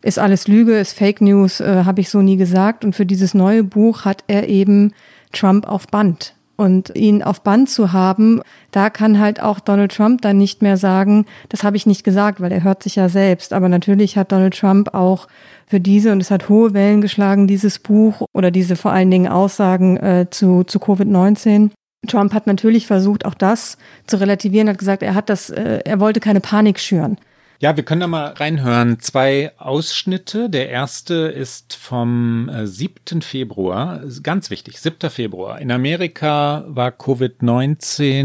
ist 0.00 0.18
alles 0.18 0.48
Lüge, 0.48 0.78
ist 0.78 0.96
Fake 0.96 1.20
News, 1.20 1.60
äh, 1.60 1.84
habe 1.84 2.00
ich 2.00 2.08
so 2.08 2.22
nie 2.22 2.36
gesagt. 2.36 2.84
Und 2.84 2.94
für 2.94 3.04
dieses 3.04 3.34
neue 3.34 3.64
Buch 3.64 4.04
hat 4.04 4.24
er 4.28 4.48
eben 4.48 4.92
Trump 5.32 5.68
auf 5.68 5.86
Band. 5.88 6.34
Und 6.56 6.90
ihn 6.96 7.22
auf 7.22 7.42
Band 7.42 7.70
zu 7.70 7.92
haben, 7.92 8.40
da 8.72 8.90
kann 8.90 9.20
halt 9.20 9.40
auch 9.40 9.60
Donald 9.60 9.94
Trump 9.94 10.22
dann 10.22 10.38
nicht 10.38 10.60
mehr 10.60 10.76
sagen, 10.76 11.24
das 11.50 11.62
habe 11.62 11.76
ich 11.76 11.86
nicht 11.86 12.02
gesagt, 12.02 12.40
weil 12.40 12.50
er 12.50 12.64
hört 12.64 12.82
sich 12.82 12.96
ja 12.96 13.08
selbst. 13.08 13.52
Aber 13.52 13.68
natürlich 13.68 14.16
hat 14.16 14.32
Donald 14.32 14.58
Trump 14.58 14.92
auch 14.92 15.28
für 15.68 15.80
diese 15.80 16.12
und 16.12 16.20
es 16.20 16.30
hat 16.30 16.48
hohe 16.48 16.72
Wellen 16.72 17.00
geschlagen, 17.00 17.46
dieses 17.46 17.78
Buch 17.78 18.22
oder 18.32 18.50
diese 18.50 18.74
vor 18.74 18.92
allen 18.92 19.10
Dingen 19.10 19.28
Aussagen 19.28 19.96
äh, 19.98 20.26
zu, 20.30 20.64
zu 20.64 20.78
Covid-19. 20.78 21.70
Trump 22.06 22.32
hat 22.32 22.46
natürlich 22.46 22.86
versucht, 22.86 23.26
auch 23.26 23.34
das 23.34 23.76
zu 24.06 24.18
relativieren, 24.18 24.68
hat 24.68 24.78
gesagt, 24.78 25.02
er 25.02 25.14
hat 25.14 25.28
das, 25.28 25.50
äh, 25.50 25.80
er 25.84 26.00
wollte 26.00 26.20
keine 26.20 26.40
Panik 26.40 26.78
schüren. 26.80 27.18
Ja, 27.60 27.76
wir 27.76 27.82
können 27.82 28.02
da 28.02 28.06
mal 28.06 28.34
reinhören. 28.34 29.00
Zwei 29.00 29.50
Ausschnitte. 29.58 30.48
Der 30.48 30.68
erste 30.68 31.14
ist 31.14 31.74
vom 31.74 32.48
7. 32.62 33.18
Äh, 33.18 33.20
Februar. 33.20 34.00
Ganz 34.22 34.50
wichtig, 34.50 34.80
7. 34.80 35.10
Februar. 35.10 35.60
In 35.60 35.72
Amerika 35.72 36.64
war 36.68 36.90
Covid-19 36.90 38.22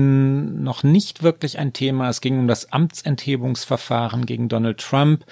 noch 0.61 0.83
nicht 0.83 1.23
wirklich 1.23 1.57
ein 1.57 1.73
Thema. 1.73 2.09
Es 2.09 2.21
ging 2.21 2.37
um 2.37 2.47
das 2.47 2.71
Amtsenthebungsverfahren 2.71 4.27
gegen 4.27 4.49
Donald 4.49 4.77
Trump. 4.77 5.25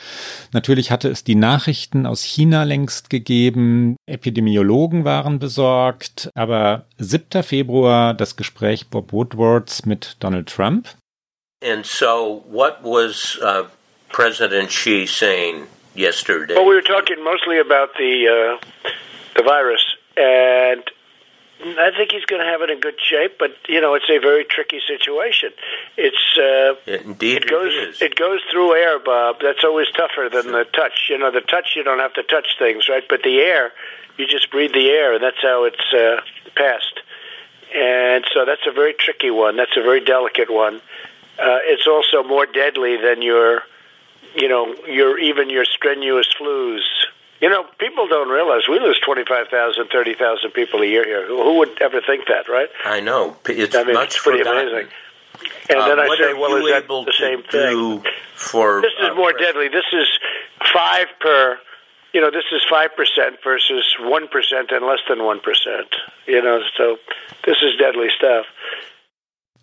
Natürlich 0.52 0.89
hatte 0.89 1.10
es 1.10 1.24
die 1.24 1.36
Nachrichten 1.36 2.08
aus 2.08 2.24
China 2.24 2.64
längst 2.64 3.12
gegeben. 3.12 3.97
Epidemiologen 4.08 5.06
waren 5.06 5.38
besorgt. 5.38 6.32
Aber 6.34 6.88
7. 6.97 7.43
Februar 7.43 8.16
das 8.16 8.36
Gespräch 8.36 8.88
Bob 8.88 9.14
Woodwards 9.14 9.86
mit 9.86 10.16
Donald 10.22 10.49
Trump. 10.49 10.89
And 11.64 11.86
so 11.86 12.43
what 12.49 12.80
was 12.82 13.38
uh 13.43 13.68
President 14.12 14.72
Xi 14.72 15.05
saying 15.05 15.68
yesterday? 15.95 16.55
Well, 16.55 16.68
we 16.68 16.76
were 16.76 16.82
talking 16.82 17.24
mostly 17.24 17.59
about 17.59 17.93
the 17.97 18.57
uh, 18.57 18.89
the 19.36 19.43
virus, 19.43 19.82
and 20.18 20.84
I 21.64 21.91
think 21.95 22.12
he's 22.12 22.26
going 22.26 22.41
to 22.41 22.47
have 22.47 22.62
it 22.62 22.70
in 22.70 22.80
good 22.80 22.99
shape. 23.01 23.38
But 23.38 23.51
you 23.68 23.82
know, 23.82 23.93
it's 23.95 24.09
a 24.09 24.20
very 24.20 24.43
tricky 24.43 24.80
situation. 24.88 25.51
It's 25.97 26.38
uh, 26.38 26.76
indeed 26.88 27.43
it 27.43 27.49
goes 27.49 27.74
it, 27.74 28.01
it, 28.01 28.16
goes 28.16 28.41
through 28.51 28.76
air, 28.76 28.99
Bob. 28.99 29.38
That's 29.41 29.64
always 29.64 29.88
tougher 29.95 30.30
than 30.32 30.51
the 30.51 30.66
touch. 30.74 31.07
You 31.09 31.18
know, 31.18 31.32
the 31.32 31.41
touch 31.41 31.74
you 31.76 31.84
don't 31.84 31.99
have 31.99 32.14
to 32.14 32.24
touch 32.24 32.57
things, 32.57 32.89
right? 32.89 33.03
But 33.07 33.24
the 33.24 33.39
air, 33.39 33.72
you 34.18 34.28
just 34.28 34.51
breathe 34.51 34.74
the 34.74 34.89
air, 34.89 35.14
and 35.14 35.24
that's 35.24 35.41
how 35.41 35.66
it's 35.66 35.93
uh, 35.93 36.22
passed. 36.55 37.01
And 37.74 38.26
so 38.34 38.45
that's 38.45 38.68
a 38.68 38.72
very 38.72 38.93
tricky 38.93 39.32
one. 39.32 39.55
That's 39.55 39.78
a 39.78 39.82
very 39.82 40.03
delicate 40.03 40.51
one. 40.51 40.82
Uh, 41.39 41.59
it's 41.64 41.88
also 41.88 42.22
more 42.28 42.45
deadly 42.45 42.97
than 42.97 43.22
your 43.22 43.64
you 44.36 44.47
know, 44.47 44.73
your 44.88 45.19
even 45.19 45.49
your 45.49 45.65
strenuous 45.65 46.27
flus. 46.39 46.82
You 47.41 47.49
know, 47.49 47.65
people 47.79 48.07
don't 48.07 48.29
realize 48.29 48.67
we 48.69 48.79
lose 48.79 48.99
25,000, 49.03 49.88
30,000 49.91 50.51
people 50.51 50.82
a 50.82 50.86
year 50.86 51.03
here. 51.03 51.25
Who 51.25 51.57
would 51.57 51.82
ever 51.82 51.99
think 51.99 52.27
that, 52.27 52.47
right? 52.47 52.69
I 52.86 52.99
know. 52.99 53.36
It's 53.49 53.75
I 53.75 53.84
mean, 53.84 53.95
much 53.95 54.09
it's 54.09 54.21
pretty 54.21 54.39
forgotten. 54.39 54.67
amazing. 54.69 54.91
And 55.69 55.79
uh, 55.79 55.88
then 55.88 55.99
I 55.99 56.15
say, 56.17 56.34
well, 56.34 56.55
is 56.55 56.69
that 56.69 56.88
the 56.88 57.13
same 57.17 57.41
thing? 57.43 58.03
For, 58.36 58.82
this 58.82 58.93
is 59.01 59.09
uh, 59.09 59.15
more 59.15 59.34
deadly. 59.34 59.69
This 59.69 59.86
is 59.91 60.07
five 60.73 61.07
per. 61.19 61.57
You 62.13 62.21
know, 62.21 62.29
this 62.29 62.43
is 62.51 62.61
five 62.69 62.95
percent 62.95 63.38
versus 63.43 63.95
one 63.99 64.27
percent 64.27 64.71
and 64.71 64.86
less 64.86 64.99
than 65.07 65.23
one 65.23 65.39
percent. 65.39 65.88
You 66.27 66.41
know, 66.41 66.61
so 66.77 66.97
this 67.45 67.57
is 67.61 67.77
deadly 67.79 68.09
stuff. 68.15 68.45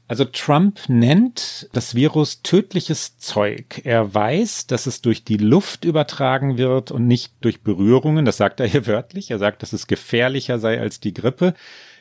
Also 0.09 0.25
Trump 0.25 0.81
nennt 0.89 1.69
das 1.75 1.95
Virus 1.95 2.43
tödliches 2.43 3.19
Zeug. 3.19 3.83
Er 3.85 4.15
weiß, 4.15 4.67
dass 4.67 4.87
es 4.87 5.03
durch 5.03 5.23
die 5.23 5.37
Luft 5.37 5.85
übertragen 5.85 6.57
wird 6.57 6.91
und 6.91 7.07
nicht 7.07 7.35
durch 7.43 7.61
Berührungen. 7.61 8.25
Das 8.25 8.39
sagt 8.39 8.59
er 8.61 8.67
hier 8.67 8.87
wörtlich. 8.87 9.31
Er 9.31 9.39
sagt, 9.39 9.63
dass 9.63 9.75
es 9.75 9.87
gefährlicher 9.87 10.59
sei 10.59 10.81
als 10.81 10.99
die 10.99 11.13
Grippe. 11.13 11.53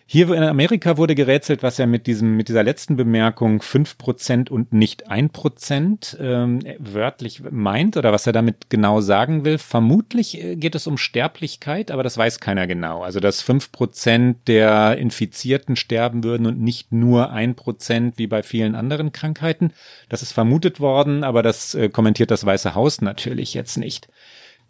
Hier 0.10 0.32
in 0.32 0.42
Amerika 0.42 0.96
wurde 0.96 1.16
gerätselt, 1.16 1.64
was 1.64 1.80
er 1.80 1.86
mit 1.86 2.08
diesem, 2.08 2.38
mit 2.38 2.48
dieser 2.48 2.64
letzten 2.64 2.96
Bemerkung 2.96 3.62
fünf 3.62 3.98
Prozent 3.98 4.50
und 4.50 4.72
nicht 4.72 5.10
ein 5.10 5.32
Prozent 5.32 6.16
ähm, 6.22 6.62
wörtlich 6.80 7.42
meint 7.52 7.98
oder 7.98 8.14
was 8.14 8.26
er 8.26 8.32
damit 8.32 8.70
genau 8.70 9.02
sagen 9.02 9.44
will. 9.44 9.58
Vermutlich 9.58 10.42
äh, 10.42 10.56
geht 10.56 10.76
es 10.76 10.88
um 10.88 10.98
Sterblichkeit, 10.98 11.92
aber 11.92 12.04
das 12.04 12.18
weiß 12.18 12.40
keiner 12.40 12.68
genau. 12.68 13.04
Also 13.04 13.20
dass 13.20 13.42
fünf 13.42 13.74
Prozent 13.74 14.48
der 14.48 14.98
Infizierten 14.98 15.76
sterben 15.76 16.24
würden 16.24 16.48
und 16.48 16.62
nicht 16.62 16.94
nur 16.94 17.32
ein 17.32 17.56
Prozent 17.56 18.18
wie 18.18 18.28
bei 18.28 18.44
vielen 18.44 18.76
anderen 18.76 19.12
Krankheiten. 19.12 19.74
Das 20.08 20.22
ist 20.22 20.32
vermutet 20.32 20.80
worden, 20.80 21.26
aber 21.26 21.44
das 21.44 21.76
äh, 21.76 21.90
kommentiert 21.90 22.32
das 22.32 22.46
Weiße 22.46 22.76
Haus 22.76 23.02
natürlich 23.02 23.54
jetzt 23.54 23.76
nicht. 23.76 24.08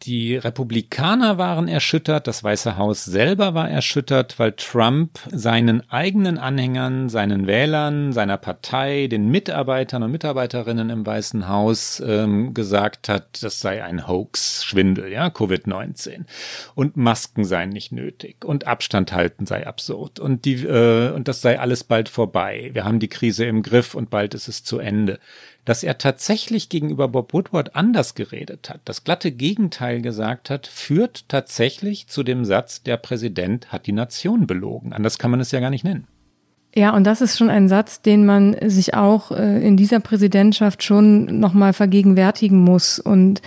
Die 0.03 0.35
Republikaner 0.35 1.37
waren 1.37 1.67
erschüttert, 1.67 2.27
das 2.27 2.43
Weiße 2.43 2.77
Haus 2.77 3.03
selber 3.03 3.55
war 3.55 3.69
erschüttert, 3.69 4.37
weil 4.37 4.51
Trump 4.51 5.19
seinen 5.31 5.89
eigenen 5.89 6.37
Anhängern, 6.37 7.09
seinen 7.09 7.47
Wählern, 7.47 8.13
seiner 8.13 8.37
Partei, 8.37 9.07
den 9.07 9.29
Mitarbeitern 9.29 10.03
und 10.03 10.11
Mitarbeiterinnen 10.11 10.91
im 10.91 11.05
Weißen 11.05 11.47
Haus 11.47 12.01
ähm, 12.05 12.53
gesagt 12.53 13.09
hat, 13.09 13.43
das 13.43 13.59
sei 13.59 13.83
ein 13.83 14.07
Hoax, 14.07 14.63
Schwindel, 14.63 15.11
ja, 15.11 15.27
Covid-19. 15.27 16.25
Und 16.75 16.95
Masken 16.95 17.43
seien 17.43 17.69
nicht 17.69 17.91
nötig 17.91 18.45
und 18.45 18.67
Abstand 18.67 19.13
halten 19.13 19.47
sei 19.47 19.65
absurd 19.65 20.19
und 20.19 20.45
die 20.45 20.63
äh, 20.63 21.11
und 21.11 21.27
das 21.27 21.41
sei 21.41 21.59
alles 21.59 21.83
bald 21.83 22.07
vorbei. 22.07 22.69
Wir 22.73 22.85
haben 22.85 22.99
die 22.99 23.09
Krise 23.09 23.45
im 23.45 23.63
Griff 23.63 23.95
und 23.95 24.11
bald 24.11 24.35
ist 24.35 24.47
es 24.47 24.63
zu 24.63 24.77
Ende 24.77 25.19
dass 25.67 25.83
er 25.83 25.97
tatsächlich 25.97 26.69
gegenüber 26.69 27.09
Bob 27.09 27.33
Woodward 27.33 27.75
anders 27.75 28.15
geredet 28.15 28.69
hat, 28.69 28.79
das 28.85 29.03
glatte 29.03 29.33
Gegenteil 29.33 30.01
gesagt 30.01 30.49
hat, 30.49 30.65
führt 30.65 31.27
tatsächlich 31.27 32.07
zu 32.07 32.23
dem 32.23 32.45
Satz, 32.45 32.83
der 32.83 32.95
Präsident 32.95 33.69
hat 33.69 33.85
die 33.85 33.91
Nation 33.91 34.47
belogen. 34.47 34.93
Anders 34.93 35.17
kann 35.17 35.29
man 35.29 35.41
es 35.41 35.51
ja 35.51 35.59
gar 35.59 35.69
nicht 35.69 35.83
nennen. 35.83 36.07
Ja, 36.73 36.95
und 36.95 37.03
das 37.03 37.19
ist 37.19 37.37
schon 37.37 37.49
ein 37.49 37.67
Satz, 37.67 38.01
den 38.01 38.25
man 38.25 38.55
sich 38.69 38.93
auch 38.93 39.31
äh, 39.31 39.61
in 39.61 39.75
dieser 39.75 39.99
Präsidentschaft 39.99 40.83
schon 40.83 41.37
nochmal 41.41 41.73
vergegenwärtigen 41.73 42.63
muss. 42.63 42.97
Und 42.97 43.41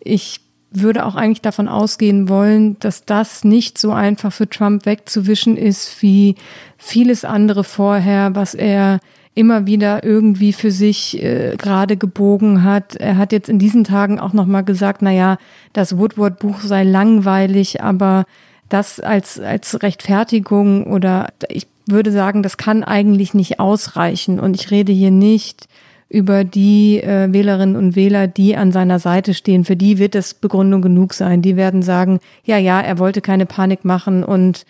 ich 0.00 0.40
würde 0.70 1.04
auch 1.04 1.14
eigentlich 1.14 1.42
davon 1.42 1.68
ausgehen 1.68 2.30
wollen, 2.30 2.78
dass 2.78 3.04
das 3.04 3.44
nicht 3.44 3.76
so 3.76 3.92
einfach 3.92 4.32
für 4.32 4.48
Trump 4.48 4.86
wegzuwischen 4.86 5.58
ist 5.58 6.00
wie 6.00 6.36
vieles 6.78 7.26
andere 7.26 7.64
vorher, 7.64 8.34
was 8.34 8.54
er 8.54 9.00
immer 9.36 9.66
wieder 9.66 10.02
irgendwie 10.02 10.54
für 10.54 10.70
sich 10.70 11.22
äh, 11.22 11.56
gerade 11.58 11.98
gebogen 11.98 12.64
hat. 12.64 12.96
Er 12.96 13.18
hat 13.18 13.32
jetzt 13.32 13.50
in 13.50 13.58
diesen 13.58 13.84
Tagen 13.84 14.18
auch 14.18 14.32
noch 14.32 14.46
mal 14.46 14.62
gesagt, 14.62 15.02
na 15.02 15.12
ja, 15.12 15.36
das 15.74 15.98
Woodward 15.98 16.38
Buch 16.38 16.60
sei 16.60 16.82
langweilig, 16.84 17.82
aber 17.82 18.24
das 18.70 18.98
als 18.98 19.38
als 19.38 19.82
Rechtfertigung 19.82 20.84
oder 20.86 21.28
ich 21.50 21.68
würde 21.86 22.10
sagen, 22.10 22.42
das 22.42 22.56
kann 22.56 22.82
eigentlich 22.82 23.34
nicht 23.34 23.60
ausreichen 23.60 24.40
und 24.40 24.56
ich 24.58 24.70
rede 24.70 24.90
hier 24.90 25.10
nicht 25.10 25.68
über 26.08 26.42
die 26.44 27.02
äh, 27.02 27.30
Wählerinnen 27.30 27.76
und 27.76 27.94
Wähler, 27.94 28.28
die 28.28 28.56
an 28.56 28.72
seiner 28.72 28.98
Seite 28.98 29.34
stehen. 29.34 29.64
Für 29.64 29.76
die 29.76 29.98
wird 29.98 30.14
es 30.14 30.32
Begründung 30.32 30.80
genug 30.80 31.12
sein. 31.12 31.42
Die 31.42 31.56
werden 31.56 31.82
sagen, 31.82 32.20
ja, 32.44 32.56
ja, 32.56 32.80
er 32.80 32.98
wollte 32.98 33.20
keine 33.20 33.44
Panik 33.44 33.84
machen 33.84 34.24
und 34.24 34.64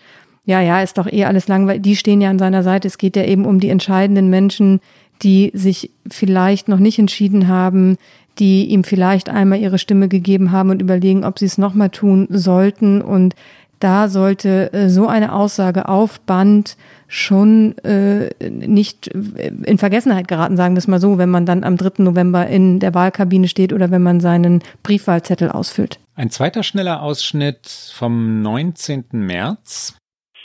ja, 0.47 0.61
ja, 0.61 0.81
ist 0.81 0.97
doch 0.97 1.11
eh 1.11 1.25
alles 1.25 1.49
langweilig. 1.49 1.81
Die 1.81 1.97
stehen 1.97 2.21
ja 2.21 2.29
an 2.29 2.39
seiner 2.39 2.63
Seite. 2.63 2.87
Es 2.87 2.97
geht 2.97 3.17
ja 3.17 3.23
eben 3.25 3.45
um 3.45 3.59
die 3.59 3.69
entscheidenden 3.69 4.29
Menschen, 4.29 4.79
die 5.21 5.51
sich 5.53 5.91
vielleicht 6.09 6.69
noch 6.69 6.79
nicht 6.79 6.97
entschieden 6.99 7.49
haben, 7.49 7.97
die 8.39 8.67
ihm 8.67 8.85
vielleicht 8.85 9.27
einmal 9.27 9.59
ihre 9.59 9.77
Stimme 9.77 10.07
gegeben 10.07 10.53
haben 10.53 10.69
und 10.69 10.81
überlegen, 10.81 11.25
ob 11.25 11.37
sie 11.37 11.45
es 11.45 11.57
nochmal 11.57 11.89
tun 11.89 12.27
sollten. 12.29 13.01
Und 13.01 13.35
da 13.79 14.07
sollte 14.07 14.71
äh, 14.71 14.89
so 14.89 15.07
eine 15.07 15.33
Aussage 15.33 15.89
auf 15.89 16.21
Band 16.21 16.77
schon 17.09 17.77
äh, 17.79 18.29
nicht 18.49 19.07
in 19.07 19.77
Vergessenheit 19.77 20.29
geraten, 20.29 20.55
sagen 20.55 20.75
wir 20.75 20.79
es 20.79 20.87
mal 20.87 21.01
so, 21.01 21.17
wenn 21.17 21.29
man 21.29 21.45
dann 21.45 21.65
am 21.65 21.75
3. 21.75 22.03
November 22.03 22.47
in 22.47 22.79
der 22.79 22.93
Wahlkabine 22.93 23.49
steht 23.49 23.73
oder 23.73 23.91
wenn 23.91 24.01
man 24.01 24.21
seinen 24.21 24.63
Briefwahlzettel 24.81 25.51
ausfüllt. 25.51 25.99
Ein 26.15 26.29
zweiter 26.29 26.63
schneller 26.63 27.01
Ausschnitt 27.01 27.67
vom 27.93 28.41
19. 28.41 29.05
März. 29.11 29.97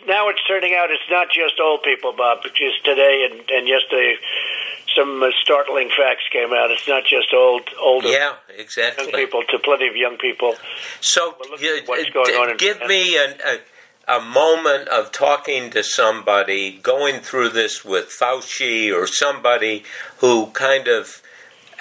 Now 0.06 0.28
it's 0.28 0.42
turning 0.46 0.74
out 0.74 0.90
it's 0.90 1.08
not 1.10 1.28
just 1.30 1.60
old 1.60 1.82
people, 1.82 2.12
Bob, 2.16 2.42
because 2.42 2.74
today 2.84 3.28
and, 3.30 3.40
and 3.50 3.68
yesterday 3.68 4.16
some 4.94 5.22
uh, 5.22 5.30
startling 5.40 5.88
facts 5.88 6.24
came 6.30 6.52
out. 6.52 6.70
It's 6.70 6.88
not 6.88 7.04
just 7.04 7.32
old, 7.34 7.62
older 7.80 8.08
yeah, 8.08 8.34
exactly. 8.56 9.04
young 9.04 9.12
people 9.12 9.42
to 9.50 9.58
plenty 9.58 9.88
of 9.88 9.96
young 9.96 10.18
people. 10.18 10.54
So, 11.00 11.36
you, 11.60 11.82
uh, 11.88 12.54
give 12.56 12.80
in, 12.82 12.88
me 12.88 13.16
an, 13.16 13.34
a, 13.46 14.16
a 14.16 14.20
moment 14.20 14.88
of 14.88 15.12
talking 15.12 15.70
to 15.70 15.82
somebody, 15.82 16.72
going 16.72 17.20
through 17.20 17.50
this 17.50 17.84
with 17.84 18.10
Fauci 18.10 18.94
or 18.94 19.06
somebody 19.06 19.84
who 20.18 20.46
kind 20.48 20.88
of 20.88 21.22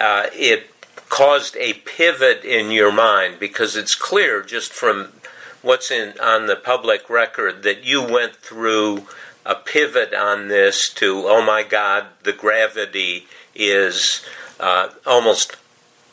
uh, 0.00 0.26
it 0.32 0.68
caused 1.08 1.56
a 1.56 1.74
pivot 1.74 2.44
in 2.44 2.70
your 2.70 2.92
mind 2.92 3.38
because 3.38 3.76
it's 3.76 3.94
clear 3.94 4.42
just 4.42 4.72
from 4.72 5.12
what's 5.62 5.90
in 5.90 6.18
on 6.20 6.46
the 6.46 6.56
public 6.56 7.08
record 7.08 7.62
that 7.62 7.84
you 7.84 8.02
went 8.02 8.36
through 8.36 9.06
a 9.44 9.54
pivot 9.54 10.14
on 10.14 10.48
this 10.48 10.88
to, 10.94 11.24
oh 11.26 11.42
my 11.42 11.62
God, 11.62 12.06
the 12.22 12.32
gravity 12.32 13.26
is 13.54 14.24
uh, 14.60 14.88
almost 15.06 15.56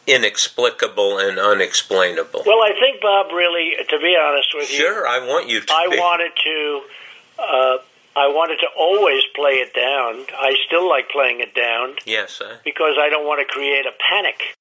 inexplicable 0.08 1.20
and 1.20 1.38
unexplainable. 1.38 2.44
Well, 2.46 2.64
I 2.64 2.74
think, 2.80 3.02
Bob, 3.02 3.32
really, 3.32 3.74
to 3.88 4.00
be 4.00 4.18
honest 4.20 4.50
with 4.56 4.72
you, 4.72 4.78
sure, 4.78 5.08
I 5.08 5.20
want 5.20 5.48
you 5.48 5.62
to. 5.62 5.74
I 5.74 5.88
be. 5.90 5.98
wanted 5.98 6.32
to. 6.44 6.82
Uh, 7.38 7.78
I 8.16 8.28
wanted 8.28 8.58
to 8.58 8.68
always 8.76 9.22
play 9.36 9.62
it 9.62 9.74
down. 9.74 10.26
I 10.38 10.56
still 10.66 10.90
like 10.90 11.10
playing 11.10 11.40
it 11.40 11.54
down. 11.54 11.96
Yes, 12.06 12.42
because 12.66 12.98
I 13.00 13.10
don't 13.10 13.26
want 13.26 13.40
to 13.40 13.54
create 13.54 13.86
a 13.86 13.94
panic. 14.10 14.58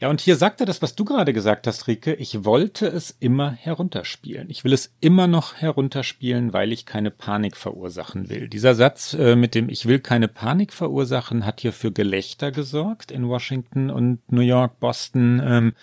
Ja, 0.00 0.08
und 0.08 0.22
hier 0.22 0.36
sagt 0.36 0.60
er 0.60 0.66
das, 0.66 0.80
was 0.80 0.94
du 0.94 1.04
gerade 1.04 1.34
gesagt 1.34 1.66
hast, 1.66 1.86
Rike. 1.86 2.14
Ich 2.14 2.46
wollte 2.46 2.86
es 2.86 3.14
immer 3.20 3.52
herunterspielen. 3.52 4.48
Ich 4.48 4.64
will 4.64 4.72
es 4.72 4.94
immer 5.00 5.26
noch 5.26 5.56
herunterspielen, 5.56 6.54
weil 6.54 6.72
ich 6.72 6.86
keine 6.86 7.10
Panik 7.10 7.54
verursachen 7.54 8.30
will. 8.30 8.48
Dieser 8.48 8.74
Satz 8.74 9.12
äh, 9.12 9.36
mit 9.36 9.54
dem 9.54 9.68
Ich 9.68 9.84
will 9.84 9.98
keine 9.98 10.26
Panik 10.28 10.72
verursachen 10.72 11.44
hat 11.44 11.60
hier 11.60 11.74
für 11.74 11.92
Gelächter 11.92 12.50
gesorgt 12.50 13.10
in 13.10 13.28
Washington 13.28 13.90
und 13.90 14.20
New 14.32 14.40
York, 14.40 14.80
Boston, 14.80 15.42
ähm, 15.44 15.74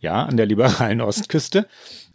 ja, 0.00 0.24
an 0.24 0.36
der 0.36 0.46
liberalen 0.46 1.00
Ostküste 1.00 1.68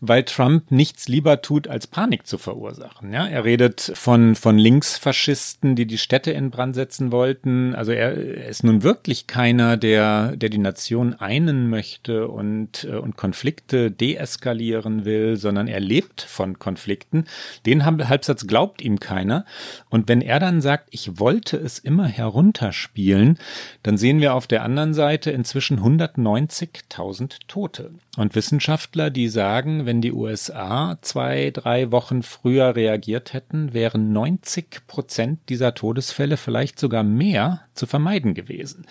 weil 0.07 0.23
Trump 0.23 0.71
nichts 0.71 1.07
lieber 1.07 1.41
tut, 1.41 1.67
als 1.67 1.87
Panik 1.87 2.27
zu 2.27 2.37
verursachen. 2.37 3.13
Ja, 3.13 3.27
er 3.27 3.43
redet 3.43 3.91
von, 3.95 4.35
von 4.35 4.57
Linksfaschisten, 4.57 5.75
die 5.75 5.85
die 5.85 5.97
Städte 5.97 6.31
in 6.31 6.51
Brand 6.51 6.75
setzen 6.75 7.11
wollten. 7.11 7.75
Also 7.75 7.91
er, 7.91 8.13
ist 8.15 8.63
nun 8.63 8.83
wirklich 8.83 9.27
keiner, 9.27 9.77
der, 9.77 10.35
der 10.35 10.49
die 10.49 10.57
Nation 10.57 11.13
einen 11.13 11.69
möchte 11.69 12.27
und, 12.27 12.85
äh, 12.85 12.95
und 12.95 13.17
Konflikte 13.17 13.91
deeskalieren 13.91 15.05
will, 15.05 15.37
sondern 15.37 15.67
er 15.67 15.79
lebt 15.79 16.21
von 16.21 16.59
Konflikten. 16.59 17.25
Den 17.65 17.85
Halbsatz 17.85 18.47
glaubt 18.47 18.81
ihm 18.81 18.99
keiner. 18.99 19.45
Und 19.89 20.07
wenn 20.07 20.21
er 20.21 20.39
dann 20.39 20.61
sagt, 20.61 20.89
ich 20.91 21.19
wollte 21.19 21.57
es 21.57 21.79
immer 21.79 22.07
herunterspielen, 22.07 23.37
dann 23.83 23.97
sehen 23.97 24.21
wir 24.21 24.33
auf 24.33 24.47
der 24.47 24.63
anderen 24.63 24.93
Seite 24.93 25.31
inzwischen 25.31 25.79
190.000 25.79 27.39
Tote. 27.47 27.91
Und 28.17 28.35
Wissenschaftler, 28.35 29.09
die 29.09 29.27
sagen, 29.27 29.85
wenn 29.85 29.94
die 30.01 30.13
USA 30.13 30.97
zwei, 31.01 31.51
drei 31.51 31.91
Wochen 31.91 32.23
früher 32.23 32.75
reagiert 32.75 33.33
hätten, 33.33 33.73
wären 33.73 34.11
90 34.11 34.87
Prozent 34.87 35.49
dieser 35.49 35.73
Todesfälle, 35.73 36.37
vielleicht 36.37 36.79
sogar 36.79 37.03
mehr, 37.03 37.64
zu 37.75 37.85
vermeiden 37.85 38.33
gewesen. 38.33 38.85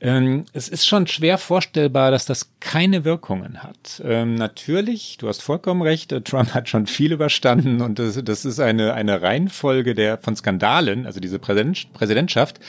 Ähm, 0.00 0.44
es 0.52 0.68
ist 0.68 0.86
schon 0.86 1.08
schwer 1.08 1.38
vorstellbar, 1.38 2.12
dass 2.12 2.24
das 2.24 2.52
keine 2.60 3.04
Wirkungen 3.04 3.64
hat. 3.64 4.00
Ähm, 4.04 4.36
natürlich, 4.36 5.16
du 5.18 5.26
hast 5.26 5.42
vollkommen 5.42 5.82
recht, 5.82 6.12
äh, 6.12 6.20
Trump 6.20 6.54
hat 6.54 6.68
schon 6.68 6.86
viel 6.86 7.12
überstanden 7.12 7.80
und 7.80 7.98
das, 7.98 8.22
das 8.22 8.44
ist 8.44 8.60
eine, 8.60 8.94
eine 8.94 9.22
Reihenfolge 9.22 9.94
der, 9.94 10.18
von 10.18 10.36
Skandalen, 10.36 11.04
also 11.04 11.18
diese 11.18 11.40
Präsident, 11.40 11.92
Präsidentschaft. 11.94 12.60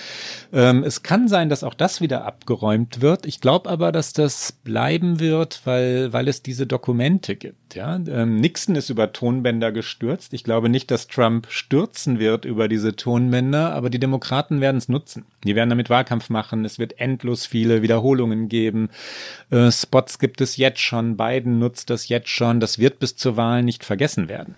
Ähm, 0.51 0.83
es 0.83 1.03
kann 1.03 1.27
sein, 1.27 1.49
dass 1.49 1.63
auch 1.63 1.75
das 1.75 2.01
wieder 2.01 2.25
abgeräumt 2.25 3.01
wird. 3.01 3.27
Ich 3.27 3.41
glaube 3.41 3.69
aber, 3.69 3.91
dass 3.91 4.13
das 4.13 4.51
bleiben 4.51 5.19
wird, 5.19 5.61
weil, 5.65 6.11
weil 6.11 6.27
es 6.27 6.41
diese 6.41 6.65
Dokumente 6.65 7.35
gibt. 7.35 7.75
Ja? 7.75 7.95
Ähm, 8.07 8.37
Nixon 8.37 8.75
ist 8.75 8.89
über 8.89 9.13
Tonbänder 9.13 9.71
gestürzt. 9.71 10.33
Ich 10.33 10.43
glaube 10.43 10.69
nicht, 10.69 10.89
dass 10.89 11.07
Trump 11.07 11.45
stürzen 11.49 12.17
wird 12.17 12.45
über 12.45 12.67
diese 12.67 12.95
Tonbänder, 12.95 13.73
aber 13.73 13.91
die 13.91 13.99
Demokraten 13.99 14.61
werden 14.61 14.77
es 14.77 14.89
nutzen. 14.89 15.25
Werden 15.55 15.69
damit 15.69 15.89
Wahlkampf 15.89 16.29
machen. 16.29 16.65
Es 16.65 16.79
wird 16.79 16.99
endlos 16.99 17.45
viele 17.45 17.81
Wiederholungen 17.81 18.49
geben. 18.49 18.89
Äh, 19.49 19.71
Spots 19.71 20.19
gibt 20.19 20.41
es 20.41 20.57
jetzt 20.57 20.79
schon. 20.79 21.17
Biden 21.17 21.59
nutzt 21.59 21.89
das 21.89 22.09
jetzt 22.09 22.29
schon. 22.29 22.59
Das 22.59 22.79
wird 22.79 22.99
bis 22.99 23.15
zur 23.15 23.37
Wahl 23.37 23.63
nicht 23.63 23.83
vergessen 23.83 24.27
werden. 24.29 24.55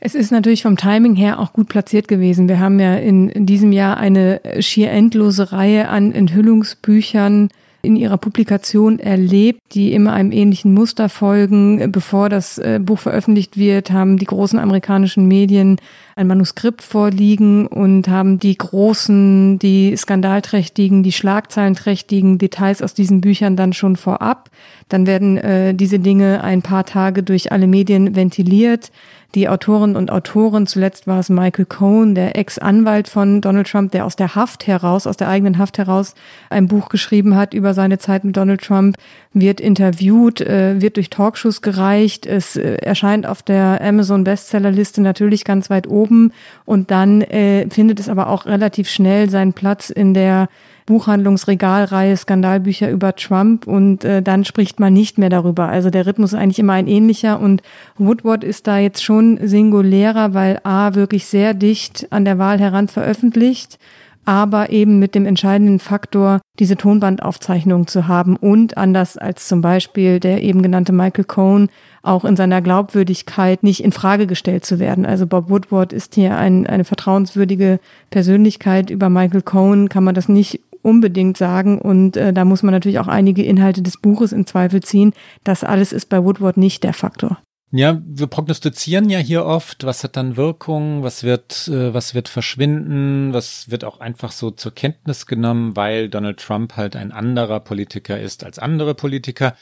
Es 0.00 0.14
ist 0.14 0.32
natürlich 0.32 0.62
vom 0.62 0.76
Timing 0.76 1.14
her 1.14 1.38
auch 1.38 1.52
gut 1.52 1.68
platziert 1.68 2.08
gewesen. 2.08 2.48
Wir 2.48 2.58
haben 2.58 2.80
ja 2.80 2.96
in, 2.96 3.28
in 3.28 3.44
diesem 3.44 3.70
Jahr 3.70 3.98
eine 3.98 4.40
schier 4.60 4.90
endlose 4.90 5.52
Reihe 5.52 5.88
an 5.88 6.12
Enthüllungsbüchern 6.12 7.50
in 7.82 7.96
ihrer 7.96 8.18
Publikation 8.18 8.98
erlebt, 8.98 9.60
die 9.72 9.92
immer 9.92 10.12
einem 10.12 10.32
ähnlichen 10.32 10.74
Muster 10.74 11.08
folgen. 11.08 11.90
Bevor 11.92 12.28
das 12.28 12.58
äh, 12.58 12.78
Buch 12.82 12.98
veröffentlicht 12.98 13.56
wird, 13.56 13.90
haben 13.90 14.18
die 14.18 14.26
großen 14.26 14.58
amerikanischen 14.58 15.26
Medien 15.26 15.76
ein 16.16 16.26
Manuskript 16.26 16.82
vorliegen 16.82 17.66
und 17.66 18.08
haben 18.08 18.38
die 18.38 18.56
großen, 18.56 19.58
die 19.58 19.96
skandalträchtigen, 19.96 21.02
die 21.02 21.12
schlagzeilenträchtigen 21.12 22.38
Details 22.38 22.82
aus 22.82 22.94
diesen 22.94 23.20
Büchern 23.20 23.56
dann 23.56 23.72
schon 23.72 23.96
vorab. 23.96 24.50
Dann 24.88 25.06
werden 25.06 25.38
äh, 25.38 25.74
diese 25.74 25.98
Dinge 25.98 26.42
ein 26.44 26.62
paar 26.62 26.84
Tage 26.84 27.22
durch 27.22 27.52
alle 27.52 27.66
Medien 27.66 28.14
ventiliert 28.14 28.90
die 29.34 29.48
Autoren 29.48 29.94
und 29.94 30.10
Autoren, 30.10 30.66
zuletzt 30.66 31.06
war 31.06 31.20
es 31.20 31.28
Michael 31.28 31.66
Cohen, 31.66 32.14
der 32.14 32.36
Ex-Anwalt 32.36 33.08
von 33.08 33.40
Donald 33.40 33.70
Trump, 33.70 33.92
der 33.92 34.04
aus 34.04 34.16
der 34.16 34.34
Haft 34.34 34.66
heraus, 34.66 35.06
aus 35.06 35.16
der 35.16 35.28
eigenen 35.28 35.58
Haft 35.58 35.78
heraus 35.78 36.14
ein 36.50 36.66
Buch 36.66 36.88
geschrieben 36.88 37.36
hat 37.36 37.54
über 37.54 37.72
seine 37.72 37.98
Zeit 37.98 38.24
mit 38.24 38.36
Donald 38.36 38.62
Trump, 38.62 38.96
wird 39.32 39.60
interviewt, 39.60 40.40
äh, 40.40 40.80
wird 40.80 40.96
durch 40.96 41.10
Talkshows 41.10 41.62
gereicht, 41.62 42.26
es 42.26 42.56
äh, 42.56 42.74
erscheint 42.76 43.26
auf 43.26 43.42
der 43.42 43.80
Amazon 43.80 44.24
Bestsellerliste 44.24 45.00
natürlich 45.00 45.44
ganz 45.44 45.70
weit 45.70 45.86
oben. 45.86 46.32
Und 46.64 46.90
dann 46.90 47.20
äh, 47.22 47.68
findet 47.70 48.00
es 48.00 48.08
aber 48.08 48.28
auch 48.28 48.46
relativ 48.46 48.88
schnell 48.88 49.30
seinen 49.30 49.52
Platz 49.52 49.90
in 49.90 50.14
der 50.14 50.48
Buchhandlungsregalreihe 50.86 52.16
Skandalbücher 52.16 52.90
über 52.90 53.14
Trump 53.14 53.66
und 53.66 54.04
äh, 54.04 54.22
dann 54.22 54.44
spricht 54.44 54.80
man 54.80 54.92
nicht 54.92 55.18
mehr 55.18 55.30
darüber. 55.30 55.68
Also 55.68 55.90
der 55.90 56.06
Rhythmus 56.06 56.32
ist 56.32 56.38
eigentlich 56.38 56.58
immer 56.58 56.74
ein 56.74 56.86
ähnlicher 56.86 57.40
und 57.40 57.62
Woodward 57.98 58.44
ist 58.44 58.66
da 58.66 58.78
jetzt 58.78 59.02
schon 59.02 59.38
singulärer, 59.42 60.34
weil 60.34 60.60
A 60.64 60.94
wirklich 60.94 61.26
sehr 61.26 61.54
dicht 61.54 62.08
an 62.10 62.24
der 62.24 62.38
Wahl 62.38 62.58
heran 62.58 62.88
veröffentlicht, 62.88 63.78
aber 64.24 64.70
eben 64.70 64.98
mit 64.98 65.14
dem 65.14 65.26
entscheidenden 65.26 65.78
Faktor, 65.78 66.40
diese 66.58 66.76
Tonbandaufzeichnung 66.76 67.86
zu 67.86 68.06
haben 68.06 68.36
und 68.36 68.76
anders 68.76 69.16
als 69.16 69.48
zum 69.48 69.60
Beispiel 69.60 70.20
der 70.20 70.42
eben 70.42 70.62
genannte 70.62 70.92
Michael 70.92 71.24
Cohen 71.24 71.68
auch 72.02 72.24
in 72.24 72.36
seiner 72.36 72.62
Glaubwürdigkeit 72.62 73.62
nicht 73.62 73.82
in 73.82 73.92
Frage 73.92 74.26
gestellt 74.26 74.64
zu 74.64 74.78
werden. 74.78 75.04
Also 75.04 75.26
Bob 75.26 75.50
Woodward 75.50 75.92
ist 75.92 76.14
hier 76.14 76.36
ein, 76.36 76.66
eine 76.66 76.84
vertrauenswürdige 76.84 77.78
Persönlichkeit. 78.10 78.90
Über 78.90 79.08
Michael 79.08 79.42
Cohen 79.42 79.88
kann 79.88 80.04
man 80.04 80.14
das 80.14 80.28
nicht 80.28 80.60
unbedingt 80.82 81.36
sagen. 81.36 81.80
Und 81.80 82.16
äh, 82.16 82.32
da 82.32 82.44
muss 82.44 82.62
man 82.62 82.72
natürlich 82.72 82.98
auch 82.98 83.08
einige 83.08 83.42
Inhalte 83.42 83.82
des 83.82 83.98
Buches 83.98 84.32
in 84.32 84.46
Zweifel 84.46 84.82
ziehen. 84.82 85.12
Das 85.44 85.64
alles 85.64 85.92
ist 85.92 86.08
bei 86.08 86.22
Woodward 86.24 86.56
nicht 86.56 86.84
der 86.84 86.92
Faktor. 86.92 87.38
Ja, 87.72 88.02
wir 88.04 88.26
prognostizieren 88.26 89.10
ja 89.10 89.20
hier 89.20 89.44
oft, 89.44 89.84
was 89.84 90.02
hat 90.02 90.16
dann 90.16 90.36
Wirkung, 90.36 91.04
was 91.04 91.22
wird, 91.22 91.68
äh, 91.68 91.94
was 91.94 92.14
wird 92.14 92.28
verschwinden, 92.28 93.32
was 93.32 93.70
wird 93.70 93.84
auch 93.84 94.00
einfach 94.00 94.32
so 94.32 94.50
zur 94.50 94.74
Kenntnis 94.74 95.26
genommen, 95.26 95.76
weil 95.76 96.08
Donald 96.08 96.40
Trump 96.40 96.76
halt 96.76 96.96
ein 96.96 97.12
anderer 97.12 97.60
Politiker 97.60 98.18
ist 98.18 98.42
als 98.42 98.58
andere 98.58 98.94
Politiker. 98.94 99.54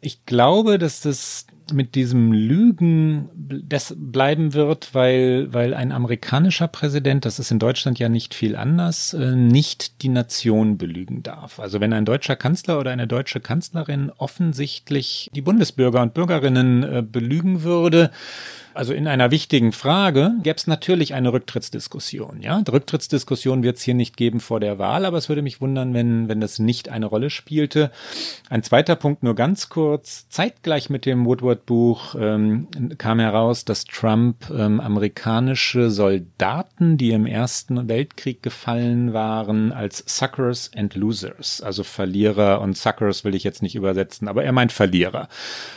Ich 0.00 0.24
glaube, 0.24 0.78
dass 0.78 1.02
das 1.02 1.46
mit 1.72 1.94
diesem 1.94 2.32
Lügen 2.32 3.28
das 3.34 3.94
bleiben 3.96 4.54
wird, 4.54 4.94
weil, 4.94 5.52
weil 5.52 5.74
ein 5.74 5.92
amerikanischer 5.92 6.68
Präsident, 6.68 7.24
das 7.24 7.38
ist 7.38 7.50
in 7.50 7.58
Deutschland 7.58 7.98
ja 7.98 8.08
nicht 8.08 8.34
viel 8.34 8.56
anders, 8.56 9.14
äh, 9.14 9.34
nicht 9.34 10.02
die 10.02 10.08
Nation 10.08 10.78
belügen 10.78 11.22
darf. 11.22 11.60
Also 11.60 11.80
wenn 11.80 11.92
ein 11.92 12.04
deutscher 12.04 12.36
Kanzler 12.36 12.78
oder 12.78 12.90
eine 12.90 13.06
deutsche 13.06 13.40
Kanzlerin 13.40 14.10
offensichtlich 14.18 15.30
die 15.34 15.42
Bundesbürger 15.42 16.02
und 16.02 16.14
Bürgerinnen 16.14 16.82
äh, 16.82 17.02
belügen 17.02 17.62
würde, 17.62 18.10
Also 18.72 18.92
in 18.92 19.08
einer 19.08 19.30
wichtigen 19.30 19.72
Frage 19.72 20.32
gäbe 20.42 20.56
es 20.56 20.66
natürlich 20.66 21.14
eine 21.14 21.32
Rücktrittsdiskussion. 21.32 22.40
Ja, 22.40 22.60
die 22.62 22.70
Rücktrittsdiskussion 22.70 23.62
wird 23.62 23.78
es 23.78 23.82
hier 23.82 23.94
nicht 23.94 24.16
geben 24.16 24.40
vor 24.40 24.60
der 24.60 24.78
Wahl, 24.78 25.04
aber 25.04 25.18
es 25.18 25.28
würde 25.28 25.42
mich 25.42 25.60
wundern, 25.60 25.92
wenn, 25.92 26.28
wenn 26.28 26.40
das 26.40 26.58
nicht 26.58 26.88
eine 26.88 27.06
Rolle 27.06 27.30
spielte. 27.30 27.90
Ein 28.48 28.62
zweiter 28.62 28.94
Punkt 28.94 29.22
nur 29.22 29.34
ganz 29.34 29.68
kurz. 29.68 30.28
Zeitgleich 30.28 30.88
mit 30.88 31.04
dem 31.04 31.26
Woodward-Buch 31.26 32.14
ähm, 32.18 32.68
kam 32.98 33.18
heraus, 33.18 33.64
dass 33.64 33.84
Trump 33.84 34.50
ähm, 34.50 34.80
amerikanische 34.80 35.90
Soldaten, 35.90 36.96
die 36.96 37.10
im 37.10 37.26
Ersten 37.26 37.88
Weltkrieg 37.88 38.42
gefallen 38.42 39.12
waren, 39.12 39.72
als 39.72 40.04
Suckers 40.06 40.70
and 40.76 40.94
Losers, 40.94 41.60
also 41.60 41.82
Verlierer 41.82 42.60
und 42.60 42.76
Suckers 42.76 43.24
will 43.24 43.34
ich 43.34 43.44
jetzt 43.44 43.62
nicht 43.62 43.74
übersetzen, 43.74 44.28
aber 44.28 44.44
er 44.44 44.52
meint 44.52 44.72
Verlierer, 44.72 45.28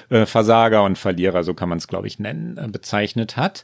äh, 0.09 0.25
Versager 0.25 0.83
und 0.83 0.97
Verlierer, 0.97 1.43
so 1.43 1.53
kann 1.53 1.69
man 1.69 1.79
es 1.79 1.87
glaube 1.87 2.07
ich 2.07 2.19
nennen, 2.19 2.57
äh, 2.57 2.82
bezeichnet 2.83 3.37
hat. 3.37 3.63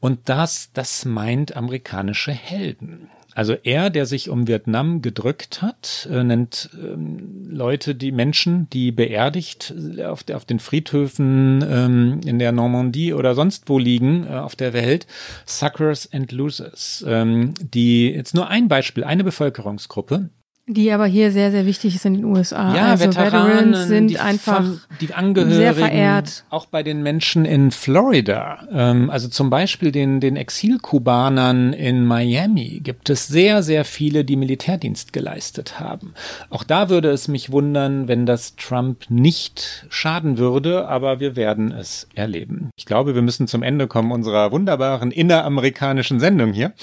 Und 0.00 0.28
das, 0.28 0.70
das 0.72 1.04
meint 1.04 1.56
amerikanische 1.56 2.32
Helden. 2.32 3.08
Also 3.34 3.54
er, 3.62 3.88
der 3.88 4.04
sich 4.04 4.30
um 4.30 4.48
Vietnam 4.48 5.00
gedrückt 5.00 5.62
hat, 5.62 6.08
äh, 6.10 6.24
nennt 6.24 6.70
ähm, 6.74 7.46
Leute, 7.48 7.94
die 7.94 8.10
Menschen, 8.10 8.68
die 8.70 8.90
beerdigt 8.90 9.72
äh, 9.96 10.06
auf, 10.06 10.24
der, 10.24 10.36
auf 10.36 10.44
den 10.44 10.58
Friedhöfen 10.58 11.64
ähm, 11.68 12.20
in 12.26 12.40
der 12.40 12.50
Normandie 12.50 13.12
oder 13.12 13.36
sonst 13.36 13.68
wo 13.68 13.78
liegen 13.78 14.26
äh, 14.26 14.30
auf 14.30 14.56
der 14.56 14.72
Welt, 14.72 15.06
Suckers 15.46 16.12
and 16.12 16.32
Losers. 16.32 17.04
Ähm, 17.06 17.54
die 17.60 18.10
jetzt 18.10 18.34
nur 18.34 18.48
ein 18.48 18.66
Beispiel, 18.66 19.04
eine 19.04 19.22
Bevölkerungsgruppe, 19.22 20.30
die 20.68 20.92
aber 20.92 21.06
hier 21.06 21.32
sehr, 21.32 21.50
sehr 21.50 21.64
wichtig 21.66 21.94
ist 21.94 22.04
in 22.04 22.14
den 22.14 22.24
USA. 22.24 22.74
Ja, 22.76 22.86
also 22.88 23.06
Veteranen 23.06 23.70
Veterans 23.70 23.88
sind 23.88 24.08
die 24.08 24.18
einfach 24.18 24.64
die 25.00 25.14
Angehörigen, 25.14 25.56
sehr 25.56 25.74
verehrt. 25.74 26.44
Auch 26.50 26.66
bei 26.66 26.82
den 26.82 27.02
Menschen 27.02 27.46
in 27.46 27.70
Florida, 27.70 28.68
ähm, 28.70 29.08
also 29.08 29.28
zum 29.28 29.48
Beispiel 29.48 29.92
den, 29.92 30.20
den 30.20 30.36
Exilkubanern 30.36 31.72
in 31.72 32.04
Miami, 32.04 32.80
gibt 32.84 33.08
es 33.08 33.26
sehr, 33.26 33.62
sehr 33.62 33.86
viele, 33.86 34.24
die 34.24 34.36
Militärdienst 34.36 35.14
geleistet 35.14 35.80
haben. 35.80 36.12
Auch 36.50 36.64
da 36.64 36.90
würde 36.90 37.10
es 37.10 37.28
mich 37.28 37.50
wundern, 37.50 38.06
wenn 38.06 38.26
das 38.26 38.56
Trump 38.56 39.04
nicht 39.08 39.86
schaden 39.88 40.36
würde, 40.36 40.86
aber 40.86 41.18
wir 41.18 41.34
werden 41.34 41.72
es 41.72 42.08
erleben. 42.14 42.70
Ich 42.76 42.84
glaube, 42.84 43.14
wir 43.14 43.22
müssen 43.22 43.46
zum 43.46 43.62
Ende 43.62 43.86
kommen 43.86 44.12
unserer 44.12 44.52
wunderbaren 44.52 45.10
inneramerikanischen 45.10 46.20
Sendung 46.20 46.52
hier. 46.52 46.74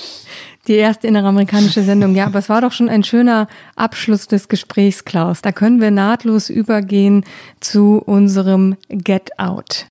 Die 0.67 0.73
erste 0.73 1.07
inneramerikanische 1.07 1.83
Sendung, 1.83 2.15
ja, 2.15 2.25
aber 2.25 2.39
es 2.39 2.49
war 2.49 2.59
doch 2.59 2.71
schon 2.71 2.89
ein 2.89 3.03
schöner 3.03 3.47
Abschluss 3.75 4.27
des 4.27 4.47
Gesprächs, 4.47 5.05
Klaus. 5.05 5.43
Da 5.43 5.51
können 5.51 5.79
wir 5.79 5.91
nahtlos 5.91 6.49
übergehen 6.49 7.23
zu 7.59 8.01
unserem 8.03 8.75
Get 8.89 9.37
Out. 9.37 9.85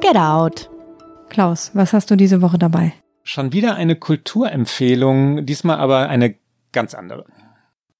Get 0.00 0.16
Out. 0.16 0.70
Klaus, 1.30 1.72
was 1.74 1.92
hast 1.92 2.12
du 2.12 2.16
diese 2.16 2.40
Woche 2.42 2.58
dabei? 2.58 2.92
Schon 3.24 3.52
wieder 3.52 3.74
eine 3.74 3.96
Kulturempfehlung, 3.96 5.46
diesmal 5.46 5.78
aber 5.78 6.08
eine 6.08 6.36
ganz 6.70 6.94
andere. 6.94 7.24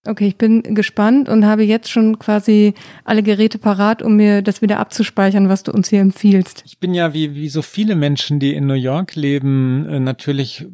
Okay, 0.07 0.29
ich 0.29 0.37
bin 0.37 0.75
gespannt 0.75 1.29
und 1.29 1.45
habe 1.45 1.65
jetzt 1.65 1.91
schon 1.91 2.19
quasi 2.19 2.75
alle 3.05 3.23
Geräte 3.23 3.59
parat, 3.59 4.03
um 4.03 4.17
mir 4.17 4.43
das 4.43 4.63
wieder 4.63 4.79
abzuspeichern, 4.79 5.49
was 5.49 5.63
du 5.63 5.73
uns 5.73 5.89
hier 5.89 6.01
empfiehlst. 6.01 6.63
Ich 6.67 6.79
bin 6.79 6.95
ja 6.95 7.15
wie, 7.15 7.35
wie 7.35 7.49
so 7.49 7.63
viele 7.63 7.97
Menschen, 7.97 8.39
die 8.39 8.55
in 8.55 8.67
New 8.67 8.75
York 8.75 9.15
leben, 9.15 9.87
äh, 9.89 10.01
natürlich 10.01 10.67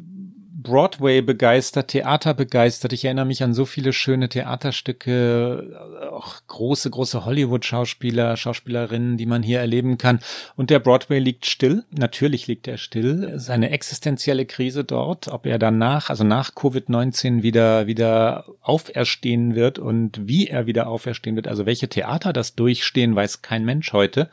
Broadway 0.63 1.21
begeistert, 1.21 1.89
Theater 1.89 2.33
begeistert. 2.33 2.93
Ich 2.93 3.05
erinnere 3.05 3.25
mich 3.25 3.43
an 3.43 3.53
so 3.53 3.65
viele 3.65 3.93
schöne 3.93 4.29
Theaterstücke, 4.29 6.09
auch 6.11 6.37
große, 6.47 6.89
große 6.89 7.25
Hollywood-Schauspieler, 7.25 8.37
Schauspielerinnen, 8.37 9.17
die 9.17 9.25
man 9.25 9.43
hier 9.43 9.59
erleben 9.59 9.97
kann. 9.97 10.19
Und 10.55 10.69
der 10.69 10.79
Broadway 10.79 11.19
liegt 11.19 11.45
still. 11.45 11.83
Natürlich 11.91 12.47
liegt 12.47 12.67
er 12.67 12.77
still. 12.77 13.25
Es 13.25 13.43
ist 13.43 13.49
eine 13.49 13.69
existenzielle 13.71 14.45
Krise 14.45 14.83
dort. 14.83 15.27
Ob 15.27 15.45
er 15.45 15.59
danach, 15.59 16.09
also 16.09 16.23
nach 16.23 16.51
Covid-19 16.51 17.43
wieder, 17.43 17.85
wieder 17.85 18.45
auferstehen 18.61 19.55
wird 19.55 19.77
und 19.77 20.27
wie 20.27 20.47
er 20.47 20.65
wieder 20.65 20.87
auferstehen 20.87 21.35
wird, 21.35 21.47
also 21.47 21.65
welche 21.65 21.89
Theater 21.89 22.33
das 22.33 22.55
durchstehen, 22.55 23.15
weiß 23.15 23.41
kein 23.41 23.65
Mensch 23.65 23.93
heute. 23.93 24.29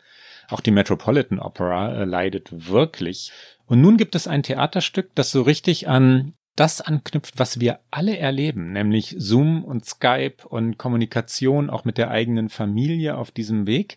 Auch 0.51 0.61
die 0.61 0.73
Metropolitan 0.73 1.39
Opera 1.39 1.95
äh, 1.95 2.05
leidet 2.05 2.69
wirklich. 2.69 3.33
Und 3.71 3.81
nun 3.83 3.97
gibt 3.97 4.17
es 4.17 4.27
ein 4.27 4.43
Theaterstück, 4.43 5.15
das 5.15 5.31
so 5.31 5.43
richtig 5.43 5.87
an 5.87 6.35
das 6.57 6.81
anknüpft, 6.81 7.39
was 7.39 7.61
wir 7.61 7.79
alle 7.93 8.19
erleben, 8.19 8.73
nämlich 8.73 9.15
Zoom 9.17 9.65
und 9.65 9.87
Skype 9.87 10.45
und 10.49 10.77
Kommunikation 10.77 11.71
auch 11.71 11.85
mit 11.85 11.97
der 11.97 12.11
eigenen 12.11 12.49
Familie 12.49 13.17
auf 13.17 13.31
diesem 13.31 13.69
Weg. 13.69 13.97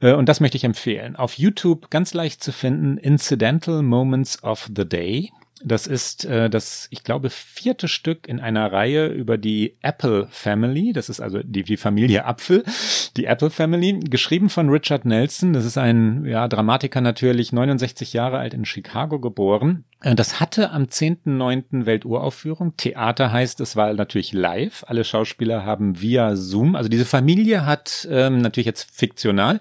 Äh, 0.00 0.12
und 0.12 0.28
das 0.28 0.40
möchte 0.40 0.58
ich 0.58 0.64
empfehlen. 0.64 1.16
Auf 1.16 1.38
YouTube 1.38 1.88
ganz 1.88 2.12
leicht 2.12 2.44
zu 2.44 2.52
finden, 2.52 2.98
Incidental 2.98 3.82
Moments 3.82 4.44
of 4.44 4.68
the 4.76 4.86
Day. 4.86 5.30
Das 5.64 5.86
ist 5.86 6.26
äh, 6.26 6.50
das, 6.50 6.86
ich 6.90 7.02
glaube, 7.02 7.30
vierte 7.30 7.88
Stück 7.88 8.28
in 8.28 8.40
einer 8.40 8.70
Reihe 8.70 9.06
über 9.06 9.38
die 9.38 9.76
Apple 9.80 10.28
Family. 10.30 10.92
Das 10.92 11.08
ist 11.08 11.20
also 11.20 11.40
die, 11.42 11.62
die 11.62 11.78
Familie 11.78 12.26
Apfel, 12.26 12.62
die 13.16 13.24
Apple 13.24 13.48
Family, 13.48 13.98
geschrieben 14.00 14.50
von 14.50 14.68
Richard 14.68 15.06
Nelson. 15.06 15.54
Das 15.54 15.64
ist 15.64 15.78
ein 15.78 16.26
ja, 16.26 16.46
Dramatiker 16.46 17.00
natürlich, 17.00 17.52
69 17.52 18.12
Jahre 18.12 18.38
alt 18.38 18.52
in 18.52 18.66
Chicago 18.66 19.18
geboren. 19.18 19.84
Äh, 20.02 20.14
das 20.14 20.40
hatte 20.40 20.72
am 20.72 20.84
10.9. 20.84 21.86
Welturaufführung. 21.86 22.76
Theater 22.76 23.32
heißt, 23.32 23.60
es 23.60 23.76
war 23.76 23.92
natürlich 23.94 24.34
live. 24.34 24.84
Alle 24.86 25.04
Schauspieler 25.04 25.64
haben 25.64 26.00
via 26.02 26.36
Zoom, 26.36 26.76
also 26.76 26.90
diese 26.90 27.06
Familie 27.06 27.64
hat 27.64 28.06
ähm, 28.10 28.38
natürlich 28.38 28.66
jetzt 28.66 28.90
fiktional 28.94 29.60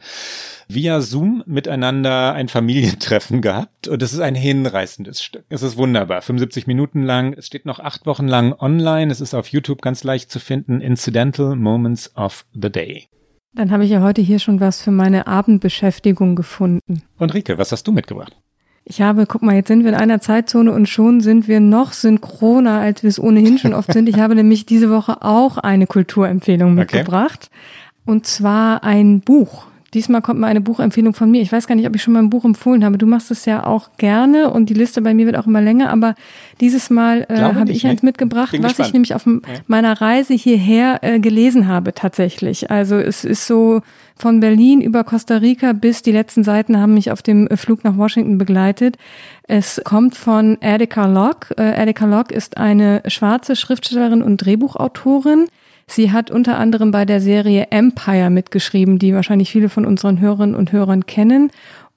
via 0.68 1.02
Zoom 1.02 1.44
miteinander 1.46 2.34
ein 2.34 2.48
Familientreffen 2.48 3.42
gehabt. 3.42 3.88
Und 3.88 4.02
es 4.02 4.14
ist 4.14 4.20
ein 4.20 4.36
hinreißendes 4.36 5.22
Stück. 5.22 5.46
Es 5.50 5.62
ist 5.62 5.78
wunderbar. 5.86 6.22
75 6.22 6.66
Minuten 6.66 7.04
lang. 7.04 7.34
Es 7.34 7.46
steht 7.46 7.66
noch 7.66 7.80
acht 7.80 8.08
Wochen 8.08 8.28
lang 8.28 8.54
online. 8.58 9.12
Es 9.12 9.22
ist 9.22 9.36
auf 9.36 9.48
YouTube 9.48 9.82
ganz 9.84 10.04
leicht 10.04 10.32
zu 10.32 10.40
finden. 10.40 10.82
Incidental 10.82 11.56
Moments 11.56 12.16
of 12.16 12.46
the 12.54 12.72
Day. 12.72 13.08
Dann 13.54 13.70
habe 13.72 13.86
ich 13.86 13.92
ja 13.92 14.02
heute 14.02 14.22
hier 14.22 14.40
schon 14.40 14.60
was 14.60 14.82
für 14.82 14.92
meine 14.92 15.28
Abendbeschäftigung 15.28 16.36
gefunden. 16.36 17.04
Und 17.20 17.34
Rike, 17.34 17.58
was 17.58 17.72
hast 17.72 17.88
du 17.88 17.92
mitgebracht? 17.92 18.36
Ich 18.84 19.02
habe, 19.02 19.26
guck 19.28 19.44
mal, 19.44 19.56
jetzt 19.56 19.68
sind 19.68 19.84
wir 19.84 19.90
in 19.90 19.98
einer 19.98 20.22
Zeitzone 20.22 20.72
und 20.72 20.90
schon 20.90 21.22
sind 21.22 21.48
wir 21.48 21.60
noch 21.60 21.94
synchroner, 21.94 22.80
als 22.80 23.04
wir 23.04 23.10
es 23.10 23.20
ohnehin 23.20 23.58
schon 23.58 23.74
oft 23.74 23.94
sind. 23.94 24.10
Ich 24.10 24.20
habe 24.20 24.36
nämlich 24.36 24.66
diese 24.66 24.90
Woche 24.90 25.22
auch 25.22 25.58
eine 25.58 25.88
Kulturempfehlung 25.88 26.74
mitgebracht. 26.74 27.50
Okay. 27.52 28.12
Und 28.12 28.28
zwar 28.28 28.84
ein 28.84 29.22
Buch. 29.22 29.68
Diesmal 29.96 30.22
kommt 30.22 30.42
mal 30.42 30.48
eine 30.48 30.60
Buchempfehlung 30.60 31.14
von 31.14 31.32
mir. 31.32 31.42
Ich 31.42 31.54
weiß 31.54 31.68
gar 31.68 31.76
nicht, 31.76 31.88
ob 31.88 31.96
ich 31.96 32.04
schon 32.04 32.14
mal 32.14 32.20
ein 32.20 32.30
Buch 32.30 32.44
empfohlen 32.44 32.84
habe. 32.84 32.98
Du 32.98 33.08
machst 33.08 33.32
es 33.32 33.46
ja 33.46 33.66
auch 33.66 33.92
gerne 33.96 34.52
und 34.52 34.70
die 34.70 34.74
Liste 34.74 35.02
bei 35.02 35.14
mir 35.14 35.26
wird 35.26 35.38
auch 35.38 35.48
immer 35.48 35.62
länger, 35.62 35.90
aber 35.90 36.16
dieses 36.60 36.90
Mal 36.90 37.26
äh, 37.30 37.40
habe 37.40 37.72
ich 37.72 37.88
eins 37.88 38.04
mitgebracht, 38.04 38.52
was 38.60 38.72
gespannt. 38.72 38.88
ich 38.90 38.94
nämlich 38.94 39.16
auf 39.16 39.26
meiner 39.68 40.02
Reise 40.02 40.34
hierher 40.34 41.00
äh, 41.02 41.22
gelesen 41.22 41.70
habe 41.70 41.94
tatsächlich. 41.94 42.70
Also 42.70 42.98
es 42.98 43.24
ist 43.24 43.48
so 43.48 43.82
von 44.18 44.42
Berlin 44.42 44.82
über 44.82 45.06
Costa 45.06 45.38
Rica 45.38 45.72
bis 45.72 46.02
die 46.02 46.12
letzten 46.12 46.44
Seiten 46.44 46.78
haben 46.78 46.94
mich 46.94 47.10
auf 47.10 47.22
dem 47.22 47.48
Flug 47.56 47.86
nach 47.86 47.96
Washington 47.96 48.38
begleitet. 48.38 48.98
Es 49.44 49.82
kommt 49.86 50.18
von 50.18 50.58
Erika 50.60 51.06
Locke. 51.06 51.58
Äh, 51.58 51.74
Erika 51.74 52.06
Locke 52.06 52.36
ist 52.36 52.58
eine 52.58 53.02
schwarze 53.08 53.56
Schriftstellerin 53.56 54.22
und 54.22 54.38
Drehbuchautorin 54.38 55.48
Sie 55.88 56.12
hat 56.12 56.32
unter 56.32 56.58
anderem 56.58 56.92
bei 56.92 57.06
der 57.06 57.22
Serie 57.22 57.68
Empire 57.70 58.30
mitgeschrieben, 58.30 58.98
die 59.00 59.14
wahrscheinlich 59.14 59.52
viele 59.52 59.70
von 59.70 59.86
unseren 59.86 60.20
Hörerinnen 60.20 60.56
und 60.56 60.72
Hörern 60.72 61.06
kennen. 61.06 61.52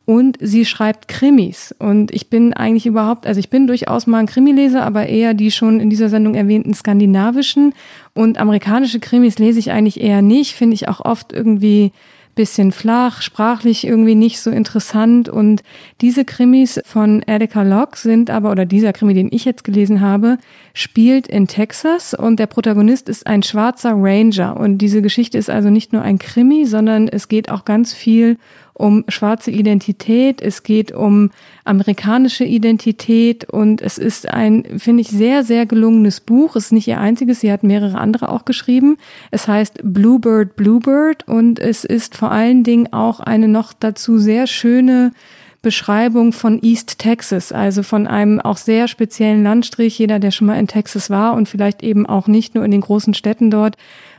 Und 0.05 0.39
sie 0.41 0.65
schreibt 0.65 1.07
Krimis. 1.09 1.75
Und 1.79 2.13
ich 2.13 2.31
bin 2.31 2.55
eigentlich 2.55 2.87
überhaupt, 2.87 3.27
also 3.27 3.41
ich 3.41 3.51
bin 3.51 3.67
durchaus 3.67 4.07
mal 4.07 4.21
ein 4.21 4.27
Krimileser, 4.27 4.83
aber 4.83 5.07
eher 5.07 5.35
die 5.35 5.51
schon 5.51 5.81
in 5.81 5.91
dieser 5.91 6.09
Sendung 6.09 6.35
erwähnten 6.35 6.73
skandinavischen. 6.73 7.75
Und 8.15 8.39
amerikanische 8.39 9.01
Krimis 9.01 9.39
lese 9.39 9.59
ich 9.59 9.71
eigentlich 9.71 10.01
eher 10.01 10.23
nicht, 10.23 10.55
finde 10.55 10.75
ich 10.75 10.89
auch 10.89 11.01
oft 11.05 11.33
irgendwie 11.33 11.93
bisschen 12.39 12.71
flach, 12.71 13.21
sprachlich 13.21 13.85
irgendwie 13.85 14.15
nicht 14.15 14.41
so 14.41 14.51
interessant. 14.51 15.29
Und 15.29 15.65
diese 16.01 16.25
Krimis 16.25 16.81
von 16.85 17.21
Erika 17.23 17.63
Locke 17.63 17.99
sind 17.99 18.31
aber, 18.31 18.53
oder 18.53 18.65
dieser 18.65 18.93
Krimi, 18.93 19.13
den 19.13 19.29
ich 19.33 19.45
jetzt 19.45 19.65
gelesen 19.65 20.01
habe, 20.01 20.39
spielt 20.73 21.27
in 21.27 21.49
Texas 21.49 22.15
und 22.15 22.39
der 22.39 22.47
Protagonist 22.47 23.09
ist 23.09 23.27
ein 23.27 23.43
schwarzer 23.43 23.95
Ranger. 23.97 24.57
Und 24.57 24.79
diese 24.79 25.03
Geschichte 25.03 25.37
ist 25.37 25.51
also 25.51 25.69
nicht 25.69 25.93
nur 25.93 26.03
ein 26.03 26.21
Krimi, 26.21 26.65
sondern 26.65 27.09
es 27.09 27.27
geht 27.27 27.51
auch 27.51 27.65
ganz 27.65 27.93
viel 27.93 28.39
um 28.79 29.05
schwarze 29.09 29.51
Identität, 29.51 30.41
es 30.41 30.63
geht 30.63 30.93
um 30.93 31.31
amerikanische 31.65 32.45
Identität 32.45 33.45
und 33.45 33.83
es 33.83 33.99
ist 33.99 34.29
ein, 34.29 34.65
finde 34.79 35.03
ich, 35.03 35.09
sehr, 35.09 35.45
sehr 35.45 35.67
gelungenes 35.67 36.21
Buch. 36.21 36.57
Es 36.57 36.67
ist 36.67 36.73
nicht 36.73 36.89
ihr 36.89 37.01
einziges, 37.01 37.41
sie 37.41 37.53
hat 37.53 37.65
mehrere 37.65 37.99
andere 37.99 38.31
auch 38.31 38.45
geschrieben. 38.45 38.97
Es 39.31 39.49
heißt 39.49 39.81
Bluebird, 39.83 40.57
Bluebird 40.57 41.27
und 41.27 41.59
es 41.59 41.85
ist 41.85 42.17
vor 42.17 42.31
allen 42.31 42.63
Dingen 42.63 42.93
auch 42.93 43.21
eine 43.21 43.49
noch 43.49 43.73
dazu 43.73 44.19
sehr 44.19 44.47
schöne 44.47 45.13
Beschreibung 45.61 46.33
von 46.33 46.63
East 46.63 47.01
Texas, 47.01 47.51
also 47.51 47.83
von 47.83 48.07
einem 48.07 48.41
auch 48.41 48.57
sehr 48.57 48.87
speziellen 48.87 49.43
Landstrich. 49.43 49.99
Jeder, 49.99 50.21
der 50.21 50.31
schon 50.31 50.47
mal 50.47 50.59
in 50.59 50.69
Texas 50.69 51.11
war 51.11 51.35
und 51.35 51.49
vielleicht 51.49 51.83
eben 51.83 52.07
auch 52.07 52.29
nicht 52.29 52.55
nur 52.55 52.65
in 52.65 52.71
den 52.71 52.81
großen 52.81 53.13
Städten 53.13 53.51
dort, 53.51 53.77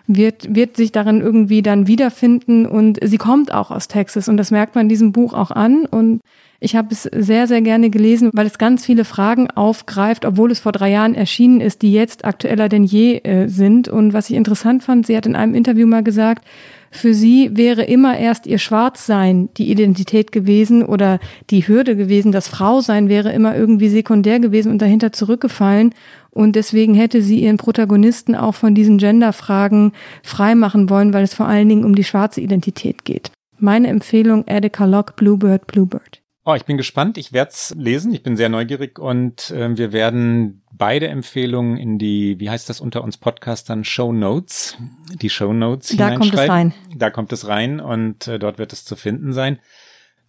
wird, 0.09 0.53
wird 0.53 0.75
sich 0.75 0.91
darin 0.91 1.21
irgendwie 1.21 1.61
dann 1.61 1.87
wiederfinden 1.87 2.65
und 2.65 2.97
sie 3.01 3.17
kommt 3.17 3.53
auch 3.53 3.69
aus 3.69 3.87
Texas 3.87 4.27
und 4.27 4.37
das 4.37 4.49
merkt 4.49 4.73
man 4.75 4.85
in 4.85 4.89
diesem 4.89 5.11
Buch 5.11 5.33
auch 5.33 5.51
an 5.51 5.85
und 5.85 6.21
ich 6.59 6.75
habe 6.75 6.89
es 6.91 7.03
sehr, 7.03 7.47
sehr 7.47 7.61
gerne 7.61 7.89
gelesen, 7.89 8.31
weil 8.33 8.45
es 8.45 8.57
ganz 8.57 8.85
viele 8.85 9.05
Fragen 9.05 9.49
aufgreift, 9.49 10.25
obwohl 10.25 10.51
es 10.51 10.59
vor 10.59 10.73
drei 10.73 10.91
Jahren 10.91 11.15
erschienen 11.15 11.61
ist, 11.61 11.83
die 11.83 11.93
jetzt 11.93 12.25
aktueller 12.25 12.67
denn 12.67 12.83
je 12.83 13.19
äh, 13.19 13.47
sind. 13.47 13.87
Und 13.87 14.11
was 14.11 14.29
ich 14.29 14.35
interessant 14.35 14.83
fand, 14.83 15.07
sie 15.07 15.15
hat 15.15 15.25
in 15.25 15.37
einem 15.37 15.55
Interview 15.55 15.87
mal 15.87 16.03
gesagt, 16.03 16.45
für 16.91 17.13
sie 17.13 17.51
wäre 17.53 17.83
immer 17.83 18.17
erst 18.17 18.47
ihr 18.47 18.57
Schwarzsein 18.57 19.49
die 19.57 19.71
Identität 19.71 20.31
gewesen 20.31 20.83
oder 20.83 21.19
die 21.49 21.67
Hürde 21.67 21.95
gewesen. 21.95 22.31
Das 22.31 22.47
Frausein 22.47 23.09
wäre 23.09 23.31
immer 23.31 23.55
irgendwie 23.55 23.89
sekundär 23.89 24.39
gewesen 24.39 24.71
und 24.71 24.81
dahinter 24.81 25.13
zurückgefallen. 25.13 25.93
Und 26.31 26.55
deswegen 26.55 26.93
hätte 26.93 27.21
sie 27.21 27.39
ihren 27.39 27.57
Protagonisten 27.57 28.35
auch 28.35 28.55
von 28.55 28.75
diesen 28.75 28.97
Genderfragen 28.97 29.93
freimachen 30.23 30.89
wollen, 30.89 31.13
weil 31.13 31.23
es 31.23 31.33
vor 31.33 31.47
allen 31.47 31.69
Dingen 31.69 31.85
um 31.85 31.95
die 31.95 32.03
schwarze 32.03 32.41
Identität 32.41 33.05
geht. 33.05 33.31
Meine 33.57 33.87
Empfehlung, 33.87 34.45
Edeka 34.47 34.85
Locke, 34.85 35.13
Bluebird, 35.15 35.67
Bluebird. 35.67 36.21
Oh, 36.45 36.55
ich 36.55 36.65
bin 36.65 36.77
gespannt. 36.77 37.17
Ich 37.17 37.33
werde 37.33 37.51
es 37.51 37.75
lesen. 37.77 38.13
Ich 38.13 38.23
bin 38.23 38.37
sehr 38.37 38.49
neugierig 38.49 38.97
und 38.97 39.51
äh, 39.51 39.77
wir 39.77 39.91
werden 39.91 40.63
beide 40.71 41.07
Empfehlungen 41.07 41.77
in 41.77 41.99
die, 41.99 42.39
wie 42.39 42.49
heißt 42.49 42.69
das 42.69 42.79
unter 42.79 43.03
uns 43.03 43.17
Podcastern, 43.17 43.83
Show 43.83 44.13
Notes, 44.13 44.77
die 45.21 45.29
Show 45.29 45.53
Notes 45.53 45.95
Da 45.95 46.15
kommt 46.15 46.33
es 46.33 46.49
rein. 46.49 46.73
Da 46.95 47.09
kommt 47.09 47.33
es 47.33 47.47
rein 47.47 47.79
und 47.79 48.27
äh, 48.27 48.39
dort 48.39 48.57
wird 48.57 48.73
es 48.73 48.85
zu 48.85 48.95
finden 48.95 49.33
sein. 49.33 49.59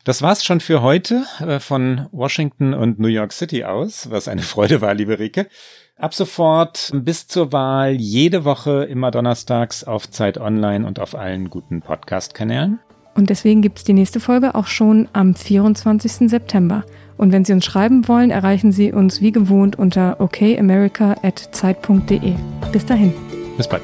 Das 0.05 0.23
war's 0.23 0.45
schon 0.45 0.61
für 0.61 0.83
heute 0.83 1.25
äh, 1.41 1.61
von 1.61 2.09
Washington 2.11 2.75
und 2.75 2.99
New 2.99 3.09
York 3.09 3.33
City 3.33 3.65
aus, 3.65 4.11
was 4.11 4.29
eine 4.29 4.43
Freude 4.43 4.81
war, 4.81 4.93
liebe 4.95 5.19
Rike. 5.19 5.47
Ab 6.01 6.15
sofort 6.15 6.91
bis 6.95 7.27
zur 7.27 7.53
Wahl 7.53 7.93
jede 7.93 8.47
Woche 8.47 8.85
immer 8.85 9.11
donnerstags 9.11 9.85
auf 9.85 10.11
Zeit 10.11 10.39
Online 10.39 10.87
und 10.87 10.99
auf 10.99 11.15
allen 11.15 11.51
guten 11.51 11.83
Podcast-Kanälen. 11.83 12.79
Und 13.15 13.29
deswegen 13.29 13.61
gibt 13.61 13.77
es 13.79 13.85
die 13.85 13.93
nächste 13.93 14.19
Folge 14.19 14.55
auch 14.55 14.67
schon 14.67 15.09
am 15.13 15.35
24. 15.35 16.31
September. 16.31 16.85
Und 17.19 17.33
wenn 17.33 17.45
Sie 17.45 17.53
uns 17.53 17.67
schreiben 17.67 18.09
wollen, 18.09 18.31
erreichen 18.31 18.73
Sie 18.73 18.93
uns 18.93 19.21
wie 19.21 19.31
gewohnt 19.31 19.79
unter 19.79 20.19
okamerica.zeit.de. 20.21 22.33
Bis 22.73 22.87
dahin. 22.87 23.13
Bis 23.59 23.69
bald. 23.69 23.83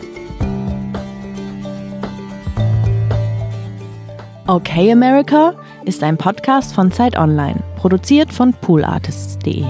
Okay 4.46 4.90
America 4.90 5.52
ist 5.84 6.02
ein 6.02 6.16
Podcast 6.16 6.74
von 6.74 6.90
Zeit 6.90 7.18
Online, 7.18 7.62
produziert 7.76 8.32
von 8.32 8.54
poolartists.de. 8.54 9.66